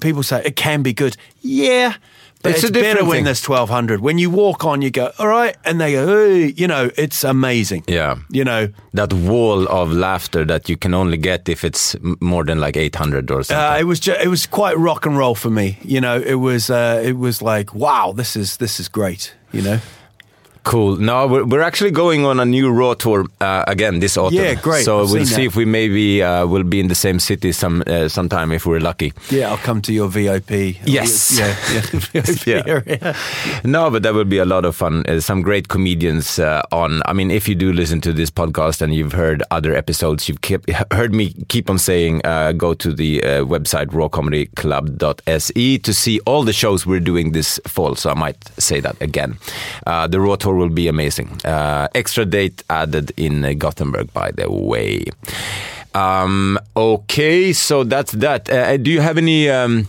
people 0.00 0.22
say 0.22 0.42
it 0.44 0.56
can 0.56 0.82
be 0.82 0.92
good. 0.92 1.16
Yeah 1.40 1.94
but 2.42 2.50
It's 2.50 2.64
it's, 2.64 2.70
a 2.70 2.72
better 2.72 2.86
different 2.88 3.08
when 3.08 3.24
there's 3.24 3.48
1200 3.48 4.00
when 4.00 4.18
you 4.18 4.28
walk 4.28 4.64
on 4.64 4.82
you 4.82 4.90
go 4.90 5.12
all 5.20 5.28
right 5.28 5.56
and 5.64 5.80
they 5.80 5.92
go 5.92 6.06
hey, 6.06 6.52
you 6.56 6.66
know 6.66 6.90
it's 6.96 7.22
amazing. 7.24 7.84
Yeah. 7.86 8.16
you 8.30 8.42
know? 8.44 8.68
That 8.94 9.12
wall 9.12 9.68
of 9.68 9.92
laughter 9.92 10.44
that 10.46 10.68
you 10.68 10.76
can 10.76 10.92
only 10.94 11.16
get 11.16 11.48
if 11.48 11.62
it's 11.64 11.94
more 12.20 12.42
than 12.44 12.58
like 12.58 12.76
800 12.76 13.30
or 13.30 13.44
something. 13.44 13.56
uh, 13.56 13.76
it 13.78 13.84
was 13.84 14.00
ju- 14.00 14.16
it 14.20 14.26
was 14.28 14.46
quite 14.46 14.76
rock 14.76 15.06
and 15.06 15.16
roll 15.16 15.36
for 15.36 15.50
me 15.50 15.78
you 15.84 16.00
know? 16.00 16.18
It 16.18 16.34
was 16.40 16.68
uh, 16.70 17.00
it 17.04 17.16
was 17.16 17.40
like 17.42 17.72
wow 17.74 18.12
this 18.12 18.34
is 18.36 18.56
this 18.56 18.80
is 18.80 18.88
great 18.88 19.32
you 19.52 19.62
know 19.62 19.78
Cool. 20.64 20.96
No, 20.96 21.26
we're, 21.26 21.44
we're 21.44 21.60
actually 21.62 21.90
going 21.90 22.24
on 22.24 22.38
a 22.40 22.44
new 22.44 22.70
Raw 22.70 22.94
tour 22.94 23.26
uh, 23.40 23.64
again 23.66 23.98
this 24.00 24.16
autumn. 24.16 24.38
Yeah, 24.38 24.54
great. 24.54 24.84
So 24.84 25.02
I've 25.02 25.10
we'll 25.10 25.26
see 25.26 25.34
that. 25.34 25.42
if 25.42 25.56
we 25.56 25.64
maybe 25.64 26.22
uh, 26.22 26.46
will 26.46 26.62
be 26.62 26.78
in 26.78 26.88
the 26.88 26.94
same 26.94 27.18
city 27.18 27.52
some 27.52 27.82
uh, 27.86 28.08
sometime 28.08 28.52
if 28.52 28.64
we're 28.64 28.80
lucky. 28.80 29.12
yeah 29.30 29.50
I'll 29.50 29.56
come 29.58 29.82
to 29.82 29.92
your 29.92 30.08
VIP 30.08 30.50
Yes. 30.84 31.38
yeah, 31.38 31.56
yeah 31.72 31.80
VIP 31.82 32.46
Yeah. 32.46 33.16
No, 33.64 33.90
but 33.90 34.02
that 34.04 34.14
would 34.14 34.28
be 34.28 34.38
a 34.38 34.44
lot 34.44 34.64
of 34.64 34.76
fun. 34.76 35.04
Uh, 35.08 35.20
some 35.20 35.42
great 35.42 35.68
comedians 35.68 36.38
uh, 36.38 36.62
on. 36.70 37.02
I 37.06 37.12
mean, 37.12 37.30
if 37.30 37.48
you 37.48 37.54
do 37.54 37.72
listen 37.72 38.00
to 38.02 38.12
this 38.12 38.30
podcast 38.30 38.80
and 38.82 38.94
you've 38.94 39.12
heard 39.12 39.42
other 39.50 39.74
episodes, 39.74 40.28
you've 40.28 40.40
kept, 40.42 40.70
heard 40.92 41.12
me 41.12 41.32
keep 41.48 41.68
on 41.70 41.78
saying 41.78 42.20
uh, 42.24 42.52
go 42.52 42.74
to 42.74 42.92
the 42.92 43.22
uh, 43.24 43.44
website 43.44 43.86
rawcomedyclub.se 43.88 45.78
to 45.78 45.94
see 45.94 46.20
all 46.20 46.42
the 46.44 46.52
shows 46.52 46.86
we're 46.86 47.00
doing 47.00 47.32
this 47.32 47.60
fall. 47.66 47.94
So 47.94 48.10
I 48.10 48.14
might 48.14 48.36
say 48.58 48.80
that 48.80 49.00
again. 49.00 49.38
Uh, 49.86 50.06
the 50.06 50.20
Raw 50.20 50.36
tour 50.36 50.51
will 50.54 50.68
be 50.70 50.88
amazing. 50.88 51.40
Uh, 51.44 51.88
extra 51.94 52.24
date 52.24 52.62
added 52.70 53.12
in 53.16 53.58
Gothenburg, 53.58 54.12
by 54.12 54.30
the 54.32 54.50
way. 54.50 55.04
Um, 55.94 56.58
okay, 56.76 57.52
so 57.52 57.84
that's 57.84 58.12
that. 58.12 58.48
Uh, 58.50 58.76
do 58.76 58.90
you 58.90 59.00
have 59.00 59.18
any? 59.18 59.48
Um, 59.50 59.86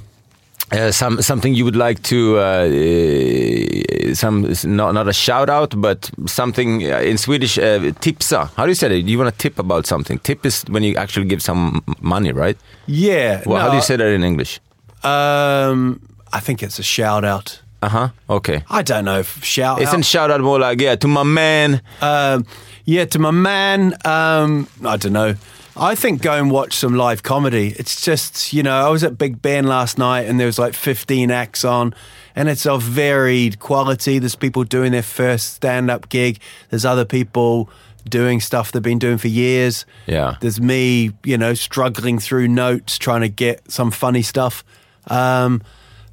uh, 0.72 0.92
some 0.92 1.22
something 1.22 1.54
you 1.54 1.64
would 1.66 1.76
like 1.76 2.02
to 2.04 2.38
uh, 2.40 2.66
uh, 2.68 4.14
some 4.16 4.42
not 4.64 4.94
not 4.94 5.08
a 5.08 5.14
shout 5.14 5.50
out, 5.50 5.80
but 5.80 6.10
something 6.26 6.84
uh, 6.92 7.00
in 7.00 7.18
Swedish 7.18 7.58
uh, 7.58 7.80
tipsa. 8.02 8.50
How 8.56 8.66
do 8.66 8.70
you 8.72 8.76
say 8.76 8.88
it? 9.00 9.06
You 9.06 9.18
want 9.20 9.32
to 9.32 9.38
tip 9.38 9.60
about 9.60 9.86
something? 9.86 10.18
Tip 10.20 10.46
is 10.46 10.64
when 10.70 10.84
you 10.84 10.96
actually 10.96 11.26
give 11.28 11.42
some 11.42 11.84
money, 12.02 12.32
right? 12.32 12.58
yeah 12.88 13.44
Well, 13.46 13.62
how 13.62 13.70
do 13.70 13.76
you 13.76 13.82
say 13.82 13.96
that 13.98 14.08
in 14.08 14.24
English? 14.24 14.60
um 15.04 16.00
I 16.32 16.40
think 16.40 16.64
it's 16.64 16.80
a 16.80 16.84
shout 16.84 17.24
out 17.24 17.62
huh. 17.90 18.10
Okay. 18.30 18.64
I 18.70 18.82
don't 18.82 19.06
know 19.06 19.20
if 19.20 19.44
shout 19.44 19.82
Isn't 19.82 20.00
out 20.00 20.06
shout 20.06 20.32
out 20.32 20.42
more 20.42 20.60
like 20.60 20.80
yeah 20.82 20.96
to 20.96 21.08
my 21.08 21.24
man? 21.24 21.82
Um, 22.02 22.46
yeah, 22.86 23.06
to 23.06 23.20
my 23.20 23.32
man, 23.32 23.94
um, 24.06 24.68
I 24.84 24.98
don't 24.98 25.14
know. 25.14 25.36
I 25.76 25.96
think 25.96 26.22
go 26.22 26.34
and 26.34 26.52
watch 26.52 26.76
some 26.76 26.96
live 26.96 27.24
comedy. 27.24 27.74
It's 27.78 28.02
just, 28.02 28.54
you 28.54 28.62
know, 28.62 28.86
I 28.86 28.90
was 28.90 29.04
at 29.04 29.18
Big 29.18 29.42
Ben 29.42 29.66
last 29.66 29.98
night 29.98 30.28
and 30.28 30.40
there 30.40 30.46
was 30.46 30.60
like 30.60 30.76
15 30.76 31.32
acts 31.32 31.66
on 31.66 31.96
and 32.36 32.48
it's 32.48 32.66
of 32.68 32.84
varied 32.84 33.60
quality. 33.60 34.20
There's 34.20 34.36
people 34.36 34.66
doing 34.66 34.92
their 34.92 35.02
first 35.02 35.56
stand 35.56 35.90
up 35.90 36.10
gig, 36.10 36.40
there's 36.70 36.86
other 36.86 37.06
people 37.06 37.70
doing 38.08 38.42
stuff 38.42 38.72
they've 38.72 38.84
been 38.84 39.00
doing 39.00 39.18
for 39.18 39.30
years. 39.30 39.86
Yeah. 40.06 40.36
There's 40.42 40.60
me, 40.60 41.14
you 41.24 41.38
know, 41.38 41.54
struggling 41.54 42.20
through 42.20 42.50
notes, 42.50 42.98
trying 42.98 43.22
to 43.22 43.30
get 43.30 43.72
some 43.72 43.92
funny 43.92 44.22
stuff. 44.22 44.64
Um, 45.08 45.62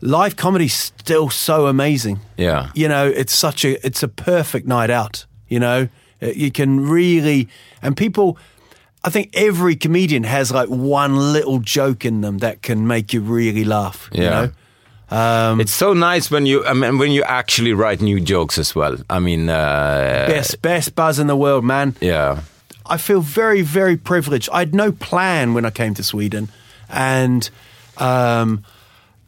live 0.01 0.37
comedy's 0.37 0.75
still 0.75 1.31
so 1.31 1.67
amazing. 1.67 2.21
Yeah. 2.37 2.71
You 2.75 2.89
know, 2.89 3.07
it's 3.07 3.35
such 3.35 3.65
a 3.65 3.85
it's 3.87 4.03
a 4.03 4.09
perfect 4.09 4.67
night 4.67 4.91
out, 4.91 5.27
you 5.49 5.59
know. 5.61 5.89
Uh, 6.23 6.27
You 6.35 6.51
can 6.51 6.89
really 6.91 7.49
and 7.83 7.97
people 7.97 8.37
I 9.05 9.11
think 9.11 9.31
every 9.35 9.77
comedian 9.77 10.25
has 10.25 10.51
like 10.53 10.69
one 10.69 11.33
little 11.33 11.59
joke 11.61 12.05
in 12.09 12.21
them 12.21 12.39
that 12.39 12.61
can 12.63 12.87
make 12.87 13.13
you 13.15 13.21
really 13.23 13.65
laugh, 13.65 14.09
you 14.13 14.23
Yeah. 14.25 14.31
know. 14.31 14.51
Um, 15.13 15.61
It's 15.61 15.73
so 15.73 15.93
nice 15.95 16.31
when 16.31 16.47
you 16.47 16.65
I 16.67 16.73
mean 16.75 16.99
when 16.99 17.11
you 17.13 17.25
actually 17.25 17.73
write 17.73 18.05
new 18.05 18.21
jokes 18.21 18.59
as 18.59 18.75
well. 18.75 18.97
I 19.09 19.19
mean, 19.19 19.49
uh, 19.51 20.27
best 20.29 20.63
best 20.63 20.95
buzz 20.95 21.19
in 21.19 21.27
the 21.27 21.37
world, 21.37 21.65
man. 21.65 21.95
yeah, 22.01 22.39
I 22.95 22.97
feel 22.99 23.21
very, 23.21 23.63
very 23.63 23.97
privileged. 23.97 24.49
I 24.53 24.59
had 24.59 24.75
no 24.75 24.93
plan 24.93 25.55
when 25.55 25.65
I 25.67 25.71
came 25.71 25.95
to 25.95 26.03
Sweden, 26.03 26.49
and 26.89 27.51
um, 27.99 28.63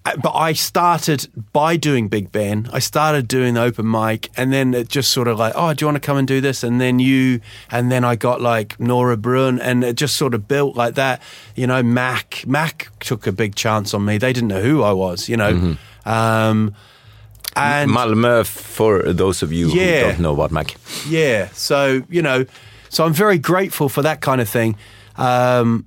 but 0.05 0.33
I 0.35 0.53
started 0.53 1.29
by 1.53 1.77
doing 1.77 2.09
Big 2.09 2.33
Ben. 2.33 2.69
I 2.73 2.81
started 2.81 3.29
doing 3.29 3.55
the 3.55 3.63
open 3.63 3.89
mic, 3.89 4.31
and 4.37 4.53
then 4.53 4.75
it 4.75 4.89
just 4.89 5.11
sort 5.11 5.29
of 5.29 5.39
like, 5.39 5.53
oh, 5.57 5.73
do 5.75 5.83
you 5.83 5.87
want 5.87 6.03
to 6.03 6.07
come 6.07 6.17
and 6.17 6.27
do 6.27 6.41
this? 6.41 6.65
And 6.65 6.81
then 6.81 6.99
you, 6.99 7.41
and 7.71 7.91
then 7.93 8.05
I 8.05 8.17
got 8.17 8.41
like 8.41 8.77
Norra 8.79 9.17
Brunn, 9.17 9.61
and 9.61 9.85
it 9.85 9.97
just 9.97 10.17
sort 10.17 10.35
of 10.35 10.49
built 10.49 10.77
like 10.77 10.95
that. 10.97 11.23
You 11.55 11.67
know, 11.67 11.83
Mac, 11.83 12.45
Mac 12.47 12.89
took 13.01 13.27
a 13.27 13.33
big 13.33 13.55
chance 13.55 13.95
on 13.95 14.05
me. 14.05 14.19
They 14.19 14.33
didn't 14.33 14.49
know 14.49 14.63
who 14.63 14.83
I 14.83 14.93
was. 14.93 15.29
You 15.29 15.37
know. 15.37 15.77
Um, 16.05 16.75
and 17.55 17.91
Malmö 17.91 18.47
for 18.47 19.13
those 19.13 19.43
of 19.43 19.53
you 19.53 19.69
who 19.69 19.77
don't 19.79 20.21
know 20.21 20.33
about 20.33 20.51
Mac. 20.51 20.75
yeah. 21.07 21.49
So, 21.53 22.03
you 22.09 22.23
know, 22.23 22.47
so 22.89 23.05
I'm 23.05 23.13
very 23.13 23.39
grateful 23.39 23.89
for 23.89 24.03
that 24.03 24.21
kind 24.21 24.41
of 24.41 24.49
thing. 24.49 24.77
Um, 25.17 25.87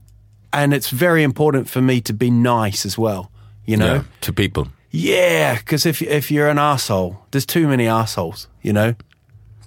and 0.53 0.73
it's 0.73 0.89
very 0.89 1.23
important 1.23 1.67
for 1.67 1.81
me 1.81 2.01
to 2.01 2.13
be 2.13 2.29
nice 2.29 2.85
as 2.85 2.97
well, 2.97 3.31
you 3.65 3.77
know? 3.77 3.95
Yeah, 3.95 4.03
to 4.21 4.33
people. 4.33 4.67
Yeah, 4.91 5.57
because 5.57 5.85
if, 5.85 6.01
if 6.01 6.31
you're 6.31 6.49
an 6.49 6.59
asshole, 6.59 7.25
there's 7.31 7.45
too 7.45 7.67
many 7.67 7.87
assholes, 7.87 8.47
you 8.61 8.73
know? 8.73 8.95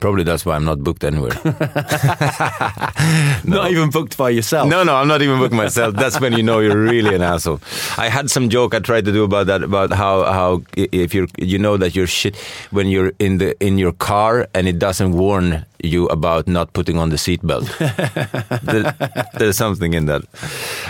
Probably 0.01 0.22
that's 0.22 0.46
why 0.46 0.55
I'm 0.55 0.64
not 0.64 0.82
booked 0.84 1.03
anywhere. 1.05 1.32
Not 3.44 3.70
even 3.70 3.90
booked 3.90 4.16
by 4.16 4.30
yourself. 4.30 4.68
No, 4.68 4.82
no, 4.84 4.94
I'm 4.94 5.09
not 5.09 5.22
even 5.22 5.38
booking 5.38 5.57
myself. 5.57 5.94
That's 5.94 6.20
when 6.20 6.32
you 6.34 6.42
know 6.42 6.61
you're 6.61 6.80
really 6.80 7.14
an 7.14 7.22
asshole. 7.22 7.61
I 7.96 8.09
had 8.09 8.30
some 8.30 8.49
joke 8.49 8.74
I 8.74 8.78
tried 8.80 9.05
to 9.07 9.12
do 9.12 9.24
about 9.24 9.46
that 9.49 9.62
about 9.62 9.92
how 9.92 10.24
how 10.24 10.62
if 10.76 11.14
you're 11.14 11.26
you 11.38 11.59
know 11.59 11.76
that 11.76 11.94
you're 11.96 12.07
shit 12.07 12.36
when 12.70 12.88
you're 12.88 13.12
in 13.18 13.38
the 13.38 13.57
in 13.64 13.78
your 13.78 13.92
car 13.92 14.46
and 14.55 14.68
it 14.68 14.78
doesn't 14.78 15.12
warn 15.12 15.64
you 15.82 16.07
about 16.09 16.49
not 16.49 16.72
putting 16.72 16.99
on 16.99 17.11
the 17.11 17.16
seatbelt. 17.16 17.68
There- 18.62 18.94
There's 19.38 19.57
something 19.57 19.94
in 19.94 20.07
that. 20.07 20.22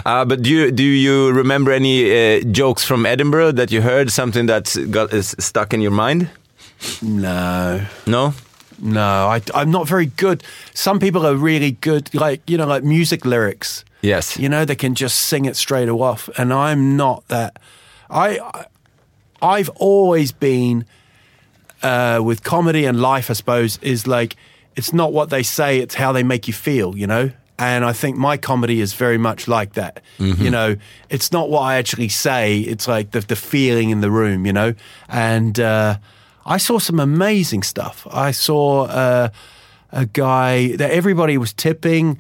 Uh, 0.05 0.25
but 0.25 0.43
do 0.43 0.51
you 0.51 0.71
do 0.71 0.83
you 0.83 1.33
remember 1.33 1.73
any 1.73 2.11
uh, 2.11 2.41
jokes 2.53 2.85
from 2.85 3.07
Edinburgh 3.07 3.53
that 3.53 3.71
you 3.71 3.83
heard? 3.83 4.11
Something 4.11 4.47
that's 4.47 4.77
got 4.77 5.13
is 5.13 5.35
stuck 5.39 5.73
in 5.73 5.81
your 5.81 5.93
mind? 5.93 6.31
No. 7.03 7.87
No. 8.07 8.35
No, 8.81 9.01
I, 9.01 9.43
I'm 9.55 9.71
not 9.71 9.89
very 9.89 10.07
good. 10.07 10.45
Some 10.73 11.01
people 11.01 11.27
are 11.27 11.35
really 11.35 11.73
good, 11.73 12.15
like, 12.15 12.49
you 12.49 12.57
know, 12.57 12.67
like 12.67 12.85
music 12.85 13.25
lyrics. 13.25 13.85
Yes. 14.03 14.39
You 14.39 14.49
know, 14.49 14.65
they 14.65 14.77
can 14.77 14.95
just 14.95 15.19
sing 15.19 15.47
it 15.47 15.57
straight 15.57 15.89
off, 15.89 16.29
and 16.39 16.53
I'm 16.53 16.97
not 16.97 17.27
that. 17.29 17.59
I, 18.09 18.39
I 18.39 18.67
I've 19.43 19.69
always 19.71 20.33
been 20.33 20.85
uh, 21.83 22.21
with 22.23 22.43
comedy 22.45 22.85
and 22.85 23.01
life. 23.01 23.31
I 23.31 23.33
suppose 23.35 23.79
is 23.83 24.07
like 24.07 24.37
it's 24.77 24.93
not 24.93 25.13
what 25.13 25.31
they 25.31 25.43
say; 25.43 25.79
it's 25.79 25.97
how 25.97 26.13
they 26.13 26.23
make 26.23 26.47
you 26.47 26.55
feel. 26.55 26.97
You 26.97 27.09
know, 27.09 27.31
and 27.59 27.85
I 27.85 27.93
think 27.93 28.17
my 28.17 28.37
comedy 28.37 28.81
is 28.81 28.95
very 28.95 29.19
much 29.19 29.49
like 29.49 29.75
that. 29.75 30.03
You 30.19 30.51
know, 30.51 30.77
it's 31.11 31.33
not 31.33 31.51
what 31.51 31.61
I 31.61 31.77
actually 31.77 32.09
say; 32.09 32.61
it's 32.61 32.87
like 32.89 33.11
the 33.11 33.21
the 33.21 33.37
feeling 33.37 33.91
in 33.91 34.01
the 34.01 34.11
room. 34.11 34.47
You 34.47 34.53
know, 34.53 34.75
and 35.09 35.59
uh, 35.59 35.99
I 36.47 36.59
saw 36.59 36.79
some 36.79 37.01
amazing 37.01 37.63
stuff. 37.63 38.07
I 38.11 38.31
saw. 38.33 38.85
Uh, 38.85 39.29
a 39.91 40.07
guy 40.07 40.77
that 40.77 40.91
everybody 40.91 41.39
was 41.39 41.53
tipping, 41.53 42.19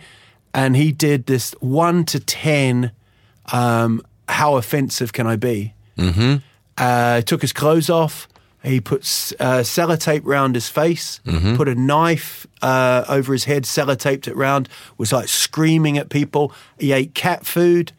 and 0.54 0.76
he 0.76 0.92
did 0.92 1.26
this 1.26 1.52
one 1.60 2.04
to 2.06 2.20
ten. 2.20 2.92
Um, 3.52 4.02
how 4.28 4.56
offensive 4.56 5.12
can 5.12 5.26
I 5.26 5.36
be? 5.36 5.74
Mm-hmm. 5.96 6.36
Uh, 6.76 7.20
took 7.22 7.42
his 7.42 7.52
clothes 7.52 7.90
off. 7.90 8.28
He 8.68 8.80
put 8.80 9.00
uh, 9.40 9.62
sellotape 9.64 10.22
round 10.24 10.54
his 10.54 10.68
face. 10.68 11.20
Put 11.56 11.68
a 11.68 11.74
knife 11.74 12.46
uh, 12.62 13.04
over 13.08 13.32
his 13.32 13.44
head. 13.44 13.64
Sellotaped 13.64 14.28
it 14.28 14.36
round. 14.36 14.68
Was 14.98 15.12
like 15.12 15.28
screaming 15.28 15.98
at 15.98 16.08
people. 16.10 16.52
He 16.78 16.92
ate 16.92 17.14
cat 17.14 17.46
food, 17.46 17.92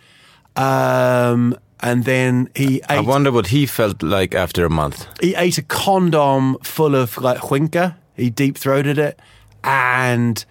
um, 0.56 1.58
and 1.80 2.06
then 2.06 2.50
he 2.56 2.82
I 2.90 3.00
ate 3.00 3.06
wonder 3.08 3.32
what 3.32 3.48
he 3.48 3.66
felt 3.66 4.04
like 4.04 4.36
after 4.36 4.66
a 4.66 4.70
month. 4.70 5.08
he 5.22 5.36
ate 5.36 5.58
a 5.58 5.64
condom 5.64 6.58
full 6.64 6.96
of 6.96 7.18
like 7.18 7.40
huinka. 7.40 7.96
He 8.16 8.30
deep 8.30 8.58
throated 8.58 8.98
it, 8.98 9.20
and 9.64 10.44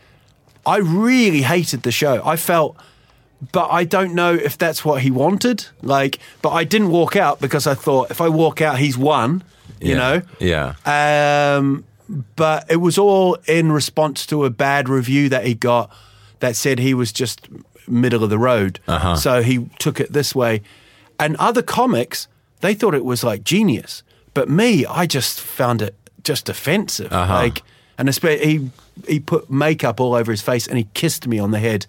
I 0.65 0.79
really 0.79 1.43
hated 1.43 1.83
the 1.83 1.93
show. 1.93 2.23
I 2.25 2.37
felt, 2.37 2.77
but 3.53 3.69
I 3.71 3.85
don't 3.85 4.15
know 4.15 4.35
if 4.35 4.57
that's 4.57 4.85
what 4.85 5.03
he 5.03 5.11
wanted. 5.11 5.67
Like, 5.83 6.19
but 6.41 6.51
I 6.51 6.65
didn't 6.65 6.91
walk 6.91 7.15
out 7.17 7.41
because 7.41 7.67
I 7.67 7.75
thought 7.75 8.11
if 8.11 8.21
I 8.21 8.29
walk 8.29 8.61
out, 8.63 8.79
he's 8.79 8.97
won. 8.97 9.43
You 9.81 9.91
Yeah. 9.95 9.97
know. 9.99 10.23
Yeah. 10.85 11.57
Um, 11.57 11.85
but 12.37 12.65
it 12.71 12.77
was 12.77 12.99
all 12.99 13.37
in 13.47 13.71
response 13.73 14.25
to 14.27 14.45
a 14.45 14.51
bad 14.51 14.89
review 14.89 15.29
that 15.29 15.45
he 15.47 15.55
got 15.55 15.91
that 16.41 16.57
said 16.57 16.79
he 16.79 16.95
was 16.95 17.13
just 17.13 17.49
middle 17.87 18.25
of 18.25 18.31
the 18.31 18.39
road. 18.39 18.81
Uh-huh. 18.89 19.17
So 19.17 19.43
he 19.43 19.69
took 19.79 20.01
it 20.01 20.13
this 20.13 20.35
way. 20.35 20.63
And 21.21 21.37
other 21.37 21.63
comics, 21.63 22.29
they 22.61 22.75
thought 22.75 22.95
it 22.95 23.05
was 23.05 23.25
like 23.25 23.45
genius. 23.45 24.03
But 24.35 24.49
me, 24.49 24.87
I 24.87 25.07
just 25.07 25.41
found 25.41 25.83
it 25.83 25.95
just 26.25 26.49
offensive. 26.49 27.13
Uh-huh. 27.13 27.33
Like, 27.35 27.63
and 27.99 28.09
he 28.09 28.71
he 29.07 29.21
put 29.21 29.51
makeup 29.51 30.01
all 30.01 30.15
over 30.15 30.31
his 30.31 30.43
face 30.43 30.67
and 30.67 30.79
he 30.79 30.87
kissed 30.95 31.27
me 31.27 31.39
on 31.39 31.51
the 31.51 31.59
head. 31.59 31.87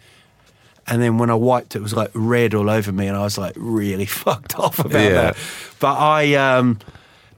And 0.88 1.02
then 1.04 1.20
when 1.20 1.30
I 1.30 1.36
wiped, 1.36 1.76
it 1.76 1.82
was 1.84 1.94
like 1.94 2.10
red 2.16 2.56
all 2.56 2.68
over 2.70 2.92
me, 2.92 3.06
and 3.08 3.16
I 3.16 3.22
was 3.22 3.38
like 3.38 3.54
really 3.56 4.06
fucked 4.24 4.58
off 4.58 4.80
about 4.80 4.94
Yeah. 5.04 5.10
that. 5.12 5.38
But 5.80 5.98
I, 6.00 6.34
um, 6.34 6.80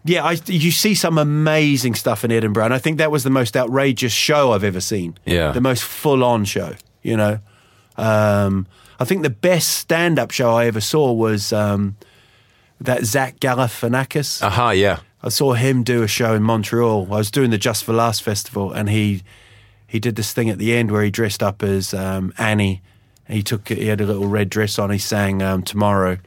yeah, 0.04 0.24
I, 0.24 0.38
you 0.46 0.72
see 0.72 0.96
some 0.96 1.18
amazing 1.18 1.96
stuff 1.96 2.24
in 2.24 2.32
Edinburgh, 2.32 2.66
and 2.66 2.74
I 2.74 2.80
think 2.80 2.98
that 2.98 3.12
was 3.12 3.24
the 3.24 3.30
most 3.30 3.56
outrageous 3.56 4.14
show 4.14 4.52
I've 4.52 4.64
ever 4.64 4.82
seen. 4.82 5.18
Yeah. 5.26 5.52
the 5.52 5.62
most 5.62 5.84
full-on 5.84 6.46
show. 6.46 6.76
You 7.04 7.18
know, 7.18 7.40
um, 7.98 8.68
I 9.00 9.06
think 9.06 9.24
the 9.24 9.30
best 9.30 9.70
stand-up 9.70 10.32
show 10.32 10.52
I 10.52 10.66
ever 10.66 10.82
saw 10.82 11.12
was 11.12 11.52
um, 11.52 11.98
that 12.80 13.06
Zach 13.06 13.40
Galifianakis. 13.40 14.42
Aha, 14.44 14.72
yeah. 14.72 15.00
I 15.24 15.30
saw 15.30 15.54
him 15.54 15.84
do 15.84 16.04
a 16.04 16.08
show 16.08 16.34
in 16.34 16.44
Montreal. 16.44 17.08
I 17.12 17.18
was 17.18 17.32
doing 17.32 17.52
the 17.52 17.58
Just 17.58 17.84
for 17.84 17.94
Laughs 17.94 18.20
festival, 18.20 18.72
and 18.72 18.90
he 18.90 19.24
he 19.88 20.00
did 20.00 20.16
this 20.16 20.34
thing 20.34 20.50
at 20.50 20.58
the 20.58 20.74
end 20.74 20.90
where 20.92 21.04
he 21.04 21.12
dressed 21.12 21.44
up 21.44 21.62
as 21.62 21.94
um, 21.94 22.34
Annie. 22.38 22.82
He 23.28 23.44
took 23.44 23.68
he 23.68 23.88
had 23.88 24.02
a 24.02 24.06
little 24.06 24.28
red 24.28 24.50
dress 24.50 24.80
on. 24.80 24.90
He 24.90 24.98
sang 24.98 25.42
um, 25.42 25.62
"Tomorrow," 25.62 26.18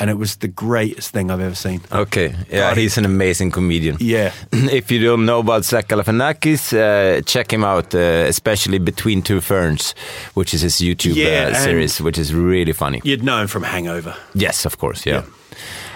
and 0.00 0.10
it 0.10 0.18
was 0.18 0.36
the 0.36 0.48
greatest 0.48 1.10
thing 1.12 1.30
I've 1.30 1.40
ever 1.40 1.54
seen. 1.54 1.80
Okay. 1.90 2.34
Yeah, 2.50 2.74
he's 2.74 2.98
an 2.98 3.04
amazing 3.04 3.50
comedian. 3.52 3.96
Yeah, 4.00 4.32
if 4.52 4.90
you 4.90 5.00
don't 5.02 5.24
know 5.24 5.40
about 5.40 5.64
Zach 5.64 5.88
Galifianakis, 5.88 6.72
uh, 6.72 7.22
check 7.22 7.52
him 7.52 7.64
out, 7.64 7.94
uh, 7.94 7.98
especially 8.28 8.78
Between 8.78 9.22
Two 9.22 9.40
Ferns, 9.40 9.94
which 10.34 10.52
is 10.54 10.60
his 10.62 10.74
YouTube 10.80 11.14
Yeah, 11.16 11.50
uh, 11.52 11.54
series, 11.54 12.00
which 12.00 12.18
is 12.18 12.32
really 12.34 12.72
funny. 12.72 13.00
you'd 13.04 13.22
know 13.22 13.40
him 13.40 13.48
from 13.48 13.62
Hangover. 13.62 14.14
Yes, 14.34 14.66
of 14.66 14.76
course, 14.78 15.06
yeah. 15.06 15.22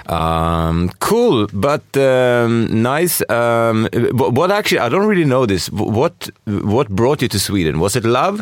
Um, 0.07 0.91
cool, 0.99 1.47
but 1.53 1.85
um, 1.97 2.83
nice. 2.83 3.23
Um, 3.31 3.87
wh- 3.93 4.33
what 4.33 4.51
actually? 4.51 4.81
I 4.81 4.89
don't 4.89 5.07
really 5.07 5.25
know 5.27 5.47
this. 5.47 5.71
What 5.71 6.31
what 6.47 6.89
brought 6.89 7.23
you 7.23 7.29
to 7.29 7.39
Sweden? 7.39 7.79
Was 7.81 7.97
it 7.97 8.05
love, 8.05 8.41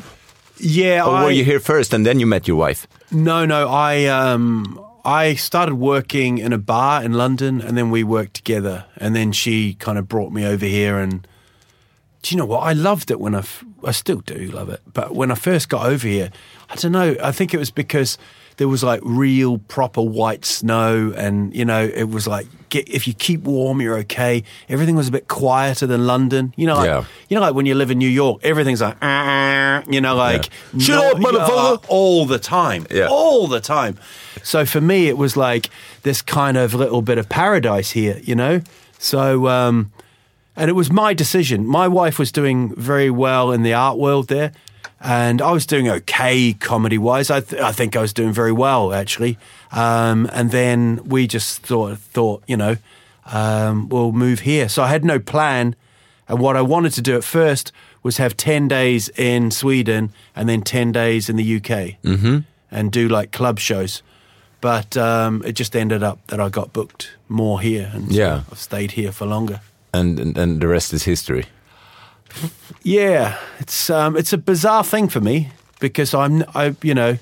Yeah, 0.61 1.05
or 1.05 1.15
I, 1.17 1.25
were 1.25 1.31
you 1.31 1.45
here 1.45 1.61
first 1.61 1.93
and 1.93 2.07
then 2.07 2.21
you 2.21 2.27
met 2.27 2.49
your 2.49 2.57
wife? 2.57 2.87
No, 3.11 3.45
no. 3.45 3.69
I 3.69 4.07
um 4.07 4.81
I 5.09 5.37
started 5.37 5.77
working 5.77 6.37
in 6.37 6.53
a 6.53 6.59
bar 6.59 7.03
in 7.03 7.15
London, 7.15 7.63
and 7.63 7.79
then 7.79 7.91
we 7.91 8.05
worked 8.05 8.35
together. 8.35 8.85
And 8.99 9.17
then 9.17 9.33
she 9.33 9.73
kind 9.73 9.97
of 9.97 10.07
brought 10.07 10.33
me 10.33 10.45
over 10.45 10.67
here. 10.67 10.99
And 10.99 11.27
do 12.21 12.35
you 12.35 12.39
know 12.39 12.45
what? 12.45 12.61
I 12.61 12.75
loved 12.75 13.11
it 13.11 13.19
when 13.19 13.35
I 13.35 13.39
f- 13.39 13.65
I 13.83 13.93
still 13.93 14.21
do 14.21 14.51
love 14.51 14.69
it. 14.69 14.83
But 14.93 15.15
when 15.15 15.31
I 15.31 15.35
first 15.35 15.71
got 15.71 15.87
over 15.87 16.07
here, 16.07 16.31
I 16.69 16.75
don't 16.75 16.93
know. 16.93 17.17
I 17.23 17.33
think 17.33 17.55
it 17.55 17.59
was 17.59 17.71
because 17.71 18.19
there 18.59 18.69
was 18.69 18.85
like 18.85 19.01
real 19.03 19.59
proper 19.59 20.03
white 20.03 20.45
snow, 20.45 21.13
and 21.17 21.55
you 21.57 21.65
know 21.65 21.83
it 21.85 22.11
was 22.11 22.27
like 22.29 22.47
get, 22.69 22.87
if 22.89 23.09
you 23.09 23.15
keep 23.15 23.43
warm, 23.45 23.81
you're 23.81 23.97
okay. 23.99 24.45
Everything 24.69 24.95
was 24.95 25.09
a 25.09 25.11
bit 25.11 25.27
quieter 25.27 25.87
than 25.87 26.07
London. 26.07 26.53
You 26.57 26.67
know, 26.67 26.75
like, 26.77 26.87
Yeah. 26.87 27.05
you 27.31 27.35
know, 27.37 27.41
like 27.41 27.55
when 27.55 27.65
you 27.67 27.75
live 27.75 27.91
in 27.91 27.99
New 27.99 28.09
York, 28.11 28.41
everything's 28.45 28.83
like, 28.83 28.97
"Ah," 29.01 29.83
you 29.89 30.01
know, 30.01 30.15
like 30.15 30.51
Shut 30.79 31.03
up, 31.03 31.17
motherfucker. 31.23 31.81
yeah, 31.83 31.89
all 31.89 32.27
the 32.27 32.39
time, 32.39 32.87
Yeah. 32.91 33.09
all 33.09 33.47
the 33.49 33.61
time. 33.61 33.97
So 34.43 34.67
for 34.67 34.81
me, 34.81 35.09
it 35.09 35.17
was 35.17 35.37
like 35.37 35.71
this 36.03 36.21
kind 36.23 36.57
of 36.57 36.75
little 36.75 37.01
bit 37.03 37.17
of 37.19 37.29
paradise 37.29 37.91
here, 37.93 38.21
you 38.23 38.35
know. 38.35 38.61
So. 38.99 39.49
um 39.49 39.91
and 40.61 40.69
it 40.69 40.73
was 40.75 40.91
my 40.91 41.15
decision. 41.15 41.65
My 41.65 41.87
wife 41.87 42.19
was 42.19 42.33
doing 42.33 42.75
very 42.75 43.11
well 43.11 43.53
in 43.53 43.63
the 43.63 43.73
art 43.75 43.97
world 43.97 44.27
there, 44.27 44.51
and 45.01 45.41
I 45.41 45.53
was 45.53 45.67
doing 45.67 45.89
okay 45.89 46.53
comedy 46.55 46.99
wise. 46.99 47.31
I, 47.31 47.41
th- 47.41 47.63
I 47.63 47.73
think 47.73 47.97
I 47.97 48.01
was 48.01 48.13
doing 48.13 48.33
very 48.33 48.53
well 48.53 48.93
actually. 48.93 49.39
Um, 49.71 50.29
and 50.33 50.51
then 50.51 51.01
we 51.05 51.27
just 51.27 51.63
thought, 51.63 51.99
thought 51.99 52.43
you 52.47 52.57
know, 52.57 52.77
um, 53.27 53.89
we'll 53.89 54.13
move 54.13 54.41
here. 54.41 54.69
So 54.69 54.83
I 54.83 54.89
had 54.89 55.05
no 55.05 55.19
plan, 55.19 55.77
and 56.27 56.39
what 56.41 56.57
I 56.57 56.63
wanted 56.63 56.93
to 56.95 57.03
do 57.03 57.17
at 57.17 57.25
first 57.25 57.73
was 58.03 58.17
have 58.17 58.37
ten 58.37 58.69
days 58.69 59.09
in 59.11 59.51
Sweden 59.51 60.13
and 60.35 60.49
then 60.49 60.63
ten 60.63 60.93
days 60.93 61.29
in 61.29 61.37
the 61.37 61.57
UK, 61.57 62.01
mm-hmm. 62.03 62.39
and 62.71 62.91
do 62.93 63.09
like 63.09 63.31
club 63.33 63.59
shows. 63.59 64.03
But 64.61 64.97
um, 64.97 65.43
it 65.45 65.53
just 65.53 65.77
ended 65.77 66.03
up 66.03 66.19
that 66.29 66.41
I 66.41 66.49
got 66.49 66.73
booked 66.73 67.11
more 67.29 67.61
here, 67.61 67.91
and 67.95 68.09
so 68.11 68.19
Yeah. 68.19 68.43
I've 68.51 68.59
stayed 68.59 68.93
here 68.93 69.13
for 69.13 69.27
longer. 69.27 69.61
and, 69.95 70.19
and 70.19 70.37
and 70.39 70.61
the 70.61 70.67
rest 70.69 70.93
is 70.93 71.05
history. 71.05 71.45
Yeah, 72.83 73.39
it's 73.59 73.91
um, 73.91 74.17
it's 74.17 74.33
a 74.33 74.39
bizarre 74.39 74.85
thing 74.85 75.09
for 75.09 75.21
me 75.21 75.51
because 75.81 76.15
I'm 76.15 76.45
I 76.55 76.75
you 76.83 76.95
know 76.95 77.19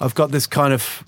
I've 0.00 0.14
got 0.14 0.30
this 0.30 0.46
kind 0.46 0.72
of 0.72 1.04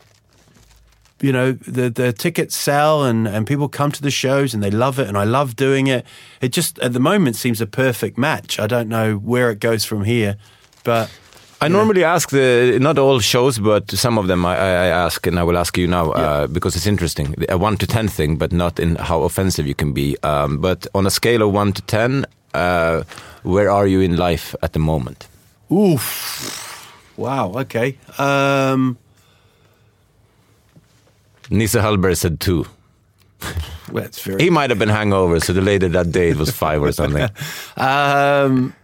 you 1.20 1.32
know 1.32 1.52
the 1.52 1.90
the 1.90 2.12
tickets 2.12 2.56
sell 2.56 3.04
and 3.04 3.26
and 3.26 3.46
people 3.46 3.68
come 3.68 3.92
to 3.92 4.02
the 4.02 4.10
shows 4.10 4.54
and 4.54 4.62
they 4.62 4.70
love 4.70 4.98
it 4.98 5.08
and 5.08 5.16
I 5.16 5.24
love 5.24 5.56
doing 5.56 5.86
it. 5.86 6.04
It 6.40 6.52
just 6.52 6.78
at 6.80 6.92
the 6.92 7.00
moment 7.00 7.36
seems 7.36 7.60
a 7.60 7.66
perfect 7.66 8.18
match. 8.18 8.58
I 8.58 8.66
don't 8.66 8.88
know 8.88 9.16
where 9.16 9.50
it 9.50 9.60
goes 9.60 9.84
from 9.84 10.04
here, 10.04 10.36
but 10.84 11.10
I 11.60 11.68
normally 11.68 12.04
ask 12.04 12.28
the 12.30 12.78
not 12.80 12.98
all 12.98 13.20
shows, 13.20 13.58
but 13.58 13.90
some 13.90 14.18
of 14.18 14.26
them 14.26 14.44
I, 14.44 14.56
I 14.56 14.86
ask, 15.06 15.26
and 15.26 15.38
I 15.38 15.42
will 15.42 15.56
ask 15.56 15.78
you 15.78 15.86
now 15.86 16.12
uh, 16.12 16.46
because 16.46 16.76
it's 16.76 16.86
interesting. 16.86 17.34
A 17.48 17.56
one 17.56 17.76
to 17.78 17.86
ten 17.86 18.08
thing, 18.08 18.36
but 18.36 18.52
not 18.52 18.78
in 18.78 18.96
how 18.96 19.22
offensive 19.22 19.66
you 19.66 19.74
can 19.74 19.92
be. 19.92 20.16
Um, 20.22 20.58
but 20.58 20.86
on 20.94 21.06
a 21.06 21.10
scale 21.10 21.42
of 21.42 21.54
one 21.54 21.72
to 21.72 21.82
ten, 21.82 22.26
uh, 22.52 23.04
where 23.46 23.70
are 23.70 23.86
you 23.86 24.00
in 24.00 24.16
life 24.16 24.54
at 24.62 24.72
the 24.72 24.78
moment? 24.78 25.28
oof, 25.70 26.92
wow, 27.16 27.52
okay. 27.52 27.96
Um, 28.18 28.98
Nisse 31.50 31.74
Hellberg 31.74 32.16
said 32.16 32.40
two. 32.40 32.66
well, 33.92 34.04
it's 34.04 34.20
very 34.20 34.42
He 34.42 34.50
might 34.50 34.70
have 34.70 34.78
been 34.78 34.88
hangover, 34.88 35.40
so 35.40 35.52
the 35.52 35.60
later 35.60 35.88
that 35.88 36.10
day 36.10 36.30
it 36.30 36.36
was 36.36 36.50
five 36.50 36.82
or 36.82 36.92
something. 36.92 37.28
Um, 37.76 38.74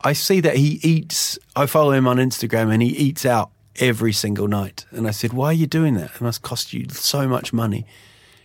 I 0.00 0.12
see 0.12 0.40
that 0.40 0.56
he 0.56 0.78
eats. 0.82 1.38
I 1.56 1.66
follow 1.66 1.92
him 1.92 2.06
on 2.06 2.18
Instagram, 2.18 2.72
and 2.72 2.82
he 2.82 2.88
eats 2.88 3.24
out 3.24 3.50
every 3.76 4.12
single 4.12 4.48
night. 4.48 4.86
And 4.90 5.08
I 5.08 5.12
said, 5.12 5.32
"Why 5.32 5.46
are 5.46 5.52
you 5.52 5.66
doing 5.66 5.94
that? 5.94 6.10
It 6.16 6.20
must 6.20 6.42
cost 6.42 6.72
you 6.72 6.86
so 6.90 7.26
much 7.26 7.52
money." 7.52 7.86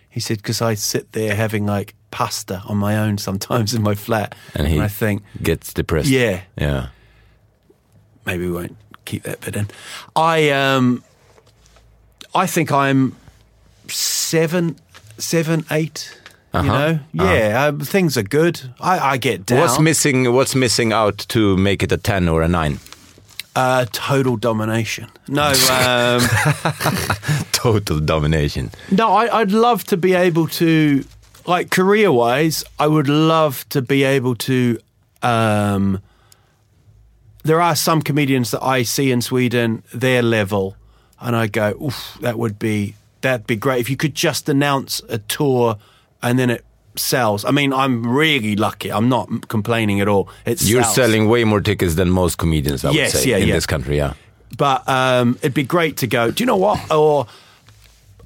He 0.10 0.20
said, 0.20 0.38
"Because 0.38 0.62
I 0.62 0.76
sit 0.76 1.12
there 1.12 1.36
having 1.36 1.66
like 1.66 1.94
pasta 2.12 2.62
on 2.68 2.78
my 2.78 2.98
own 2.98 3.18
sometimes 3.18 3.74
in 3.74 3.82
my 3.82 3.96
flat, 3.96 4.36
And 4.56 4.68
he 4.68 4.80
I 4.80 4.88
think 4.88 5.24
gets 5.42 5.74
depressed. 5.74 6.10
Yeah. 6.10 6.42
yeah. 6.58 6.88
maybe 8.26 8.46
we 8.46 8.52
won't 8.52 8.76
keep 9.06 9.24
that 9.24 9.42
bit 9.42 9.56
in. 9.56 9.68
I 10.16 10.50
um, 10.52 11.04
I 12.36 12.46
think 12.48 12.72
I'm 12.72 13.16
seven, 13.88 14.76
seven, 15.18 15.66
eight. 15.72 16.18
You 16.54 16.60
Uh-huh. 16.60 16.68
know, 16.80 17.00
yeah, 17.14 17.68
um, 17.68 17.80
things 17.80 18.18
are 18.18 18.24
good. 18.28 18.60
I, 18.80 19.14
I 19.14 19.18
get 19.18 19.46
down. 19.46 19.60
What's 19.60 19.80
missing? 19.80 20.34
What's 20.34 20.54
missing 20.54 20.92
out 20.94 21.18
to 21.30 21.56
make 21.58 21.82
it 21.82 21.92
a 21.94 21.98
ten 21.98 22.28
or 22.28 22.42
a 22.44 22.48
nine? 22.48 22.80
Uh, 23.56 23.86
total 23.92 24.38
domination. 24.38 25.08
No, 25.28 25.48
um, 25.72 26.22
Total 27.52 28.00
domination. 28.00 28.72
no. 28.92 29.12
I, 29.12 29.40
I'd 29.42 29.52
love 29.52 29.84
to 29.86 29.98
be 29.98 30.14
able 30.14 30.48
to, 30.48 31.04
like 31.48 31.70
career-wise, 31.72 32.64
I 32.80 32.88
would 32.88 33.10
love 33.10 33.68
to 33.70 33.82
be 33.82 34.04
able 34.04 34.36
to. 34.36 34.80
Um, 35.22 36.00
there 37.44 37.62
are 37.62 37.76
some 37.76 38.02
comedians 38.02 38.52
that 38.52 38.64
I 38.64 38.84
see 38.84 39.12
in 39.12 39.22
Sweden, 39.22 39.84
their 39.94 40.22
level, 40.22 40.76
and 41.20 41.36
I 41.36 41.48
go, 41.48 41.76
Oof, 41.82 42.18
that 42.22 42.38
would 42.38 42.60
be 42.60 42.96
that'd 43.22 43.46
be 43.48 43.56
great 43.56 43.80
if 43.80 43.90
you 43.90 43.98
could 43.98 44.16
just 44.16 44.50
announce 44.50 45.02
a 45.10 45.18
tour 45.20 45.78
and 46.24 46.40
then 46.40 46.50
it 46.50 46.66
sells. 46.96 47.46
I 47.46 47.52
mean, 47.52 47.72
I'm 47.72 48.06
really 48.06 48.56
lucky. 48.56 48.92
I'm 48.92 49.10
not 49.10 49.48
complaining 49.48 50.02
at 50.02 50.08
all. 50.08 50.28
It 50.46 50.62
You're 50.64 50.82
sells. 50.84 50.96
selling 50.96 51.30
way 51.30 51.44
more 51.44 51.62
tickets 51.62 51.96
than 51.96 52.10
most 52.10 52.38
comedians, 52.38 52.84
I 52.84 52.92
Yes, 52.92 53.14
would 53.14 53.24
say, 53.24 53.30
yeah, 53.30 53.38
in 53.38 53.48
yeah. 53.48 53.54
this 53.56 53.66
country. 53.68 53.98
Yeah. 53.98 54.14
but 54.58 54.88
um, 54.90 55.38
it'd 55.42 55.54
be 55.54 55.64
great 55.64 55.98
to 55.98 56.08
go. 56.08 56.32
Do 56.32 56.42
you 56.44 56.46
know 56.48 56.58
what? 56.58 56.92
Or 56.92 57.28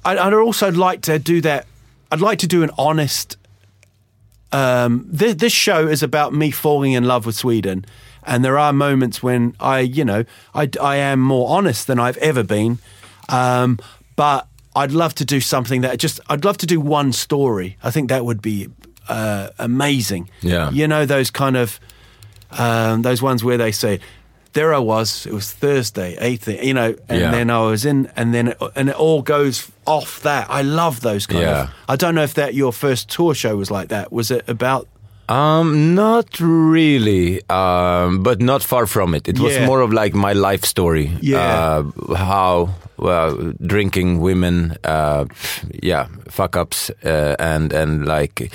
I'd, 0.04 0.18
I'd 0.18 0.32
also 0.34 0.70
like 0.72 1.02
to 1.02 1.18
do 1.18 1.40
that. 1.42 1.66
I'd 2.10 2.20
like 2.20 2.38
to 2.40 2.46
do 2.46 2.62
an 2.62 2.70
honest. 2.78 3.36
Um, 4.52 5.06
this, 5.08 5.34
this 5.34 5.52
show 5.52 5.86
is 5.88 6.02
about 6.02 6.32
me 6.32 6.50
falling 6.50 6.92
in 6.92 7.04
love 7.04 7.26
with 7.26 7.34
Sweden, 7.34 7.84
and 8.24 8.44
there 8.44 8.58
are 8.58 8.72
moments 8.72 9.22
when 9.22 9.54
I, 9.60 9.80
you 9.80 10.04
know, 10.04 10.24
I, 10.54 10.70
I 10.80 10.96
am 10.96 11.20
more 11.20 11.56
honest 11.56 11.86
than 11.86 11.98
I've 11.98 12.16
ever 12.18 12.42
been. 12.42 12.78
Um, 13.28 13.78
but 14.14 14.46
I'd 14.74 14.92
love 14.92 15.14
to 15.16 15.24
do 15.24 15.40
something 15.40 15.80
that 15.82 15.98
just. 15.98 16.20
I'd 16.28 16.44
love 16.44 16.58
to 16.58 16.66
do 16.66 16.80
one 16.80 17.12
story. 17.12 17.76
I 17.82 17.90
think 17.90 18.08
that 18.08 18.24
would 18.24 18.40
be 18.40 18.68
uh, 19.08 19.50
amazing. 19.58 20.30
Yeah. 20.42 20.70
you 20.70 20.86
know 20.88 21.06
those 21.06 21.30
kind 21.30 21.56
of 21.56 21.80
um, 22.50 23.02
those 23.02 23.22
ones 23.22 23.42
where 23.42 23.56
they 23.56 23.72
say, 23.72 24.00
"There 24.56 24.72
I 24.74 24.78
was. 24.94 25.26
It 25.26 25.32
was 25.32 25.52
Thursday, 25.52 26.16
eighth. 26.28 26.48
You 26.48 26.74
know, 26.74 26.90
and 27.08 27.20
Yeah. 27.20 27.30
then 27.36 27.48
I 27.50 27.60
was 27.70 27.84
in, 27.84 28.08
and 28.16 28.32
then 28.34 28.48
it, 28.48 28.58
and 28.74 28.88
it 28.88 28.96
all 28.96 29.22
goes 29.22 29.56
off 29.84 30.10
that. 30.22 30.46
I 30.50 30.62
love 30.62 31.00
those 31.00 31.26
kind 31.28 31.42
Yeah. 31.44 31.62
of. 31.62 31.68
I 31.92 31.96
don't 31.96 32.14
know 32.14 32.24
if 32.24 32.34
that 32.34 32.54
your 32.54 32.72
first 32.72 33.08
tour 33.16 33.34
show 33.34 33.54
was 33.56 33.70
like 33.70 33.88
that. 33.88 34.10
Was 34.12 34.30
it 34.30 34.42
about? 34.48 34.86
Um, 35.28 35.94
not 35.94 36.38
really, 36.40 37.40
um, 37.50 38.22
but 38.22 38.40
not 38.40 38.62
far 38.62 38.86
from 38.86 39.14
it. 39.14 39.28
It 39.28 39.38
was 39.40 39.58
more 39.66 39.80
of 39.84 39.92
like 39.92 40.14
my 40.14 40.32
life 40.32 40.64
story. 40.64 41.10
Yeah. 41.20 41.82
Uh, 42.08 42.14
how, 42.14 42.68
well, 42.96 43.52
drinking, 43.66 44.20
women, 44.20 44.76
uh, 44.84 45.24
yeah, 45.82 46.06
fuck 46.30 46.56
ups, 46.56 46.90
uh, 47.04 47.34
and, 47.40 47.72
and 47.72 48.06
like 48.06 48.52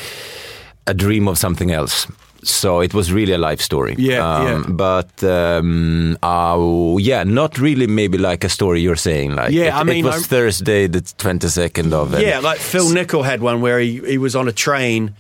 a 0.88 0.94
dream 0.94 1.28
of 1.28 1.38
something 1.38 1.72
else. 1.72 2.08
So 2.44 2.82
it 2.82 2.94
was 2.94 3.12
really 3.12 3.34
a 3.34 3.38
life 3.38 3.62
story. 3.62 3.96
Yeah, 3.98 4.22
um, 4.36 4.46
yeah. 4.48 4.64
But, 4.70 5.24
um, 5.24 6.18
uh, 6.24 6.96
yeah, 7.00 7.24
not 7.24 7.58
really 7.60 7.88
maybe 7.88 8.18
like 8.18 8.44
a 8.44 8.50
story 8.50 8.82
you're 8.82 8.96
saying. 8.96 9.36
Like, 9.36 9.52
Yeah, 9.52 9.66
it, 9.68 9.74
I 9.82 9.84
mean, 9.84 10.06
it 10.06 10.08
was 10.08 10.24
I- 10.24 10.28
Thursday, 10.28 10.88
the 10.88 11.02
22nd 11.02 11.94
of 11.94 12.14
and- 12.14 12.24
Yeah, 12.24 12.40
like 12.40 12.60
Phil 12.60 12.90
Nichol 12.92 13.24
had 13.24 13.42
one 13.42 13.62
where 13.62 13.80
he, 13.80 14.00
he 14.06 14.18
was 14.18 14.36
on 14.36 14.48
a 14.48 14.52
train, 14.52 15.14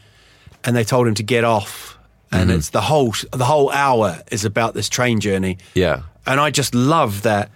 and 0.63 0.75
they 0.75 0.83
told 0.83 1.07
him 1.07 1.13
to 1.15 1.23
get 1.23 1.43
off, 1.43 1.97
and 2.31 2.49
Mm-hmm. 2.49 2.57
it's 2.59 2.69
the 2.69 2.81
whole 2.81 3.13
the 3.33 3.45
whole 3.45 3.69
hour 3.71 4.21
is 4.31 4.45
about 4.45 4.73
this 4.73 4.89
train 4.89 5.19
journey. 5.19 5.57
Yeah. 5.75 6.01
and 6.25 6.39
I 6.39 6.49
just 6.51 6.73
love 6.75 7.21
that 7.23 7.49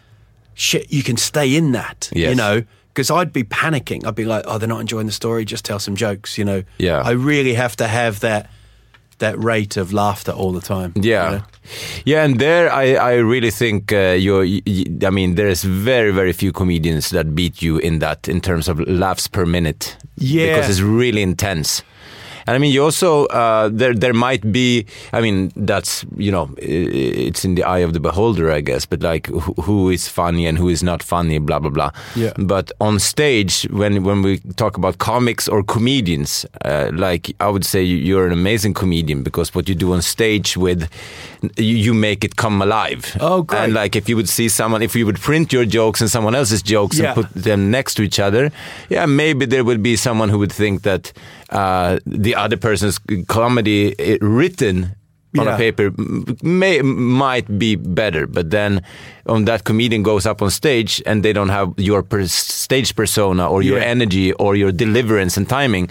shit. 0.54 0.92
You 0.92 1.04
can 1.04 1.18
stay 1.18 1.56
in 1.56 1.72
that, 1.74 2.10
you 2.14 2.36
know, 2.36 2.64
because 2.94 3.10
I'd 3.12 3.32
be 3.32 3.44
panicking. 3.44 4.06
I'd 4.06 4.16
be 4.16 4.26
like, 4.26 4.44
"Oh, 4.48 4.58
they're 4.58 4.68
not 4.70 4.82
enjoying 4.82 5.06
the 5.06 5.12
story. 5.14 5.46
Just 5.46 5.66
tell 5.66 5.80
some 5.80 5.96
jokes," 5.96 6.38
you 6.38 6.46
know. 6.46 6.64
Yeah. 6.80 7.02
I 7.02 7.12
really 7.12 7.54
have 7.56 7.76
to 7.78 7.88
have 7.88 8.20
that 8.22 8.50
that 9.20 9.42
rate 9.44 9.78
of 9.78 9.92
laughter 9.94 10.32
all 10.32 10.52
the 10.52 10.62
time. 10.62 10.92
you 10.96 11.12
Yeah, 11.12 11.30
know? 11.30 11.42
yeah, 12.06 12.24
and 12.26 12.40
there 12.40 12.72
I, 12.72 12.96
I 12.96 13.14
really 13.16 13.52
think 13.52 13.92
uh, 13.94 14.16
you're. 14.18 14.44
y- 14.46 14.62
y- 14.68 15.08
I 15.08 15.10
mean, 15.10 15.36
there's 15.36 15.64
very 15.64 16.12
very 16.12 16.34
few 16.34 16.52
comedians 16.52 17.10
that 17.10 17.34
beat 17.36 17.62
you 17.62 17.78
in 17.78 18.00
that 18.00 18.28
in 18.28 18.42
terms 18.42 18.68
of 18.68 18.80
laughs 18.88 19.28
per 19.28 19.46
minute. 19.46 19.98
Yeah. 20.18 20.56
because 20.56 20.70
it's 20.70 20.82
really 20.82 21.22
intense. 21.22 21.84
And 22.48 22.56
I 22.56 22.58
mean, 22.60 22.72
you 22.72 22.84
also 22.84 23.26
uh, 23.28 23.70
there 23.72 23.94
there 23.94 24.14
might 24.14 24.52
be. 24.52 24.86
I 25.14 25.22
mean, 25.22 25.52
that's 25.56 26.06
you 26.18 26.32
know, 26.32 26.50
it's 26.58 27.44
in 27.46 27.56
the 27.56 27.64
eye 27.64 27.80
of 27.80 27.94
the 27.94 28.00
beholder, 28.00 28.52
I 28.52 28.62
guess. 28.62 28.86
But 28.86 29.02
like, 29.02 29.28
who, 29.28 29.54
who 29.62 29.90
is 29.90 30.08
funny 30.08 30.46
and 30.48 30.58
who 30.58 30.70
is 30.70 30.84
not 30.84 31.02
funny, 31.04 31.40
blah 31.40 31.60
blah 31.60 31.72
blah. 31.72 31.92
Yeah. 32.16 32.34
But 32.38 32.72
on 32.80 33.00
stage, 33.00 33.68
when 33.72 34.04
when 34.04 34.22
we 34.22 34.40
talk 34.56 34.78
about 34.78 34.98
comics 34.98 35.48
or 35.48 35.64
comedians, 35.64 36.46
uh, 36.64 36.92
like 36.94 37.36
I 37.40 37.50
would 37.50 37.66
say 37.66 37.82
you- 37.84 37.98
you're 38.06 38.26
an 38.28 38.34
amazing 38.34 38.74
comedian 38.76 39.24
because 39.24 39.56
what 39.56 39.68
you 39.70 39.76
do 39.76 39.94
on 39.94 40.02
stage 40.02 40.56
with, 40.58 40.88
you, 41.58 41.76
you 41.76 41.94
make 41.94 42.24
it 42.24 42.36
come 42.36 42.62
alive. 42.62 43.18
Oh, 43.20 43.42
great. 43.42 43.64
And 43.64 43.74
like 43.74 43.96
if 43.96 44.08
you 44.10 44.16
would 44.16 44.30
see 44.30 44.50
someone, 44.50 44.84
if 44.84 44.96
you 44.96 45.06
would 45.06 45.20
print 45.20 45.52
your 45.54 45.66
jokes 45.66 46.02
and 46.02 46.10
someone 46.10 46.36
else's 46.36 46.62
jokes 46.62 46.98
Yeah. 47.00 47.14
and 47.14 47.16
put 47.16 47.44
them 47.44 47.72
next 47.72 47.96
to 47.96 48.04
each 48.04 48.20
other, 48.20 48.52
yeah, 48.90 49.06
maybe 49.08 49.46
there 49.46 49.64
would 49.64 49.82
be 49.82 49.96
someone 49.96 50.30
who 50.30 50.38
would 50.40 50.52
think 50.54 50.82
that 50.84 51.12
uh, 51.56 52.00
the 52.06 52.34
other 52.36 52.58
person's 52.58 53.00
comedy 53.28 53.96
eh, 54.00 54.18
written 54.22 54.96
on 55.40 55.48
a 55.48 55.58
paper 55.58 55.92
may 56.44 56.82
might 56.82 57.48
be 57.60 57.76
better, 57.76 58.26
but 58.28 58.50
then 58.52 58.82
on 59.26 59.46
that 59.46 59.64
comedian 59.64 60.02
goes 60.04 60.26
up 60.26 60.42
on 60.42 60.50
stage 60.50 61.02
and 61.06 61.24
they 61.24 61.34
don't 61.34 61.50
have 61.52 61.74
your 61.78 62.04
per- 62.04 62.28
stage 62.28 62.96
persona 62.96 63.44
or 63.50 63.62
your 63.62 63.80
Yeah. 63.80 63.92
energy 63.96 64.32
or 64.40 64.56
your 64.56 64.72
deliverance 64.72 65.38
and 65.40 65.48
timing. 65.50 65.90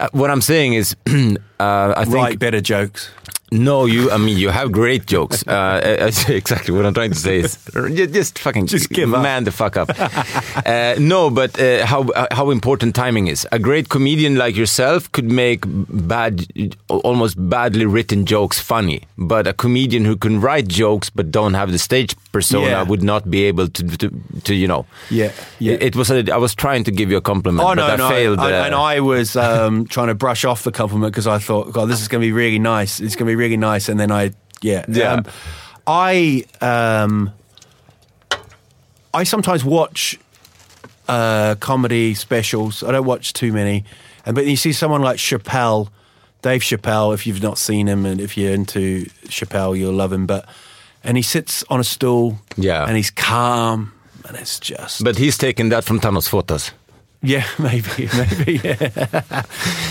Uh, 0.00 0.08
what 0.12 0.30
I'm 0.30 0.40
saying 0.42 0.74
is, 0.74 0.96
uh, 1.60 1.94
I 1.96 2.04
think 2.04 2.14
Write 2.14 2.38
better 2.38 2.60
jokes. 2.60 3.10
no, 3.50 3.86
you. 3.86 4.10
I 4.10 4.18
mean, 4.18 4.36
you 4.36 4.50
have 4.50 4.70
great 4.72 5.06
jokes. 5.06 5.42
Uh, 5.58 6.10
exactly 6.28 6.74
what 6.74 6.84
I'm 6.86 6.92
trying 6.94 7.12
to 7.12 7.18
say 7.18 7.38
is 7.40 7.56
ju- 7.72 8.06
just 8.06 8.38
fucking 8.38 8.66
Just 8.66 8.90
give 8.90 9.14
up. 9.14 9.22
man 9.22 9.44
the 9.44 9.50
fuck 9.50 9.76
up. 9.76 9.88
uh, 10.66 10.94
no, 10.98 11.30
but 11.30 11.58
uh, 11.58 11.86
how 11.86 12.02
uh, 12.14 12.26
how 12.30 12.50
important 12.50 12.94
timing 12.94 13.28
is. 13.28 13.46
A 13.52 13.58
great 13.58 13.88
comedian 13.88 14.36
like 14.36 14.54
yourself 14.58 15.10
could 15.12 15.30
make 15.32 15.64
bad, 15.66 16.46
almost 16.88 17.36
badly 17.48 17.86
written 17.86 18.24
jokes 18.26 18.60
funny, 18.60 19.00
but 19.16 19.46
a 19.46 19.52
comedian 19.52 20.04
who 20.04 20.16
can 20.16 20.40
write 20.40 20.68
jokes 20.68 21.10
but 21.10 21.30
don't 21.30 21.54
have 21.54 21.72
the 21.72 21.78
stage 21.78 22.14
persona 22.32 22.66
Yeah. 22.66 22.82
would 22.90 23.02
not 23.02 23.22
be 23.30 23.48
able 23.48 23.68
to 23.68 23.82
to, 23.98 24.10
to 24.44 24.52
you 24.54 24.68
know. 24.68 24.84
Yeah, 25.10 25.30
yeah. 25.58 25.72
It, 25.74 25.82
it 25.82 25.96
was. 25.96 26.10
A, 26.10 26.18
I 26.32 26.36
was 26.38 26.54
trying 26.54 26.84
to 26.84 26.90
give 26.90 27.10
you 27.10 27.16
a 27.18 27.22
compliment, 27.22 27.64
Oh 27.64 27.74
but 27.74 27.74
no, 27.76 27.86
I 27.86 27.96
no, 27.96 28.08
failed. 28.08 28.38
I- 28.38 28.52
uh, 28.52 28.64
and 28.66 28.74
I 28.74 29.00
was 29.00 29.36
um, 29.36 29.86
trying 29.86 30.08
to 30.08 30.14
brush 30.14 30.44
off 30.44 30.62
the 30.62 30.72
compliment 30.72 31.12
because 31.14 31.26
I 31.26 31.38
thought, 31.48 31.72
God, 31.72 31.86
this 31.88 32.00
is 32.00 32.08
going 32.08 32.20
to 32.20 32.26
be 32.26 32.32
really 32.32 32.58
nice. 32.58 33.00
It's 33.00 33.16
going 33.16 33.26
to 33.26 33.30
be 33.32 33.36
really 33.36 33.56
nice, 33.56 33.88
and 33.88 33.98
then 33.98 34.12
I, 34.12 34.32
yeah, 34.60 34.84
Yeah. 34.88 35.12
Um, 35.14 35.24
I, 35.86 36.44
um, 36.60 37.32
I 39.14 39.24
sometimes 39.24 39.64
watch 39.64 40.18
uh, 41.08 41.54
comedy 41.60 42.14
specials. 42.14 42.82
I 42.82 42.92
don't 42.92 43.06
watch 43.06 43.32
too 43.32 43.52
many, 43.52 43.84
and 44.26 44.34
but 44.34 44.46
you 44.46 44.56
see 44.56 44.72
someone 44.72 45.00
like 45.00 45.16
Chappelle, 45.18 45.88
Dave 46.42 46.60
Chappelle. 46.60 47.14
If 47.14 47.26
you've 47.26 47.42
not 47.42 47.56
seen 47.58 47.88
him, 47.88 48.04
and 48.04 48.20
if 48.20 48.36
you're 48.36 48.52
into 48.52 49.06
Chappelle, 49.28 49.76
you'll 49.78 49.94
love 49.94 50.12
him. 50.12 50.26
But 50.26 50.46
and 51.02 51.16
he 51.16 51.22
sits 51.22 51.64
on 51.70 51.80
a 51.80 51.84
stool, 51.84 52.38
Yeah. 52.58 52.84
and 52.84 52.94
he's 52.96 53.10
calm, 53.10 53.92
and 54.28 54.36
it's 54.36 54.60
just 54.60 55.02
but 55.02 55.16
he's 55.16 55.38
taken 55.38 55.70
that 55.70 55.84
from 55.84 56.00
Thanos 56.00 56.28
Photos. 56.28 56.72
Yeah, 57.22 57.44
maybe, 57.58 58.08
maybe, 58.16 58.60
yeah. 58.64 58.76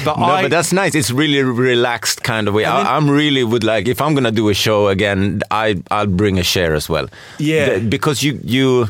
but 0.05 0.17
No, 0.17 0.25
I, 0.25 0.41
but 0.43 0.51
that's 0.51 0.71
nice. 0.71 0.95
It's 0.95 1.11
really 1.11 1.41
relaxed 1.43 2.23
kind 2.23 2.47
of 2.47 2.53
way. 2.53 2.65
I, 2.65 2.95
I'm 2.95 3.09
really 3.09 3.43
would 3.43 3.63
like 3.63 3.87
if 3.87 4.01
I'm 4.01 4.13
gonna 4.15 4.31
do 4.31 4.49
a 4.49 4.53
show 4.53 4.87
again, 4.87 5.41
I 5.51 5.75
I'll 5.91 6.07
bring 6.07 6.39
a 6.39 6.43
chair 6.43 6.73
as 6.73 6.87
well. 6.89 7.07
Yeah. 7.39 7.79
The- 7.79 7.87
because 7.89 8.23
you 8.23 8.39
you, 8.43 8.87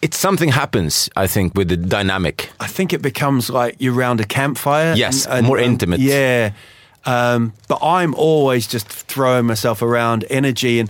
it's 0.00 0.18
something 0.18 0.50
happens. 0.52 1.08
I 1.16 1.26
think 1.26 1.54
with 1.54 1.68
the 1.68 1.76
dynamic. 1.76 2.50
I 2.60 2.66
think 2.66 2.92
it 2.92 3.02
becomes 3.02 3.48
like 3.50 3.76
you're 3.78 3.94
around 3.94 4.20
a 4.20 4.24
campfire. 4.26 4.94
Yes, 4.96 5.26
more 5.42 5.58
intimate. 5.58 6.00
Yeah. 6.00 6.50
Um, 7.04 7.52
but 7.68 7.78
I'm 7.82 8.14
always 8.14 8.68
just 8.68 8.86
throwing 8.88 9.46
myself 9.46 9.82
around 9.82 10.24
energy 10.30 10.78
and 10.78 10.88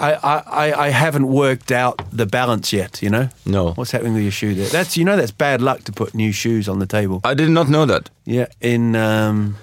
I, 0.00 0.12
I, 0.12 0.86
I- 0.86 0.90
haven't 0.90 1.26
worked 1.28 1.70
out 1.72 2.00
the 2.12 2.26
balance 2.26 2.72
yet, 2.72 3.02
you 3.02 3.10
know? 3.10 3.28
No. 3.44 3.72
What's 3.74 3.90
happening 3.92 4.14
with 4.14 4.22
your 4.22 4.32
shoe 4.32 4.54
there? 4.54 4.68
That's 4.68 4.96
you 4.96 5.04
know 5.04 5.16
that's 5.16 5.32
bad 5.32 5.60
luck 5.60 5.84
to 5.84 5.92
put 5.92 6.14
new 6.14 6.32
shoes 6.32 6.68
on 6.68 6.78
the 6.78 6.86
table. 6.86 7.20
I 7.24 7.34
did 7.34 7.50
not 7.50 7.68
know 7.68 7.86
that. 7.86 8.10
yeah, 8.24 8.46
in 8.60 8.94
um, 8.96 9.56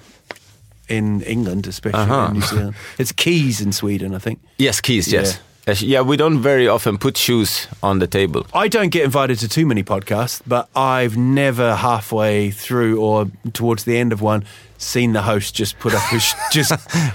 in 0.87 1.21
England 1.21 1.67
especially 1.67 1.99
Uh-huh. 2.01 2.27
in 2.27 2.33
New 2.33 2.41
Zealand. 2.41 2.75
It's 2.97 3.11
keys 3.13 3.59
in 3.61 3.71
Sweden, 3.71 4.15
I 4.15 4.19
think. 4.19 4.39
Yes, 4.57 4.81
keys. 4.81 5.07
Yes. 5.07 5.39
Yes, 5.67 5.81
Yeah, 5.83 6.01
we 6.01 6.17
don't 6.17 6.41
very 6.41 6.67
often 6.67 6.97
put 6.97 7.17
shoes 7.17 7.67
on 7.83 7.99
the 7.99 8.07
table. 8.07 8.45
I 8.53 8.67
don't 8.67 8.89
get 8.91 9.03
invited 9.03 9.37
to 9.39 9.47
too 9.47 9.65
many 9.67 9.83
podcasts, 9.83 10.41
but 10.47 10.67
I've 10.75 11.15
never 11.17 11.75
halfway 11.75 12.51
through 12.51 12.99
or 12.99 13.27
towards 13.53 13.83
the 13.83 13.97
end 13.99 14.11
of 14.13 14.21
one 14.21 14.43
seen 14.81 15.13
the 15.13 15.21
host 15.21 15.53
just 15.55 15.79
put 15.79 15.93
up 15.93 16.01
his 16.09 16.33
just. 16.51 16.71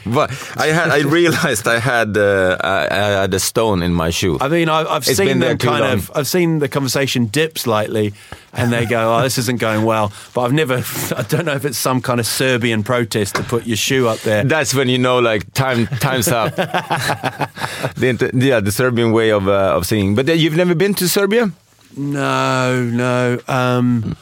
But 0.06 0.30
I 0.56 0.68
had 0.68 0.90
I 0.90 1.00
realized 1.00 1.66
I 1.66 1.78
had 1.78 2.16
uh, 2.16 2.56
I, 2.60 2.86
I 2.90 3.08
had 3.22 3.34
a 3.34 3.38
stone 3.40 3.82
in 3.82 3.92
my 3.92 4.10
shoe. 4.10 4.38
I 4.40 4.48
mean, 4.48 4.68
I, 4.68 4.80
I've 4.84 5.06
It's 5.08 5.16
seen 5.16 5.40
them 5.40 5.58
kind 5.58 5.82
long. 5.82 5.92
of. 5.94 6.10
I've 6.14 6.26
seen 6.28 6.58
the 6.60 6.68
conversation 6.68 7.26
dip 7.26 7.58
slightly, 7.58 8.14
and 8.52 8.72
they 8.72 8.86
go, 8.86 9.16
"Oh, 9.16 9.22
this 9.22 9.38
isn't 9.38 9.60
going 9.60 9.84
well." 9.84 10.12
But 10.34 10.42
I've 10.42 10.52
never. 10.52 10.76
I 11.16 11.22
don't 11.22 11.44
know 11.44 11.54
if 11.54 11.64
it's 11.64 11.78
some 11.78 12.00
kind 12.00 12.20
of 12.20 12.26
Serbian 12.26 12.82
protest 12.84 13.34
to 13.36 13.42
put 13.42 13.66
your 13.66 13.76
shoe 13.76 14.06
up 14.08 14.20
there. 14.20 14.44
That's 14.44 14.72
when 14.74 14.88
you 14.88 14.98
know, 14.98 15.18
like 15.18 15.52
time, 15.52 15.86
time's 16.00 16.28
up. 16.28 16.54
the, 17.96 18.30
yeah, 18.34 18.60
the 18.60 18.72
Serbian 18.72 19.12
way 19.12 19.30
of 19.30 19.48
uh, 19.48 19.74
of 19.76 19.86
singing. 19.86 20.14
But 20.14 20.28
uh, 20.28 20.32
you've 20.32 20.56
never 20.56 20.74
been 20.74 20.94
to 20.94 21.08
Serbia? 21.08 21.50
No, 21.96 22.82
no. 22.84 23.38
Um, 23.48 24.16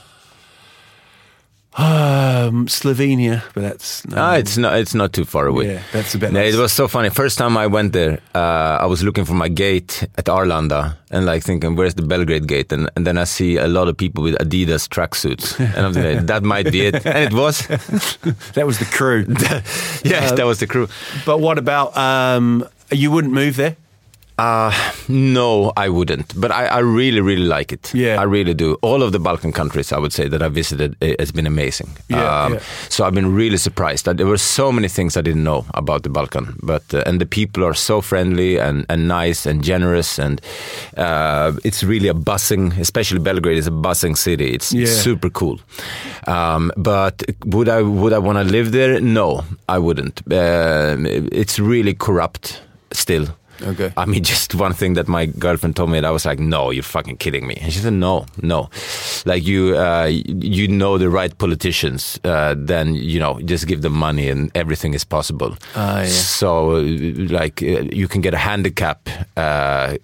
um, 1.77 2.67
Slovenia, 2.67 3.43
but 3.53 3.63
that's 3.63 4.07
no. 4.07 4.17
Ah, 4.17 4.35
it's 4.37 4.57
not. 4.57 4.79
It's 4.79 4.95
not 4.95 5.13
too 5.13 5.25
far 5.25 5.47
away. 5.47 5.73
Yeah, 5.73 5.83
that's 5.93 6.15
a 6.15 6.19
bit 6.19 6.33
nice. 6.33 6.55
it 6.55 6.59
was 6.59 6.73
so 6.73 6.87
funny. 6.87 7.11
First 7.11 7.37
time 7.37 7.57
I 7.57 7.67
went 7.67 7.93
there, 7.93 8.21
uh, 8.35 8.79
I 8.81 8.87
was 8.87 9.03
looking 9.03 9.25
for 9.25 9.35
my 9.35 9.49
gate 9.49 10.07
at 10.17 10.27
Arlanda 10.27 10.97
and 11.11 11.27
like 11.27 11.43
thinking, 11.43 11.75
"Where's 11.75 11.95
the 11.95 12.03
Belgrade 12.03 12.47
gate?" 12.47 12.73
And, 12.73 12.89
and 12.95 13.05
then 13.05 13.19
I 13.19 13.25
see 13.25 13.57
a 13.57 13.67
lot 13.67 13.89
of 13.89 13.97
people 13.97 14.23
with 14.23 14.37
Adidas 14.37 14.89
tracksuits, 14.89 15.59
and 15.59 15.87
I'm 15.87 15.93
thinking, 15.93 16.27
"That 16.33 16.45
might 16.45 16.71
be 16.71 16.87
it." 16.87 17.05
And 17.07 17.33
it 17.33 17.33
was. 17.33 17.67
that 18.55 18.67
was 18.67 18.79
the 18.79 18.85
crew. 18.85 19.25
yes, 20.05 20.31
that 20.33 20.47
was 20.47 20.61
the 20.61 20.69
crew. 20.69 20.89
but 21.27 21.41
what 21.41 21.59
about 21.59 21.97
um, 21.97 22.69
you? 22.93 23.11
Wouldn't 23.11 23.35
move 23.35 23.57
there? 23.57 23.77
Uh, 24.37 24.73
no, 25.09 25.73
I 25.77 25.89
wouldn't. 25.89 26.33
But 26.41 26.51
I, 26.51 26.67
I 26.67 26.79
really, 26.81 27.21
really 27.21 27.45
like 27.45 27.71
it. 27.73 27.95
Yeah. 27.95 28.21
I 28.21 28.25
really 28.25 28.53
do. 28.55 28.75
All 28.83 29.03
of 29.03 29.13
the 29.13 29.21
Balkan 29.21 29.53
countries, 29.53 29.93
I 29.93 29.99
would 29.99 30.13
say, 30.13 30.27
that 30.29 30.43
I 30.43 30.49
visited 30.49 30.97
has 31.21 31.31
been 31.33 31.47
amazing. 31.47 31.87
Um, 32.13 32.19
Yeah, 32.19 32.49
yeah. 32.49 32.59
So 32.89 33.05
I've 33.05 33.15
been 33.15 33.33
really 33.33 33.57
surprised. 33.59 34.07
That 34.07 34.17
There 34.17 34.27
were 34.27 34.39
so 34.39 34.73
many 34.73 34.89
things 34.89 35.17
I 35.17 35.21
didn't 35.23 35.45
know 35.45 35.65
about 35.75 36.03
the 36.03 36.09
Balkan, 36.09 36.57
but 36.63 36.83
uh, 36.93 37.03
and 37.07 37.21
the 37.21 37.27
people 37.27 37.63
are 37.65 37.75
so 37.75 38.01
friendly 38.01 38.59
and, 38.59 38.85
and 38.89 39.07
nice 39.07 39.47
and 39.47 39.63
generous, 39.63 40.19
and 40.19 40.41
uh, 40.97 41.53
it's 41.65 41.85
really 41.85 42.09
a 42.09 42.15
buzzing. 42.15 42.73
Especially 42.81 43.21
Belgrade 43.21 43.59
is 43.59 43.67
a 43.69 43.71
buzzing 43.71 44.17
city. 44.17 44.53
It's 44.55 44.73
Yeah. 44.73 44.87
super 44.87 45.31
cool. 45.31 45.61
Um, 46.27 46.73
but 46.77 47.23
would 47.45 47.69
I 47.69 47.83
would 47.83 48.13
I 48.13 48.19
want 48.19 48.39
to 48.39 48.45
live 48.45 48.73
there? 48.73 49.01
No, 49.01 49.45
I 49.69 49.79
wouldn't. 49.79 50.23
Um 50.33 51.07
it's 51.07 51.59
really 51.61 51.95
corrupt 51.95 52.61
still. 52.93 53.27
Okay. 53.63 53.93
I 53.97 54.05
mean, 54.07 54.23
just 54.35 54.55
one 54.55 54.73
thing 54.73 54.95
that 54.95 55.09
my 55.09 55.27
girlfriend 55.27 55.77
told 55.77 55.91
me, 55.91 55.99
and 55.99 56.07
I 56.07 56.11
was 56.11 56.25
like, 56.25 56.39
"No, 56.39 56.71
you're 56.71 56.83
fucking 56.83 57.17
kidding 57.19 57.47
me." 57.47 57.57
And 57.61 57.73
she 57.73 57.79
said, 57.79 57.93
"No, 57.93 58.27
no, 58.43 58.71
like 59.25 59.45
you, 59.45 59.77
uh, 59.77 60.07
you 60.07 60.69
know 60.69 60.99
the 60.99 61.09
right 61.09 61.37
politicians, 61.39 62.19
uh, 62.25 62.55
then 62.57 62.95
you 62.95 63.21
know 63.21 63.41
just 63.41 63.67
give 63.67 63.83
them 63.83 63.93
money 63.95 64.29
and 64.29 64.51
everything 64.55 64.95
is 64.95 65.05
possible." 65.05 65.57
Ah, 65.77 66.01
yeah. 66.01 66.07
So, 66.07 66.77
uh, 66.77 66.83
like, 67.31 67.63
uh, 67.63 67.83
you 67.93 68.09
can 68.09 68.21
get 68.21 68.35
a 68.35 68.39
handicap 68.39 69.09
uh, 69.37 69.97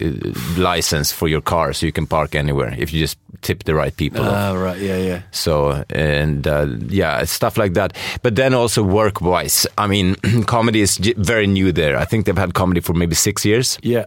license 0.57 1.13
for 1.13 1.29
your 1.29 1.41
car, 1.41 1.73
so 1.73 1.87
you 1.87 1.93
can 1.93 2.07
park 2.07 2.35
anywhere 2.35 2.75
if 2.79 2.93
you 2.93 3.01
just 3.01 3.19
tip 3.43 3.64
the 3.64 3.74
right 3.74 3.97
people. 3.97 4.20
off. 4.22 4.34
Ah, 4.34 4.53
right. 4.55 4.78
Yeah, 4.80 4.97
yeah. 4.97 5.20
So 5.30 5.84
and 5.91 6.47
uh, 6.47 6.66
yeah, 6.88 7.24
stuff 7.24 7.57
like 7.57 7.74
that. 7.74 7.93
But 8.22 8.34
then 8.36 8.55
also 8.55 8.82
work 8.82 9.20
wise, 9.20 9.66
I 9.78 9.86
mean, 9.86 10.16
comedy 10.47 10.80
is 10.80 10.99
very 11.16 11.47
new 11.47 11.72
there. 11.72 11.97
I 11.97 12.05
think 12.05 12.26
they've 12.26 12.38
had 12.41 12.53
comedy 12.55 12.80
for 12.80 12.95
maybe 12.95 13.14
six 13.14 13.45
years 13.45 13.78
Yeah. 13.82 14.05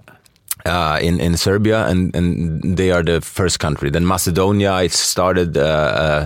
uh, 0.65 0.97
in 1.01 1.19
in 1.19 1.36
Serbia, 1.38 1.86
and 1.89 2.15
and 2.15 2.77
they 2.77 2.91
are 2.91 3.03
the 3.03 3.19
first 3.21 3.59
country. 3.59 3.89
Then 3.91 4.05
Macedonia, 4.05 4.79
it 4.84 4.93
started 4.93 5.57
uh, 5.57 5.61
uh, 5.61 6.25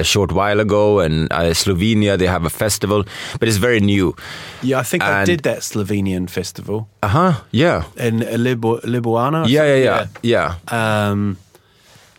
a 0.00 0.02
short 0.02 0.32
while 0.32 0.60
ago, 0.60 1.00
and 1.00 1.28
uh, 1.32 1.52
Slovenia 1.54 2.16
they 2.16 2.26
have 2.26 2.46
a 2.46 2.50
festival, 2.50 3.04
but 3.38 3.48
it's 3.48 3.58
very 3.60 3.80
new. 3.80 4.14
Yeah, 4.62 4.80
I 4.80 4.84
think 4.84 5.02
I 5.02 5.24
did 5.26 5.40
that 5.42 5.58
Slovenian 5.62 6.28
festival 6.30 6.88
Uh 7.02 7.08
huh. 7.08 7.32
Yeah. 7.52 7.82
in 7.96 8.20
Libu- 8.20 8.80
or 8.82 9.48
Yeah. 9.48 9.64
Yeah. 9.76 9.84
Yeah. 9.84 10.06
Yeah. 10.22 11.10
Um, 11.10 11.36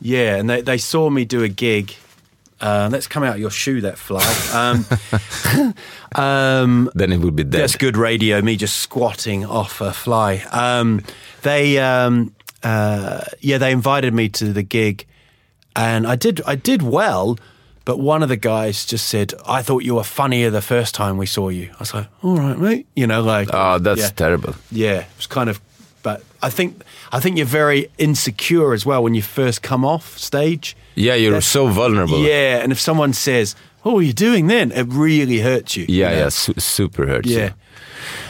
yeah, 0.02 0.36
and 0.36 0.50
they, 0.50 0.62
they 0.62 0.78
saw 0.78 1.10
me 1.10 1.26
do 1.26 1.44
a 1.44 1.50
gig. 1.50 1.94
Uh, 2.60 2.90
let's 2.92 3.08
come 3.08 3.24
out 3.24 3.36
of 3.36 3.40
your 3.40 3.52
shoe, 3.52 3.82
that 3.82 3.98
fly. 4.00 4.24
Um, 4.52 5.74
um, 6.16 6.90
Then 6.96 7.12
it 7.12 7.20
would 7.20 7.36
be 7.36 7.44
dead. 7.44 7.62
that's 7.62 7.76
good 7.76 7.98
radio. 7.98 8.42
Me 8.42 8.56
just 8.56 8.78
squatting 8.78 9.46
off 9.46 9.82
a 9.82 9.94
fly. 9.94 10.44
Um, 10.52 11.04
they, 11.44 11.78
um, 11.80 12.34
uh, 12.64 13.22
yeah, 13.42 13.58
they 13.58 13.72
invited 13.72 14.14
me 14.14 14.30
to 14.30 14.54
the 14.54 14.64
gig, 14.64 15.06
and 15.76 16.08
I 16.08 16.16
did. 16.16 16.42
I 16.48 16.56
did 16.56 16.82
well, 16.82 17.38
but 17.86 18.00
one 18.00 18.24
of 18.24 18.30
the 18.30 18.38
guys 18.38 18.86
just 18.86 19.08
said, 19.08 19.34
"I 19.46 19.62
thought 19.62 19.84
you 19.84 19.96
were 19.96 20.04
funnier 20.04 20.50
the 20.50 20.62
first 20.62 20.96
time 20.96 21.18
we 21.18 21.28
saw 21.28 21.50
you." 21.50 21.70
I 21.74 21.78
was 21.80 21.94
like, 21.94 22.08
"All 22.24 22.38
right, 22.38 22.58
mate," 22.58 22.88
you 22.96 23.06
know, 23.06 23.22
like, 23.22 23.50
Oh, 23.54 23.78
that's 23.78 24.02
yeah. 24.02 24.10
terrible. 24.10 24.56
Yeah, 24.72 25.00
it 25.02 25.08
was 25.18 25.28
kind 25.28 25.50
of. 25.50 25.62
I 26.42 26.50
think 26.50 26.84
I 27.12 27.20
think 27.20 27.38
you're 27.38 27.46
very 27.46 27.90
insecure 27.98 28.74
as 28.74 28.86
well 28.86 29.04
when 29.04 29.16
you 29.16 29.22
first 29.22 29.62
come 29.62 29.86
off 29.86 30.18
stage. 30.18 30.76
Yeah, 30.96 31.16
you're 31.16 31.32
That's- 31.32 31.48
so 31.52 31.68
vulnerable. 31.68 32.20
Yeah, 32.24 32.62
and 32.64 32.72
if 32.72 32.80
someone 32.80 33.14
says, 33.14 33.56
"Oh, 33.84 33.94
what 33.94 34.00
are 34.00 34.08
you 34.08 34.14
doing 34.14 34.48
then?" 34.48 34.72
It 34.72 34.88
really 34.90 35.40
hurts 35.40 35.76
you. 35.76 35.86
Yeah, 35.88 36.10
you 36.10 36.16
know? 36.16 36.22
yeah, 36.24 36.30
su- 36.30 36.54
super 36.60 37.06
hurts. 37.08 37.30
Yeah. 37.30 37.46
you. 37.46 37.54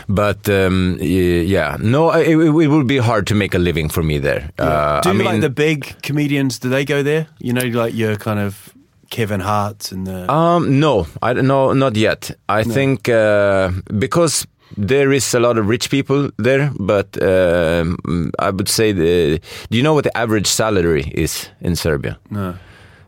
But 0.09 0.47
um, 0.49 0.97
yeah, 1.01 1.77
no, 1.79 2.11
it, 2.11 2.29
it 2.29 2.67
would 2.69 2.87
be 2.87 2.97
hard 2.97 3.27
to 3.27 3.35
make 3.35 3.53
a 3.53 3.59
living 3.59 3.89
for 3.89 4.03
me 4.03 4.19
there. 4.19 4.51
Uh, 4.57 5.01
do 5.01 5.09
I 5.09 5.13
mean, 5.13 5.25
like 5.25 5.41
the 5.41 5.49
big 5.49 6.01
comedians? 6.01 6.59
Do 6.59 6.69
they 6.69 6.85
go 6.85 7.03
there? 7.03 7.27
You 7.39 7.53
know, 7.53 7.65
like 7.81 7.93
your 7.93 8.15
kind 8.15 8.39
of 8.39 8.73
Kevin 9.09 9.41
Hart 9.41 9.91
and 9.91 10.07
the. 10.07 10.31
um, 10.31 10.79
no, 10.79 11.07
I 11.21 11.33
know, 11.33 11.73
not 11.73 11.95
yet. 11.97 12.31
I 12.47 12.63
think 12.63 13.09
uh, 13.09 13.71
because 13.99 14.47
there 14.75 15.11
is 15.13 15.33
a 15.33 15.39
lot 15.39 15.57
of 15.57 15.67
rich 15.67 15.89
people 15.89 16.29
there, 16.37 16.71
but 16.79 17.21
um, 17.21 18.31
I 18.39 18.49
would 18.49 18.67
say 18.69 18.91
the. 18.91 19.39
Do 19.69 19.77
you 19.77 19.83
know 19.83 19.93
what 19.93 20.03
the 20.03 20.17
average 20.17 20.47
salary 20.47 21.11
is 21.15 21.49
in 21.61 21.75
Serbia? 21.75 22.17
No. 22.29 22.55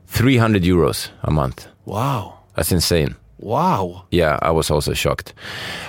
Three 0.07 0.38
hundred 0.38 0.64
euros 0.64 1.10
a 1.24 1.32
month. 1.32 1.68
Wow. 1.86 2.39
That's 2.55 2.72
insane. 2.72 3.16
Wow. 3.39 4.05
Yeah, 4.12 4.38
I 4.41 4.51
was 4.51 4.70
also 4.70 4.93
shocked. 4.93 5.34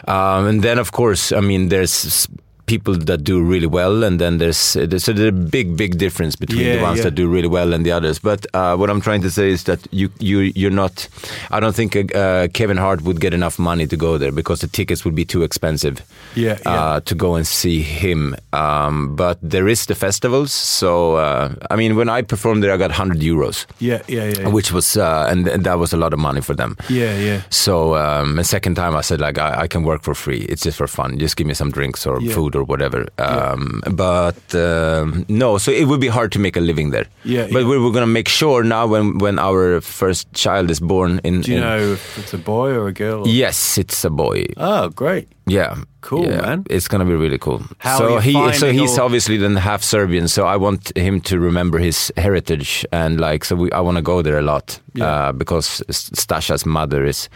Um, 0.07 0.47
and 0.47 0.62
then, 0.62 0.79
of 0.79 0.93
course, 0.93 1.33
I 1.33 1.41
mean, 1.41 1.68
there's 1.68 2.29
people 2.71 2.95
that 3.11 3.21
do 3.25 3.37
really 3.53 3.66
well, 3.66 4.05
and 4.07 4.21
then 4.21 4.39
there's 4.39 4.75
there's 4.91 5.09
a 5.09 5.33
big, 5.33 5.77
big 5.77 5.93
difference 5.99 6.35
between 6.37 6.64
the 6.77 6.83
ones 6.89 6.99
yeah. 6.99 7.05
that 7.05 7.14
do 7.16 7.27
really 7.37 7.49
well 7.49 7.75
and 7.75 7.85
the 7.85 7.93
others. 7.99 8.18
But 8.21 8.41
uh, 8.55 8.77
what 8.81 8.89
I'm 8.91 9.01
trying 9.01 9.23
to 9.23 9.31
say 9.31 9.51
is 9.57 9.64
that 9.64 9.81
you 9.91 10.07
you 10.21 10.53
you're 10.61 10.77
not. 10.85 11.09
I 11.51 11.59
don't 11.61 11.75
think 11.75 11.97
uh, 11.97 12.49
Kevin 12.59 12.77
Hart 12.79 13.01
would 13.03 13.21
get 13.21 13.33
enough 13.35 13.59
money 13.59 13.87
to 13.89 13.97
go 13.97 14.18
there 14.18 14.33
because 14.33 14.61
the 14.61 14.68
tickets 14.79 15.05
would 15.05 15.14
be 15.16 15.25
too 15.25 15.43
expensive. 15.43 15.97
Yeah, 16.37 16.59
yeah. 16.64 16.73
Uh, 16.73 17.01
to 17.01 17.14
go 17.14 17.35
and 17.37 17.47
see 17.47 17.83
him. 17.83 18.35
Um, 18.53 19.16
but 19.16 19.39
there 19.43 19.68
is 19.73 19.87
the 19.87 19.95
festivals, 19.95 20.53
so 20.53 21.16
uh, 21.16 21.49
I 21.71 21.77
mean, 21.77 21.97
when 21.97 22.09
I 22.09 22.23
performed 22.23 22.62
there, 22.62 22.73
I 22.73 22.77
got 22.77 22.91
100 22.91 23.18
euros, 23.21 23.66
Yeah, 23.79 24.03
yeah, 24.09 24.25
yeah. 24.25 24.41
yeah. 24.43 24.49
which 24.55 24.73
was 24.73 24.97
uh, 24.97 25.27
and, 25.31 25.49
and 25.49 25.64
that 25.64 25.79
was 25.79 25.93
a 25.93 25.97
lot 25.97 26.12
of 26.12 26.18
money 26.18 26.41
for 26.41 26.55
them. 26.57 26.77
yeah, 26.89 27.18
yeah. 27.18 27.41
So 27.51 27.95
um, 27.97 28.37
the 28.37 28.45
second 28.45 28.77
time 28.77 28.95
I 28.97 29.03
said 29.03 29.21
like 29.21 29.39
I, 29.39 29.62
I 29.62 29.66
can 29.68 29.83
work 29.83 30.03
for 30.03 30.14
free. 30.14 30.43
It's 30.53 30.62
just 30.62 30.77
for 30.79 30.87
fun. 30.87 31.18
Just 31.18 31.37
give 31.37 31.47
me 31.47 31.55
some 31.55 31.71
drinks 31.71 32.07
or 32.07 32.21
Yeah. 32.21 32.35
food 32.35 32.55
or 32.57 32.60
whatever. 32.65 33.07
Um, 33.19 33.83
But 33.91 34.55
um, 34.55 35.25
no, 35.29 35.59
so 35.59 35.71
it 35.71 35.85
would 35.87 36.01
be 36.01 36.09
hard 36.09 36.33
to 36.33 36.39
make 36.39 36.57
a 36.57 36.61
living 36.61 36.91
there. 36.91 37.07
Yeah, 37.25 37.47
But 37.53 37.63
yeah. 37.63 37.69
we 37.69 37.79
we're 37.79 37.93
gonna 37.93 38.07
make 38.07 38.29
sure 38.29 38.63
now 38.65 38.87
when 38.87 39.19
when 39.19 39.39
our 39.39 39.81
first 39.81 40.33
child 40.33 40.71
is 40.71 40.81
born 40.81 41.21
in. 41.25 41.41
Do 41.43 41.51
you 41.51 41.57
in- 41.59 41.63
know 41.65 41.93
if 41.93 42.19
it's 42.19 42.35
a 42.35 42.39
boy 42.39 42.71
or 42.71 42.89
a 42.89 42.93
girl? 42.93 43.27
Yes, 43.29 43.79
it's 43.79 44.05
a 44.05 44.11
boy. 44.11 44.47
Oh, 44.57 44.89
great. 44.91 45.29
Yeah. 45.47 45.77
Cool, 46.03 46.24
yeah. 46.26 46.40
man. 46.40 46.64
It's 46.70 46.88
gonna 46.88 47.05
be 47.05 47.14
really 47.14 47.38
cool. 47.38 47.62
How 47.78 47.98
so 47.98 48.18
he 48.18 48.32
so 48.53 48.72
he's 48.72 48.98
all- 48.98 49.05
obviously 49.07 49.36
then 49.36 49.57
half 49.57 49.82
Serbian, 49.82 50.28
so 50.28 50.46
I 50.46 50.57
want 50.57 50.96
him 50.96 51.20
to 51.22 51.38
remember 51.38 51.78
his 51.78 52.11
heritage 52.16 52.86
and 52.92 53.20
like 53.20 53.44
so 53.44 53.57
we, 53.57 53.70
I 53.72 53.80
want 53.80 53.96
to 53.96 54.03
go 54.03 54.22
there 54.22 54.38
a 54.38 54.42
lot 54.42 54.80
Yeah. 54.94 55.07
uh, 55.28 55.32
because 55.32 55.82
Stasha's 55.90 56.64
mother 56.64 57.05
is 57.05 57.28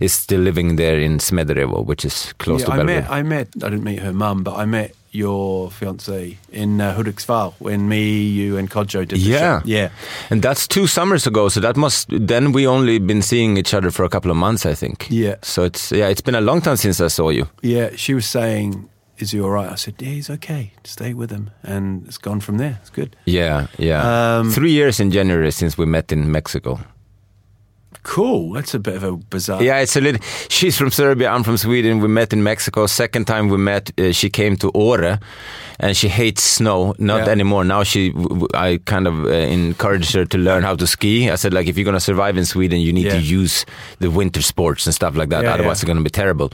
is 0.00 0.12
still 0.12 0.40
living 0.40 0.76
there 0.76 0.98
in 1.00 1.18
Smederevo, 1.18 1.84
which 1.86 2.04
is 2.04 2.32
close 2.38 2.60
yeah, 2.60 2.66
to 2.66 2.72
I 2.72 2.76
Belgrade. 2.76 3.02
met, 3.04 3.10
I 3.10 3.22
met, 3.22 3.48
I 3.62 3.68
didn't 3.70 3.84
meet 3.84 4.00
her 4.00 4.12
mum, 4.12 4.42
but 4.42 4.56
I 4.56 4.64
met 4.66 4.94
your 5.18 5.70
fiance 5.70 6.38
in 6.52 6.80
uh, 6.80 6.94
Hudiksvall 6.96 7.52
when 7.58 7.88
me, 7.88 8.22
you, 8.22 8.56
and 8.58 8.70
Kodjo 8.70 9.00
did 9.06 9.10
the 9.10 9.18
Yeah. 9.18 9.60
show. 9.60 9.66
Yeah. 9.66 9.88
and 10.30 10.42
that's 10.42 10.66
two 10.68 10.86
summers 10.86 11.26
ago, 11.26 11.48
so 11.48 11.60
that 11.60 11.76
must 11.76 12.06
then 12.28 12.52
we 12.52 12.66
only 12.66 12.98
been 13.00 13.22
seeing 13.22 13.56
each 13.58 13.74
other 13.74 13.90
for 13.90 14.04
a 14.04 14.08
couple 14.08 14.30
of 14.30 14.36
months, 14.36 14.64
I 14.66 14.74
think. 14.74 15.06
Yeah. 15.10 15.36
So 15.42 15.64
it's 15.64 15.90
yeah, 15.92 16.10
it's 16.10 16.22
been 16.22 16.36
a 16.36 16.40
long 16.40 16.60
time 16.62 16.76
since 16.76 17.04
I 17.04 17.08
saw 17.08 17.30
you. 17.30 17.46
Yeah. 17.62 17.90
She 17.96 18.14
was 18.14 18.26
saying, 18.30 18.88
Is 19.20 19.32
he 19.32 19.40
all 19.40 19.50
right? 19.50 19.72
I 19.72 19.76
said, 19.76 19.94
Yeah, 19.98 20.10
he's 20.14 20.30
okay. 20.30 20.70
Stay 20.84 21.12
with 21.14 21.30
him. 21.30 21.50
And 21.62 22.06
it's 22.06 22.18
gone 22.18 22.40
from 22.40 22.58
there. 22.58 22.78
It's 22.80 22.90
good. 22.90 23.16
Yeah, 23.26 23.66
yeah. 23.78 24.38
Um, 24.38 24.50
Three 24.52 24.70
years 24.72 25.00
in 25.00 25.10
January 25.10 25.50
since 25.50 25.76
we 25.78 25.86
met 25.86 26.12
in 26.12 26.30
Mexico. 26.30 26.78
Cool. 28.02 28.52
That's 28.52 28.74
a 28.74 28.78
bit 28.78 28.96
of 28.96 29.02
a 29.02 29.12
bizarre. 29.16 29.62
Yeah, 29.62 29.80
it's 29.80 29.96
a 29.96 30.00
little. 30.00 30.20
She's 30.48 30.76
from 30.78 30.90
Serbia. 30.90 31.28
I'm 31.30 31.42
from 31.44 31.56
Sweden. 31.56 32.00
We 32.00 32.08
met 32.08 32.32
in 32.32 32.42
Mexico. 32.42 32.86
Second 32.86 33.26
time 33.26 33.48
we 33.48 33.56
met, 33.58 33.90
uh, 33.98 34.12
she 34.12 34.30
came 34.30 34.56
to 34.56 34.70
Åre, 34.72 35.20
and 35.80 35.96
she 35.96 36.08
hates 36.08 36.42
snow. 36.42 36.94
Not 36.98 37.26
Yeah. 37.26 37.32
anymore. 37.32 37.64
Now 37.64 37.82
she, 37.84 38.12
I 38.54 38.78
kind 38.84 39.06
of 39.06 39.24
uh, 39.26 39.28
encouraged 39.30 40.14
her 40.14 40.24
to 40.24 40.38
learn 40.38 40.62
how 40.62 40.74
to 40.76 40.86
ski. 40.86 41.28
I 41.30 41.36
said 41.36 41.52
like, 41.52 41.66
if 41.68 41.76
you're 41.76 41.84
gonna 41.84 42.00
survive 42.00 42.36
in 42.38 42.44
Sweden, 42.46 42.80
you 42.80 42.92
need 42.92 43.06
Yeah. 43.06 43.14
to 43.14 43.20
use 43.20 43.66
the 44.00 44.10
winter 44.10 44.42
sports 44.42 44.86
and 44.86 44.94
stuff 44.94 45.14
like 45.16 45.28
that. 45.30 45.44
Yeah, 45.44 45.54
Otherwise, 45.54 45.78
it's 45.82 45.84
gonna 45.84 46.00
be 46.02 46.10
terrible. 46.10 46.50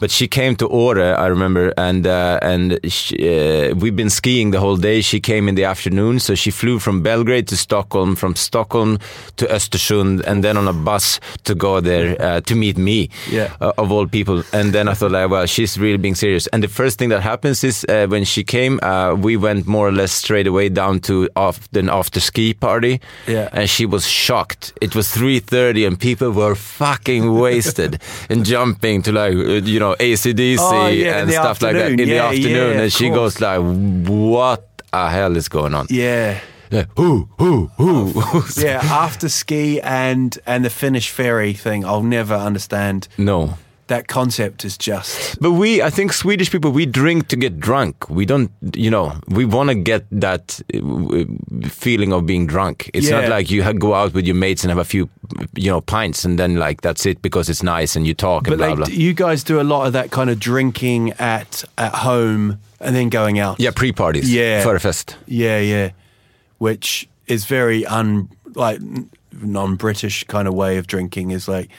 But 0.00 0.10
she 0.10 0.26
came 0.26 0.56
to 0.56 0.68
Åre, 0.68 1.18
I 1.18 1.26
remember, 1.26 1.72
and 1.76 2.06
uh, 2.06 2.38
and 2.42 2.78
she, 2.88 3.14
uh, 3.28 3.74
we've 3.74 3.96
been 3.96 4.10
skiing 4.10 4.52
the 4.52 4.60
whole 4.60 4.76
day. 4.78 5.02
She 5.02 5.20
came 5.20 5.48
in 5.48 5.54
the 5.54 5.64
afternoon, 5.64 6.18
so 6.20 6.34
she 6.34 6.50
flew 6.50 6.78
from 6.78 7.02
Belgrade 7.02 7.46
to 7.48 7.56
Stockholm, 7.56 8.16
from 8.16 8.34
Stockholm 8.36 8.98
to 9.36 9.46
Östersund, 9.46 10.22
and 10.26 10.42
then 10.42 10.56
on 10.56 10.66
a 10.68 10.72
bus 10.84 11.20
to 11.44 11.54
go 11.54 11.80
there 11.80 12.16
uh, 12.20 12.40
to 12.42 12.54
meet 12.54 12.76
me, 12.78 13.08
Yeah. 13.30 13.48
uh, 13.60 13.72
of 13.78 13.90
all 13.90 14.06
people. 14.06 14.42
And 14.52 14.72
then 14.72 14.88
I 14.88 14.94
thought, 14.94 15.10
like, 15.12 15.30
well, 15.30 15.46
she's 15.46 15.78
really 15.78 15.98
being 15.98 16.14
serious. 16.14 16.46
And 16.52 16.62
the 16.62 16.68
first 16.68 16.98
thing 16.98 17.08
that 17.10 17.22
happens 17.22 17.64
is 17.64 17.84
uh, 17.88 18.06
when 18.08 18.24
she 18.24 18.44
came, 18.44 18.78
uh, 18.82 19.14
we 19.14 19.36
went 19.36 19.66
more 19.66 19.88
or 19.88 19.92
less 19.92 20.12
straight 20.12 20.46
away 20.46 20.68
down 20.68 21.00
to 21.00 21.28
off, 21.36 21.58
an 21.74 21.88
after 21.90 22.20
ski 22.20 22.54
party, 22.54 23.00
Yeah. 23.26 23.48
and 23.52 23.68
she 23.68 23.86
was 23.86 24.06
shocked. 24.06 24.72
It 24.80 24.94
was 24.94 25.10
three 25.10 25.40
thirty, 25.40 25.84
and 25.86 25.98
people 25.98 26.30
were 26.30 26.54
fucking 26.54 27.32
wasted 27.40 28.00
and 28.30 28.44
jumping 28.44 29.02
to 29.02 29.12
like 29.12 29.34
uh, 29.34 29.64
you 29.72 29.80
know 29.80 29.94
ACDC 29.98 30.58
Oh, 30.60 30.88
yeah, 30.88 31.18
and 31.20 31.28
the 31.28 31.32
stuff 31.32 31.62
like 31.62 31.74
that 31.74 31.92
in 31.92 32.00
afternoon. 32.00 32.08
the 32.08 32.18
afternoon, 32.18 32.72
yeah, 32.76 32.82
and 32.82 32.92
she 32.92 33.08
goes 33.10 33.40
like, 33.40 33.60
"What 34.08 34.62
the 34.92 35.08
hell 35.08 35.36
is 35.36 35.48
going 35.48 35.74
on?" 35.74 35.86
Yeah. 35.90 36.38
Yeah, 36.70 36.84
who, 36.96 37.28
who, 37.38 37.66
who? 37.76 38.12
Yeah, 38.56 38.80
after 38.82 39.28
ski 39.28 39.80
and 39.82 40.38
and 40.46 40.64
the 40.64 40.70
Finnish 40.70 41.10
ferry 41.10 41.52
thing, 41.54 41.84
I'll 41.84 42.02
never 42.02 42.34
understand. 42.34 43.08
no. 43.18 43.54
That 43.86 44.08
concept 44.08 44.64
is 44.64 44.78
just 44.78 45.38
But 45.40 45.50
we, 45.52 45.82
I 45.82 45.90
think 45.90 46.12
Swedish 46.14 46.50
people, 46.50 46.70
we 46.72 46.86
drink 46.86 47.26
to 47.28 47.36
get 47.36 47.60
drunk. 47.60 48.08
We 48.08 48.24
don't, 48.24 48.50
you 48.74 48.90
know, 48.90 49.12
we 49.28 49.44
want 49.44 49.68
to 49.68 49.74
get 49.74 50.04
that 50.20 50.58
uh, 50.72 51.68
feeling 51.68 52.12
of 52.12 52.24
being 52.24 52.46
drunk. 52.46 52.90
It's 52.94 53.08
Yeah. 53.10 53.20
not 53.20 53.28
like 53.38 53.50
you 53.50 53.62
go 53.78 53.92
out 53.92 54.14
with 54.14 54.24
your 54.26 54.36
mates 54.36 54.64
and 54.64 54.70
have 54.70 54.78
a 54.80 54.84
few, 54.84 55.08
you 55.54 55.70
know, 55.70 55.82
pints 55.82 56.24
and 56.24 56.38
then 56.38 56.56
like 56.56 56.80
that's 56.80 57.04
it 57.06 57.20
because 57.22 57.50
it's 57.50 57.62
nice 57.62 57.94
and 57.98 58.06
you 58.06 58.14
talk 58.14 58.44
But 58.44 58.52
and 58.54 58.58
blah 58.58 58.74
blah. 58.74 58.86
you 58.88 59.12
guys 59.12 59.44
do 59.44 59.60
a 59.60 59.62
lot 59.62 59.86
of 59.86 59.92
that 59.92 60.10
kind 60.10 60.30
of 60.30 60.38
drinking 60.38 61.12
at 61.18 61.64
at 61.76 61.94
home 61.94 62.56
and 62.80 62.94
then 62.96 63.10
going 63.10 63.38
out. 63.38 63.60
yeah, 63.60 63.70
pre-parties. 63.74 64.32
Yeah. 64.32 64.62
Förfest. 64.64 65.14
yeah, 65.26 65.60
yeah. 65.60 65.90
Which 66.58 67.08
is 67.26 67.44
very 67.44 67.84
un 67.86 68.28
like 68.54 68.80
non-British 69.32 70.24
kind 70.24 70.46
of 70.48 70.54
way 70.54 70.78
of 70.78 70.86
drinking. 70.86 71.30
Is 71.30 71.48
like 71.48 71.70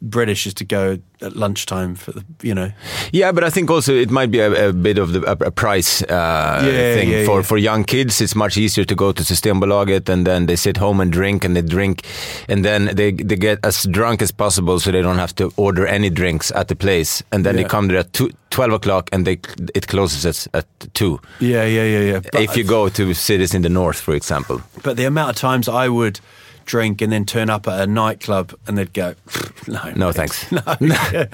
British 0.00 0.46
is 0.46 0.54
to 0.54 0.64
go 0.64 0.98
at 1.20 1.34
lunchtime 1.36 1.94
for 1.96 2.12
the 2.12 2.24
you 2.42 2.54
know. 2.54 2.70
Yeah, 3.12 3.32
but 3.32 3.44
I 3.44 3.50
think 3.50 3.70
also 3.70 3.92
it 3.92 4.10
might 4.10 4.30
be 4.30 4.38
a, 4.38 4.68
a 4.68 4.72
bit 4.72 4.98
of 4.98 5.12
the, 5.12 5.22
a, 5.22 5.46
a 5.46 5.50
price 5.50 6.02
uh, 6.02 6.62
Yeah, 6.64 6.94
thing 6.94 7.10
yeah, 7.10 7.24
for 7.24 7.38
yeah. 7.38 7.42
for 7.42 7.58
young 7.58 7.84
kids. 7.84 8.20
It's 8.20 8.34
much 8.34 8.56
easier 8.56 8.84
to 8.84 8.94
go 8.94 9.12
to 9.12 9.22
Systembolaget 9.22 10.08
and 10.08 10.26
then 10.26 10.46
they 10.46 10.56
sit 10.56 10.76
home 10.76 11.00
and 11.00 11.12
drink 11.12 11.44
and 11.44 11.56
they 11.56 11.62
drink, 11.62 12.02
and 12.48 12.64
then 12.64 12.94
they 12.94 13.12
they 13.12 13.36
get 13.36 13.58
as 13.64 13.84
drunk 13.84 14.22
as 14.22 14.30
possible 14.32 14.78
so 14.80 14.90
they 14.90 15.02
don't 15.02 15.18
have 15.18 15.34
to 15.34 15.52
order 15.56 15.86
any 15.86 16.10
drinks 16.10 16.52
at 16.52 16.68
the 16.68 16.76
place, 16.76 17.22
and 17.32 17.44
then 17.44 17.56
they 17.56 17.64
come 17.64 17.88
there 17.88 17.98
at 17.98 18.12
two, 18.12 18.30
12 18.50 18.72
o'clock 18.72 19.08
and 19.12 19.26
they 19.26 19.38
it 19.74 19.88
closes 19.88 20.24
at, 20.24 20.46
at 20.54 20.66
two. 20.94 21.18
Yeah, 21.40 21.64
yeah, 21.64 21.84
yeah, 21.84 22.12
yeah. 22.12 22.20
But, 22.32 22.42
if 22.42 22.56
you 22.56 22.64
go 22.64 22.88
to 22.88 23.14
cities 23.14 23.54
in 23.54 23.62
the 23.62 23.68
north, 23.68 24.00
for 24.00 24.14
example. 24.14 24.60
but 24.82 24.96
the 24.96 25.04
amount 25.06 25.30
of 25.30 25.36
times 25.36 25.68
I 25.68 25.88
would 25.88 26.20
drink 26.68 27.00
and 27.02 27.10
then 27.10 27.24
turn 27.24 27.48
up 27.50 27.66
at 27.66 27.80
a 27.80 27.86
nightclub 27.86 28.52
and 28.66 28.76
they'd 28.76 28.92
go, 28.92 29.14
no, 29.66 29.80
No, 29.96 30.06
mate. 30.06 30.14
thanks. 30.14 30.52
No, 30.52 30.62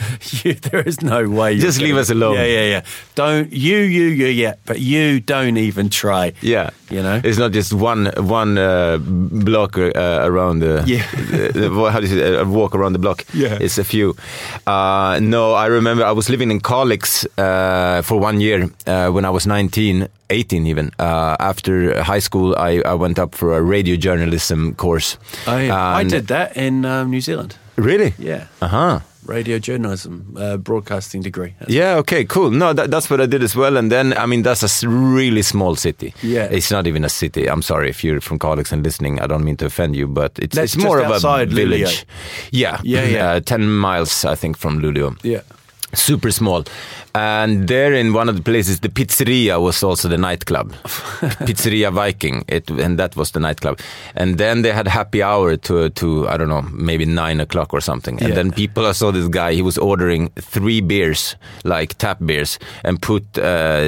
you, 0.42 0.54
there 0.54 0.82
is 0.86 1.02
no 1.02 1.28
way. 1.28 1.58
Just 1.58 1.80
leave 1.80 1.96
us 1.96 2.08
alone. 2.10 2.34
Yeah, 2.36 2.46
yeah, 2.46 2.64
yeah. 2.74 2.82
Don't 3.14 3.52
you, 3.52 3.78
you, 3.78 4.04
you, 4.04 4.26
yeah, 4.28 4.54
but 4.64 4.78
you 4.80 5.20
don't 5.20 5.56
even 5.58 5.90
try. 5.90 6.32
Yeah, 6.40 6.70
You 6.88 7.02
know? 7.02 7.20
it's 7.24 7.38
not 7.38 7.52
just 7.52 7.72
one 7.72 8.06
one 8.16 8.56
uh, 8.58 8.98
block 8.98 9.76
uh, 9.76 9.90
around 10.30 10.60
the, 10.60 10.82
Yeah. 10.86 11.04
the- 11.30 11.52
the- 11.68 11.90
how 11.90 12.00
do 12.00 12.06
you 12.06 12.14
say 12.14 12.36
a 12.36 12.44
walk 12.44 12.74
around 12.74 12.92
the 12.94 12.98
block. 13.00 13.24
Yeah. 13.34 13.58
it's 13.60 13.78
a 13.78 13.84
few. 13.84 14.14
Uh, 14.66 15.18
no, 15.20 15.52
I 15.54 15.66
remember 15.66 16.04
I 16.04 16.12
was 16.12 16.28
living 16.30 16.50
in 16.50 16.60
Kalix 16.60 17.26
uh, 17.38 18.02
for 18.02 18.18
one 18.20 18.40
year 18.40 18.70
uh, 18.86 19.10
when 19.10 19.24
I 19.24 19.30
was 19.30 19.46
19, 19.46 20.08
18 20.30 20.66
even. 20.66 20.90
Uh, 20.98 21.36
after 21.40 22.02
high 22.02 22.20
school, 22.20 22.54
I, 22.56 22.80
I 22.84 22.94
went 22.94 23.18
up 23.18 23.34
for 23.34 23.56
a 23.56 23.62
radio 23.62 23.96
journalism 23.96 24.74
course. 24.74 25.18
Oh, 25.46 25.58
yeah. 25.58 25.76
I 25.76 26.04
did 26.04 26.26
that 26.28 26.56
in 26.56 26.84
um, 26.84 27.10
New 27.10 27.20
Zealand. 27.20 27.56
Really? 27.76 28.14
Yeah. 28.18 28.46
Uh 28.60 28.68
huh. 28.68 29.00
Radio 29.26 29.58
journalism, 29.58 30.36
uh, 30.38 30.58
broadcasting 30.58 31.22
degree. 31.22 31.54
Yeah, 31.66 31.96
okay, 31.96 32.26
cool. 32.26 32.50
No, 32.50 32.74
that, 32.74 32.90
that's 32.90 33.08
what 33.08 33.22
I 33.22 33.26
did 33.26 33.42
as 33.42 33.56
well. 33.56 33.78
And 33.78 33.90
then, 33.90 34.12
I 34.18 34.26
mean, 34.26 34.42
that's 34.42 34.62
a 34.82 34.88
really 34.88 35.40
small 35.40 35.76
city. 35.76 36.12
Yeah. 36.22 36.44
It's 36.50 36.70
not 36.70 36.86
even 36.86 37.04
a 37.04 37.08
city. 37.08 37.48
I'm 37.48 37.62
sorry 37.62 37.88
if 37.88 38.04
you're 38.04 38.20
from 38.20 38.38
Kalix 38.38 38.70
and 38.70 38.84
listening. 38.84 39.20
I 39.20 39.26
don't 39.26 39.42
mean 39.42 39.56
to 39.56 39.66
offend 39.66 39.96
you, 39.96 40.06
but 40.06 40.38
it's, 40.38 40.54
That's 40.54 40.74
it's 40.74 40.84
more 40.84 41.00
of 41.00 41.24
a 41.24 41.46
village. 41.46 42.04
Yeah. 42.50 42.78
Yeah, 42.82 43.04
yeah. 43.04 43.24
Uh, 43.34 43.40
10 43.40 43.66
miles, 43.66 44.26
I 44.26 44.34
think, 44.34 44.58
from 44.58 44.80
Luleå. 44.80 45.18
Yeah. 45.22 45.40
Super 45.94 46.30
small. 46.30 46.64
And 47.16 47.68
there 47.68 47.92
in 47.92 48.12
one 48.12 48.28
of 48.28 48.34
the 48.36 48.42
places, 48.42 48.80
the 48.80 48.88
pizzeria 48.88 49.60
was 49.60 49.82
also 49.84 50.08
the 50.08 50.18
nightclub. 50.18 50.72
pizzeria 51.46 51.92
Viking. 51.92 52.44
It, 52.48 52.68
and 52.70 52.98
that 52.98 53.14
was 53.14 53.30
the 53.30 53.38
nightclub. 53.40 53.78
And 54.16 54.36
then 54.38 54.62
they 54.62 54.72
had 54.72 54.88
happy 54.88 55.22
hour 55.22 55.56
to, 55.56 55.90
to 55.90 56.28
I 56.28 56.36
don't 56.36 56.48
know, 56.48 56.62
maybe 56.72 57.04
nine 57.04 57.40
o'clock 57.40 57.72
or 57.72 57.80
something. 57.80 58.18
And 58.20 58.30
Yeah. 58.30 58.34
then 58.34 58.50
people, 58.50 58.84
I 58.86 58.92
saw 58.92 59.12
this 59.12 59.28
guy, 59.28 59.52
he 59.54 59.62
was 59.62 59.78
ordering 59.78 60.30
three 60.40 60.80
beers, 60.80 61.36
like 61.62 61.96
tap 61.98 62.18
beers, 62.26 62.58
and 62.82 63.00
put, 63.00 63.22
uh, 63.38 63.80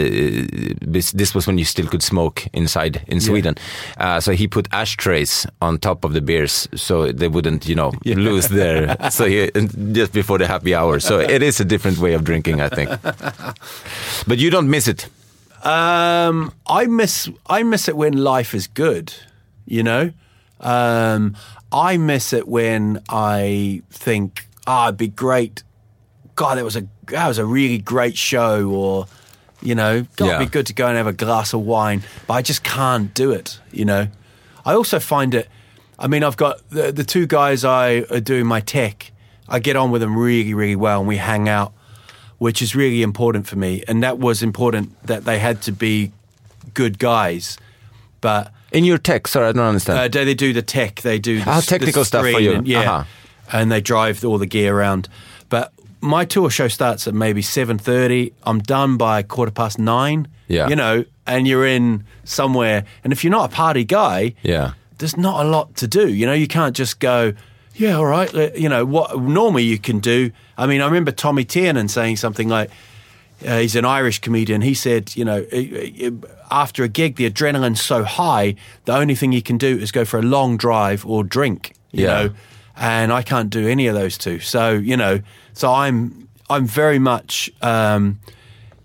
this, 0.80 1.10
this 1.12 1.34
was 1.34 1.48
when 1.48 1.58
you 1.58 1.64
still 1.64 1.86
could 1.88 2.02
smoke 2.04 2.46
inside 2.52 3.02
in 3.08 3.20
Sweden. 3.20 3.56
Uh, 3.98 4.20
so 4.20 4.32
he 4.32 4.46
put 4.46 4.68
ashtrays 4.72 5.46
on 5.60 5.78
top 5.78 6.04
of 6.04 6.12
the 6.12 6.20
beers 6.20 6.68
so 6.76 7.10
they 7.10 7.28
wouldn't, 7.28 7.66
you 7.66 7.74
know, 7.74 7.92
lose 8.04 8.46
their, 8.48 8.96
so 9.10 9.24
he, 9.24 9.50
just 9.92 10.12
before 10.12 10.38
the 10.38 10.46
happy 10.46 10.74
hour. 10.76 11.00
So 11.00 11.18
it 11.36 11.42
is 11.42 11.58
a 11.58 11.64
different 11.64 11.98
way 11.98 12.12
of 12.14 12.22
drinking, 12.22 12.60
I 12.60 12.68
think. 12.68 12.90
but 14.26 14.38
you 14.38 14.50
don't 14.50 14.68
miss 14.70 14.88
it. 14.88 15.08
Um, 15.64 16.52
I 16.66 16.86
miss 16.86 17.28
I 17.46 17.62
miss 17.62 17.88
it 17.88 17.96
when 17.96 18.12
life 18.16 18.54
is 18.54 18.66
good. 18.66 19.12
You 19.64 19.82
know, 19.82 20.12
um, 20.60 21.36
I 21.72 21.96
miss 21.96 22.32
it 22.32 22.46
when 22.46 23.02
I 23.08 23.82
think, 23.90 24.46
ah, 24.66 24.86
it'd 24.88 24.96
be 24.98 25.08
great. 25.08 25.62
God, 26.36 26.58
that 26.58 26.64
was 26.64 26.76
a 26.76 26.86
that 27.08 27.26
was 27.26 27.38
a 27.38 27.44
really 27.44 27.78
great 27.78 28.16
show, 28.16 28.68
or 28.68 29.06
you 29.62 29.74
know, 29.74 30.06
God, 30.16 30.26
Yeah. 30.26 30.36
it'd 30.36 30.48
be 30.48 30.52
good 30.52 30.66
to 30.66 30.72
go 30.74 30.86
and 30.86 30.96
have 30.96 31.06
a 31.06 31.12
glass 31.12 31.52
of 31.52 31.60
wine. 31.62 32.02
But 32.26 32.34
I 32.34 32.42
just 32.42 32.62
can't 32.62 33.12
do 33.14 33.32
it. 33.32 33.58
You 33.72 33.86
know, 33.86 34.08
I 34.64 34.74
also 34.74 35.00
find 35.00 35.34
it. 35.34 35.48
I 35.98 36.06
mean, 36.08 36.22
I've 36.22 36.36
got 36.36 36.68
the 36.70 36.92
the 36.92 37.04
two 37.04 37.26
guys 37.26 37.64
I 37.64 38.04
are 38.10 38.20
doing 38.20 38.46
my 38.46 38.60
tech. 38.60 39.10
I 39.48 39.58
get 39.60 39.76
on 39.76 39.90
with 39.90 40.00
them 40.02 40.16
really, 40.16 40.54
really 40.54 40.76
well, 40.76 41.00
and 41.00 41.08
we 41.08 41.16
hang 41.16 41.48
out 41.48 41.72
which 42.38 42.60
is 42.62 42.74
really 42.76 43.02
important 43.02 43.46
for 43.46 43.56
me. 43.56 43.82
And 43.88 44.02
that 44.02 44.18
was 44.18 44.42
important 44.42 44.90
that 45.06 45.24
they 45.24 45.38
had 45.38 45.62
to 45.62 45.72
be 45.72 46.12
good 46.74 46.98
guys. 46.98 47.56
But 48.20 48.52
In 48.72 48.84
your 48.84 48.98
tech, 48.98 49.28
sorry, 49.28 49.48
I 49.48 49.52
don't 49.52 49.64
understand. 49.64 49.98
uh, 49.98 50.08
they, 50.24 50.34
do 50.34 50.52
the 50.52 50.62
tech, 50.62 51.02
they 51.02 51.18
do 51.18 51.40
the, 51.42 51.50
Ah, 51.50 51.58
s- 51.58 51.66
the 51.66 51.70
technical 51.70 52.04
stuff 52.04 52.22
for 52.22 52.40
you. 52.40 52.52
and, 52.52 52.66
yeah, 52.68 52.80
Uh-huh. 52.80 53.04
and 53.52 53.70
they 53.72 53.80
drive 53.80 54.24
all 54.24 54.38
the 54.38 54.46
gear 54.46 54.76
around. 54.76 55.08
But 55.48 55.72
my 56.00 56.24
tour 56.24 56.50
show 56.50 56.68
starts 56.68 57.06
at 57.08 57.14
maybe 57.14 57.42
seven 57.42 57.78
thirty. 57.78 58.32
I'm 58.42 58.58
done 58.60 58.96
by 58.96 59.22
quarter 59.22 59.52
past 59.52 59.78
nine. 59.78 60.28
Yeah. 60.48 60.68
you 60.68 60.76
know, 60.76 61.04
and 61.26 61.48
you're 61.48 61.66
in 61.66 62.04
somewhere. 62.24 62.84
And 63.02 63.12
if 63.12 63.24
you're 63.24 63.32
not 63.32 63.50
a 63.52 63.54
party 63.54 63.82
guy, 63.84 64.34
yeah. 64.44 64.72
there's 64.98 65.16
not 65.16 65.44
a 65.44 65.48
lot 65.48 65.74
to 65.76 65.88
do. 65.88 66.06
You 66.08 66.24
know, 66.26 66.32
you 66.34 66.46
can't 66.46 66.76
just 66.76 67.00
go, 67.00 67.32
yeah, 67.76 67.96
all 67.96 68.06
right. 68.06 68.32
You 68.56 68.68
know, 68.68 68.84
what 68.84 69.18
normally 69.20 69.64
you 69.64 69.78
can 69.78 69.98
do. 70.00 70.30
I 70.56 70.66
mean, 70.66 70.80
I 70.80 70.86
remember 70.86 71.12
Tommy 71.12 71.44
Tiernan 71.44 71.88
saying 71.88 72.16
something 72.16 72.48
like, 72.48 72.70
uh, 73.46 73.58
he's 73.58 73.76
an 73.76 73.84
Irish 73.84 74.20
comedian. 74.20 74.62
He 74.62 74.72
said, 74.72 75.14
you 75.14 75.24
know, 75.24 75.44
after 76.50 76.82
a 76.84 76.88
gig, 76.88 77.16
the 77.16 77.28
adrenaline's 77.30 77.82
so 77.82 78.02
high, 78.02 78.54
the 78.86 78.96
only 78.96 79.14
thing 79.14 79.32
you 79.32 79.42
can 79.42 79.58
do 79.58 79.76
is 79.78 79.92
go 79.92 80.06
for 80.06 80.18
a 80.18 80.22
long 80.22 80.56
drive 80.56 81.04
or 81.04 81.22
drink, 81.22 81.74
you 81.92 82.04
Yeah. 82.04 82.08
know, 82.22 82.30
and 82.76 83.12
I 83.12 83.20
can't 83.22 83.50
do 83.50 83.68
any 83.68 83.88
of 83.88 83.94
those 83.94 84.16
two. 84.16 84.38
So, 84.40 84.72
you 84.72 84.96
know, 84.96 85.20
so 85.52 85.70
I'm, 85.72 86.28
I'm 86.48 86.66
very 86.66 86.98
much, 86.98 87.50
um, 87.60 88.20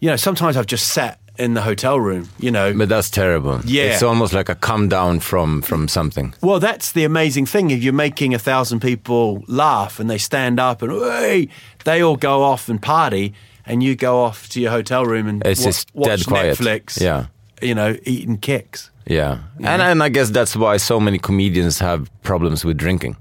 you 0.02 0.10
know, 0.10 0.18
sometimes 0.18 0.58
I've 0.58 0.68
just 0.68 0.90
sat 0.90 1.21
in 1.38 1.54
the 1.54 1.62
hotel 1.62 2.00
room, 2.00 2.28
you 2.40 2.52
know, 2.52 2.74
But 2.74 2.90
that's 2.90 3.10
terrible. 3.10 3.62
Yeah. 3.66 3.94
It's 3.94 4.04
almost 4.04 4.34
like 4.34 4.50
a 4.50 4.56
come 4.56 4.90
down 4.90 5.20
from 5.20 5.62
from 5.62 5.88
something. 5.88 6.34
Well, 6.42 6.60
that's 6.60 6.92
the 6.92 7.04
amazing 7.06 7.48
thing. 7.48 7.72
If 7.72 7.82
you're 7.84 7.94
making 7.94 8.34
a 8.36 8.40
thousand 8.40 8.82
people 8.82 9.44
laugh 9.48 10.00
and 10.00 10.10
they 10.10 10.18
stand 10.20 10.60
up 10.60 10.82
and 10.82 10.92
hey, 10.92 11.48
they 11.86 12.02
all 12.04 12.18
go 12.18 12.44
off 12.44 12.70
and 12.70 12.82
party, 12.82 13.34
and 13.66 13.82
you 13.82 13.96
go 13.96 14.24
off 14.24 14.48
to 14.50 14.60
your 14.60 14.72
hotel 14.72 15.06
room 15.06 15.28
and 15.28 15.42
It's 15.46 15.62
wa- 15.62 15.68
just 15.68 15.90
watch 15.96 16.26
quiet. 16.28 16.58
Netflix. 16.58 17.00
Yeah. 17.02 17.26
you 17.62 17.76
know, 17.76 17.96
eating 18.06 18.38
kicks. 18.40 18.90
Yeah. 19.08 19.38
And 19.64 19.82
and 19.82 20.04
I 20.04 20.10
guess 20.10 20.32
that's 20.32 20.56
why 20.56 20.78
so 20.78 21.00
many 21.00 21.18
comedians 21.20 21.80
have 21.80 22.10
problems 22.24 22.66
with 22.66 22.78
drinking. 22.78 23.16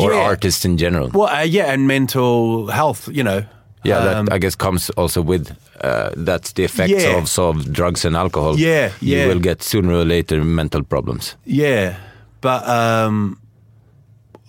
Or 0.00 0.12
Yeah. 0.12 0.28
artists 0.30 0.64
in 0.64 0.76
general. 0.78 1.10
Well, 1.14 1.28
uh, 1.28 1.42
yeah, 1.44 1.72
and 1.72 1.86
mental 1.86 2.66
health. 2.70 3.08
You 3.12 3.22
know, 3.24 3.42
Yeah, 3.84 3.98
Um, 3.98 4.26
that 4.26 4.34
I 4.34 4.38
guess 4.38 4.56
comes 4.56 4.90
also 4.96 5.22
with 5.22 5.48
uh, 5.84 6.10
that's 6.16 6.52
the 6.52 6.64
effects 6.64 6.92
Yeah. 7.04 7.18
of, 7.18 7.38
of 7.38 7.72
drugs 7.72 8.04
and 8.04 8.16
alcohol. 8.16 8.58
Yeah, 8.58 8.90
you 9.00 9.28
will 9.28 9.40
get 9.40 9.62
sooner 9.62 9.92
or 9.92 10.04
later 10.04 10.42
mental 10.44 10.82
problems. 10.82 11.36
yeah, 11.44 11.96
but 12.40 12.66
um, 12.68 13.40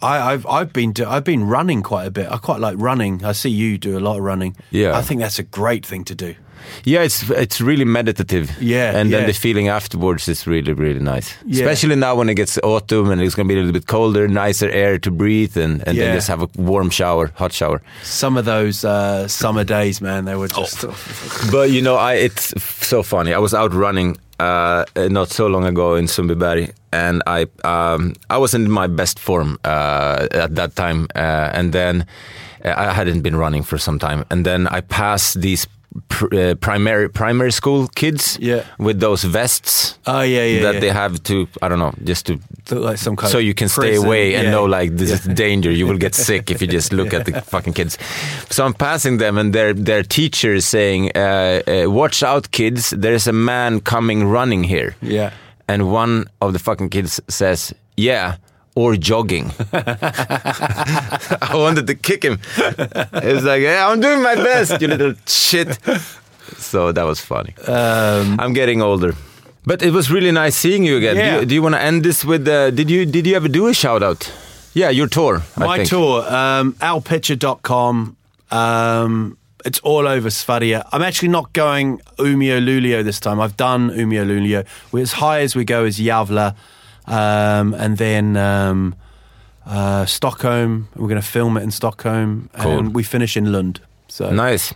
I, 0.01 0.33
I've 0.33 0.45
I've 0.45 0.71
been 0.73 0.91
do, 0.93 1.05
I've 1.05 1.23
been 1.23 1.43
running 1.49 1.81
quite 1.83 2.05
a 2.05 2.11
bit. 2.11 2.27
I 2.31 2.37
quite 2.37 2.59
like 2.59 2.75
running. 2.79 3.23
I 3.25 3.31
see 3.33 3.49
you 3.49 3.77
do 3.77 3.97
a 3.97 4.01
lot 4.01 4.17
of 4.17 4.23
running. 4.23 4.55
Yeah. 4.71 4.97
I 4.97 5.01
think 5.01 5.21
that's 5.21 5.39
a 5.39 5.43
great 5.43 5.85
thing 5.85 6.03
to 6.05 6.15
do. 6.15 6.35
Yeah, 6.83 7.03
it's 7.05 7.29
it's 7.29 7.61
really 7.61 7.85
meditative. 7.85 8.49
Yeah, 8.61 8.95
and 8.97 9.11
then 9.11 9.21
yeah. 9.21 9.27
the 9.27 9.33
feeling 9.33 9.67
afterwards 9.69 10.27
is 10.27 10.45
really 10.47 10.73
really 10.73 10.99
nice. 10.99 11.33
Yeah. 11.45 11.63
Especially 11.65 11.95
now 11.95 12.15
when 12.15 12.29
it 12.29 12.35
gets 12.35 12.57
autumn 12.63 13.11
and 13.11 13.21
it's 13.21 13.35
going 13.35 13.47
to 13.47 13.53
be 13.53 13.59
a 13.59 13.63
little 13.63 13.79
bit 13.79 13.87
colder, 13.87 14.27
nicer 14.27 14.69
air 14.69 14.99
to 14.99 15.11
breathe, 15.11 15.57
and 15.57 15.83
and 15.87 15.97
Yeah. 15.97 16.05
then 16.05 16.15
just 16.15 16.27
have 16.27 16.41
a 16.41 16.49
warm 16.55 16.89
shower, 16.89 17.31
hot 17.35 17.53
shower. 17.53 17.81
Some 18.03 18.37
of 18.39 18.45
those 18.45 18.83
uh, 18.85 19.27
summer 19.27 19.63
days, 19.63 20.01
man, 20.01 20.25
they 20.25 20.35
were 20.35 20.47
just. 20.49 20.85
But 21.51 21.69
you 21.71 21.81
know, 21.81 21.95
I 21.95 22.13
it's 22.25 22.53
so 22.87 23.03
funny. 23.03 23.33
I 23.33 23.39
was 23.39 23.53
out 23.53 23.73
running 23.73 24.17
uh, 24.39 24.85
not 24.95 25.29
so 25.29 25.47
long 25.47 25.65
ago 25.65 25.95
in 25.95 26.05
Sundbyberg, 26.05 26.71
and 26.91 27.21
I 27.27 27.47
um, 27.63 28.13
I 28.29 28.37
was 28.37 28.53
in 28.53 28.69
my 28.69 28.87
best 28.87 29.19
form 29.19 29.57
uh, 29.65 30.27
at 30.31 30.55
that 30.55 30.75
time, 30.75 31.07
uh, 31.15 31.51
and 31.53 31.73
then 31.73 32.05
uh, 32.65 32.73
I 32.77 32.93
hadn't 32.93 33.21
been 33.21 33.35
running 33.35 33.63
for 33.63 33.77
some 33.77 33.99
time, 33.99 34.25
and 34.29 34.45
then 34.45 34.67
I 34.67 34.81
passed 34.81 35.41
these. 35.41 35.67
Pr- 36.09 36.35
uh, 36.35 36.55
primary 36.55 37.09
primary 37.09 37.51
school 37.51 37.87
kids 37.95 38.37
Yeah. 38.41 38.63
with 38.77 38.99
those 38.99 39.23
vests 39.23 39.97
Oh 40.05 40.21
yeah, 40.21 40.43
yeah. 40.45 40.61
that 40.63 40.73
yeah. 40.75 40.79
they 40.81 40.89
have 40.89 41.21
to 41.23 41.47
I 41.61 41.67
don't 41.69 41.79
know 41.79 41.93
just 42.03 42.25
to 42.27 42.39
like 42.71 42.97
some 42.97 43.15
kind 43.15 43.31
so 43.31 43.37
you 43.39 43.53
can 43.53 43.67
stay 43.69 43.95
away 43.95 44.35
and 44.35 44.43
Yeah. 44.43 44.51
know 44.51 44.65
like 44.65 44.95
this 44.97 45.11
is 45.11 45.21
danger. 45.45 45.71
You 45.71 45.87
will 45.87 45.97
get 45.97 46.15
sick 46.15 46.51
if 46.51 46.61
you 46.61 46.67
just 46.67 46.91
look 46.93 47.13
at 47.13 47.25
the 47.25 47.41
fucking 47.41 47.73
kids. 47.73 47.97
So 48.49 48.65
I'm 48.65 48.73
passing 48.73 49.17
them, 49.19 49.37
and 49.37 49.53
their 49.53 49.73
their 49.73 50.03
teacher 50.03 50.53
is 50.55 50.65
saying, 50.67 51.11
uh, 51.15 51.61
uh, 51.67 51.89
"Watch 51.91 52.23
out, 52.23 52.51
kids! 52.51 52.89
There's 52.89 53.27
a 53.27 53.33
man 53.33 53.79
coming 53.81 54.29
running 54.31 54.63
here." 54.65 54.95
Yeah. 55.01 55.31
And 55.69 55.91
one 55.91 56.25
of 56.41 56.51
the 56.53 56.59
fucking 56.59 56.89
kids 56.89 57.21
says, 57.29 57.73
"Yeah." 57.97 58.35
Or 58.79 58.95
jogging. 58.95 59.45
I 59.73 61.53
wanted 61.53 61.87
to 61.87 61.95
kick 61.95 62.21
him. 62.23 62.37
It's 63.27 63.43
like, 63.43 63.61
yeah, 63.61 63.87
I'm 63.89 63.99
doing 63.99 64.21
my 64.21 64.35
best, 64.35 64.81
you 64.81 64.87
little 64.87 65.13
shit. 65.25 65.79
So 66.57 66.91
that 66.91 67.03
was 67.05 67.19
funny. 67.19 67.53
Um, 67.67 68.39
I'm 68.39 68.53
getting 68.53 68.81
older. 68.81 69.13
But 69.65 69.81
it 69.81 69.91
was 69.91 70.09
really 70.11 70.31
nice 70.31 70.55
seeing 70.55 70.83
you 70.85 70.97
again. 70.97 71.15
Do 71.15 71.21
Yeah. 71.21 71.39
you, 71.39 71.45
do 71.45 71.55
you 71.55 71.61
want 71.63 71.75
to 71.75 71.81
end 71.81 72.03
this 72.03 72.23
with? 72.23 72.47
Uh, 72.47 72.71
did 72.71 72.89
you 72.89 73.05
did 73.05 73.25
you 73.27 73.35
ever 73.35 73.49
do 73.49 73.67
a 73.67 73.73
shout 73.73 74.01
out? 74.03 74.31
Yeah, 74.73 74.91
your 74.91 75.07
tour. 75.07 75.41
I 75.57 75.65
My 75.65 75.77
think. 75.77 75.89
tour, 75.89 76.21
um, 76.33 76.73
alpitcher.com. 76.79 78.15
Um, 78.51 79.37
it's 79.65 79.79
all 79.83 80.07
over 80.07 80.29
Svedala. 80.29 80.83
I'm 80.93 81.01
actually 81.01 81.31
not 81.31 81.51
going 81.53 81.99
Umeå 82.17 82.59
Luleå 82.63 83.03
this 83.03 83.19
time. 83.19 83.39
I've 83.41 83.57
done 83.57 83.89
Umeå 83.91 84.23
Luleå. 84.25 84.63
We're 84.91 85.01
as 85.03 85.13
high 85.13 85.41
as 85.41 85.55
we 85.55 85.65
go 85.65 85.83
is 85.85 85.97
Gävle, 85.99 86.53
um, 87.07 87.73
and 87.73 87.97
then 87.97 88.37
um, 88.37 88.95
uh, 89.65 90.05
Stockholm. 90.05 90.87
We're 90.95 91.07
going 91.09 91.21
to 91.21 91.27
film 91.27 91.57
it 91.57 91.63
in 91.63 91.71
Stockholm, 91.71 92.49
Cool. 92.59 92.77
and 92.79 92.95
we 92.95 93.03
finish 93.03 93.35
in 93.37 93.51
Lund. 93.51 93.79
So 94.09 94.29
Nice. 94.31 94.73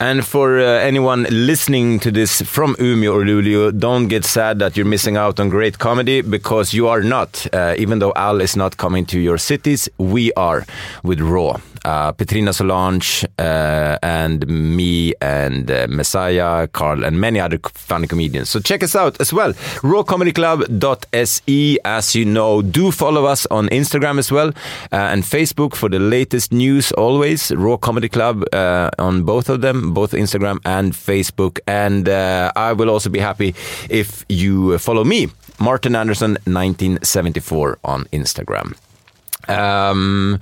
And 0.00 0.24
for 0.26 0.58
uh, 0.58 0.64
anyone 0.64 1.26
listening 1.30 2.00
to 2.00 2.10
this 2.10 2.42
from 2.42 2.74
Umeå 2.76 3.14
or 3.14 3.24
Luleå, 3.24 3.78
don't 3.78 4.08
get 4.08 4.24
sad 4.24 4.58
that 4.58 4.76
you're 4.76 4.84
missing 4.90 5.16
out 5.16 5.38
on 5.38 5.48
great 5.50 5.78
comedy 5.78 6.20
because 6.20 6.74
you 6.74 6.88
are 6.88 7.00
not. 7.02 7.46
Uh, 7.52 7.74
even 7.78 8.00
though 8.00 8.12
Al 8.16 8.40
is 8.40 8.56
not 8.56 8.76
coming 8.76 9.06
to 9.06 9.20
your 9.20 9.38
cities, 9.38 9.88
we 9.98 10.32
are 10.32 10.64
with 11.04 11.20
Raw. 11.20 11.60
Uh, 11.84 12.12
Petrina 12.12 12.54
Solange 12.54 13.24
uh, 13.38 13.98
and 14.02 14.46
me 14.46 15.14
and 15.20 15.70
uh, 15.70 15.86
Messiah, 15.88 16.68
Carl, 16.68 17.04
and 17.04 17.20
many 17.20 17.40
other 17.40 17.58
funny 17.74 18.06
comedians. 18.06 18.50
So 18.50 18.60
check 18.60 18.82
us 18.82 18.94
out 18.94 19.20
as 19.20 19.32
well. 19.32 19.52
Rawcomedyclub.se. 19.82 21.78
As 21.84 22.14
you 22.14 22.24
know, 22.24 22.62
do 22.62 22.90
follow 22.90 23.24
us 23.24 23.46
on 23.50 23.68
Instagram 23.68 24.18
as 24.18 24.30
well 24.30 24.48
uh, 24.92 24.96
and 25.12 25.22
Facebook 25.22 25.74
for 25.74 25.88
the 25.88 25.98
latest 25.98 26.52
news 26.52 26.92
always. 26.92 27.50
Raw 27.52 27.76
Comedy 27.76 28.08
Club 28.08 28.44
uh, 28.52 28.90
on 28.98 29.24
both 29.24 29.48
of 29.48 29.60
them, 29.60 29.92
both 29.92 30.12
Instagram 30.12 30.58
and 30.64 30.92
Facebook. 30.92 31.58
And 31.66 32.08
uh, 32.08 32.52
I 32.56 32.72
will 32.72 32.90
also 32.90 33.10
be 33.10 33.18
happy 33.18 33.54
if 33.90 34.24
you 34.28 34.78
follow 34.78 35.04
me, 35.04 35.28
Martin 35.58 35.96
Anderson 35.96 36.32
1974 36.44 37.78
on 37.84 38.04
Instagram. 38.12 38.76
Um, 39.48 40.38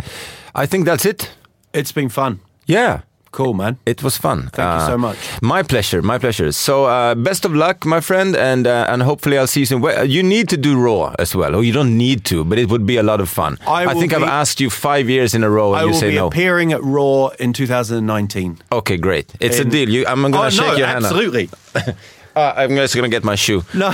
I 0.55 0.66
think 0.66 0.84
that's 0.84 1.05
it. 1.05 1.30
it's 1.72 1.92
been 1.92 2.09
fun. 2.09 2.40
Yeah. 2.66 3.01
Cool, 3.32 3.55
man. 3.55 3.78
It 3.86 4.03
was 4.03 4.16
fun. 4.18 4.38
Uh, 4.46 4.51
Thank 4.53 4.80
you 4.80 4.86
so 4.86 4.98
much. 4.98 5.16
My 5.40 5.62
pleasure, 5.62 6.03
my 6.03 6.18
pleasure. 6.18 6.51
So, 6.51 6.86
uh, 6.86 7.14
best 7.14 7.44
of 7.44 7.55
luck, 7.55 7.86
my 7.86 8.01
friend, 8.01 8.34
and 8.34 8.66
uh, 8.66 8.86
and 8.88 9.03
hopefully 9.03 9.38
I'll 9.38 9.46
see 9.46 9.61
you 9.61 9.66
soon. 9.66 9.80
Well, 9.82 10.05
You 10.05 10.24
need 10.24 10.48
to 10.48 10.57
do 10.57 10.76
Raw 10.76 11.14
as 11.16 11.36
well, 11.36 11.55
or 11.55 11.62
you 11.62 11.72
don't 11.72 11.96
need 11.96 12.24
to, 12.24 12.44
but 12.44 12.59
it 12.59 12.68
would 12.68 12.86
be 12.86 12.96
a 12.96 13.05
lot 13.05 13.20
of 13.20 13.28
fun. 13.28 13.57
I 13.68 13.86
will 13.86 14.01
think 14.01 14.12
I've 14.12 14.24
asked 14.40 14.61
you 14.61 14.68
five 14.68 15.09
years 15.09 15.32
in 15.32 15.44
a 15.44 15.48
row, 15.51 15.74
and 15.74 15.80
I 15.80 15.84
you 15.84 15.90
will 15.90 16.01
say 16.01 16.11
be 16.11 16.16
no. 16.16 16.26
appearing 16.26 16.72
at 16.72 16.82
Raw 16.82 17.28
in 17.38 17.53
2019. 17.53 18.59
okay, 18.72 18.96
great. 18.96 19.32
It's 19.38 19.61
a 19.61 19.64
deal. 19.64 19.88
You, 19.88 20.07
I'm 20.09 20.22
gonna 20.22 20.46
oh, 20.46 20.51
shake 20.51 20.66
no, 20.66 20.74
your 20.76 20.88
hand. 20.88 21.05
absolutely. 21.05 21.51
Uh, 22.36 22.52
I'm 22.56 22.76
just 22.76 22.94
gonna 22.94 23.08
get 23.08 23.24
my 23.24 23.36
shoe. 23.36 23.62
No. 23.72 23.92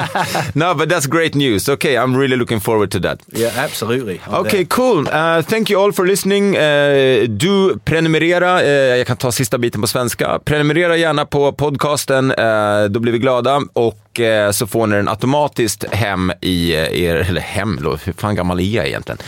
no, 0.54 0.74
but 0.74 0.88
that's 0.88 1.06
great 1.06 1.34
news. 1.34 1.68
Okay, 1.68 1.96
I'm 1.96 2.16
really 2.16 2.36
looking 2.36 2.60
forward 2.60 2.90
to 2.90 2.98
that. 3.00 3.18
yeah, 3.32 3.64
absolutely. 3.64 4.20
I'm 4.26 4.34
Okay, 4.34 4.50
there. 4.50 4.64
cool. 4.66 5.08
Uh, 5.08 5.42
thank 5.42 5.70
you 5.70 5.80
all 5.80 5.92
for 5.92 6.06
listening. 6.06 6.56
Uh, 6.56 7.26
du, 7.28 7.78
prenumerera. 7.84 8.62
Uh, 8.62 8.68
jag 8.70 9.06
kan 9.06 9.16
ta 9.16 9.32
sista 9.32 9.58
biten 9.58 9.80
på 9.80 9.86
svenska. 9.86 10.38
Prenumerera 10.44 10.96
gärna 10.96 11.26
på 11.26 11.52
podcasten. 11.52 12.30
Uh, 12.30 12.84
då 12.90 13.00
blir 13.00 13.12
vi 13.12 13.18
glada. 13.18 13.60
Och 13.72 14.20
uh, 14.20 14.50
så 14.50 14.66
får 14.66 14.86
ni 14.86 14.96
den 14.96 15.08
automatiskt 15.08 15.84
hem 15.92 16.32
i 16.40 16.72
er, 16.72 17.14
eller 17.16 17.40
hem, 17.40 17.78
hur 18.04 18.12
fan 18.12 18.34
gammal 18.34 18.60
är 18.60 18.64
jag 18.76 18.86
egentligen? 18.86 19.18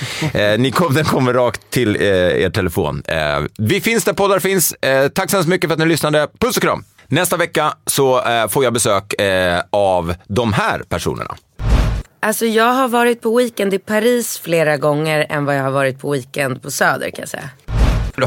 Ni 0.62 0.70
kom, 0.70 0.94
den 0.94 1.04
kommer 1.04 1.32
rakt 1.34 1.60
till 1.70 1.96
er 1.96 2.50
telefon. 2.50 3.02
Vi 3.58 3.80
finns 3.80 4.04
där 4.04 4.12
poddar 4.12 4.38
finns. 4.38 4.74
Tack 5.14 5.30
så 5.30 5.36
hemskt 5.36 5.48
mycket 5.48 5.68
för 5.68 5.74
att 5.74 5.78
ni 5.78 5.86
lyssnade. 5.86 6.28
Puss 6.38 6.56
och 6.56 6.62
kram! 6.62 6.84
Nästa 7.08 7.36
vecka 7.36 7.74
så 7.86 8.16
uh, 8.16 8.48
får 8.48 8.64
jag 8.64 8.72
besök 8.72 9.14
uh, 9.20 9.26
av 9.70 10.14
de 10.26 10.52
här 10.52 10.82
personerna. 10.88 11.36
Alltså 12.20 12.46
jag 12.46 12.72
har 12.72 12.88
varit 12.88 13.22
på 13.22 13.36
weekend 13.36 13.74
i 13.74 13.78
Paris 13.78 14.38
flera 14.38 14.76
gånger 14.76 15.26
än 15.28 15.44
vad 15.44 15.56
jag 15.56 15.62
har 15.62 15.70
varit 15.70 16.00
på 16.00 16.10
weekend 16.10 16.62
på 16.62 16.70
Söder 16.70 17.10
kan 17.10 17.22
jag 17.22 17.28
säga. 17.28 17.50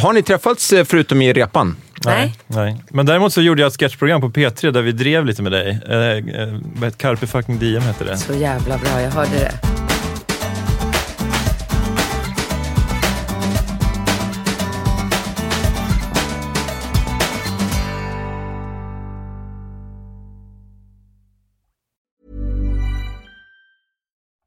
Har 0.01 0.13
ni 0.13 0.23
träffats 0.23 0.73
uh, 0.73 0.83
förutom 0.83 1.21
i 1.21 1.33
repan? 1.33 1.75
Nej? 2.05 2.35
Nej. 2.47 2.83
Men 2.89 3.05
däremot 3.05 3.33
så 3.33 3.41
gjorde 3.41 3.61
jag 3.61 3.67
ett 3.67 3.79
sketchprogram 3.79 4.21
på 4.21 4.29
P3 4.29 4.71
där 4.71 4.81
vi 4.81 4.91
drev 4.91 5.25
lite 5.25 5.41
med 5.41 5.51
dig. 5.51 5.79
Eh, 5.89 6.83
eh, 6.85 6.91
Carpe 6.97 7.27
fucking 7.27 7.59
diem 7.59 7.81
hette 7.81 8.03
det. 8.03 8.17
Så 8.17 8.33
jävla 8.33 8.77
bra, 8.77 9.01
jag 9.01 9.11
hörde 9.11 9.39
det. 9.39 9.78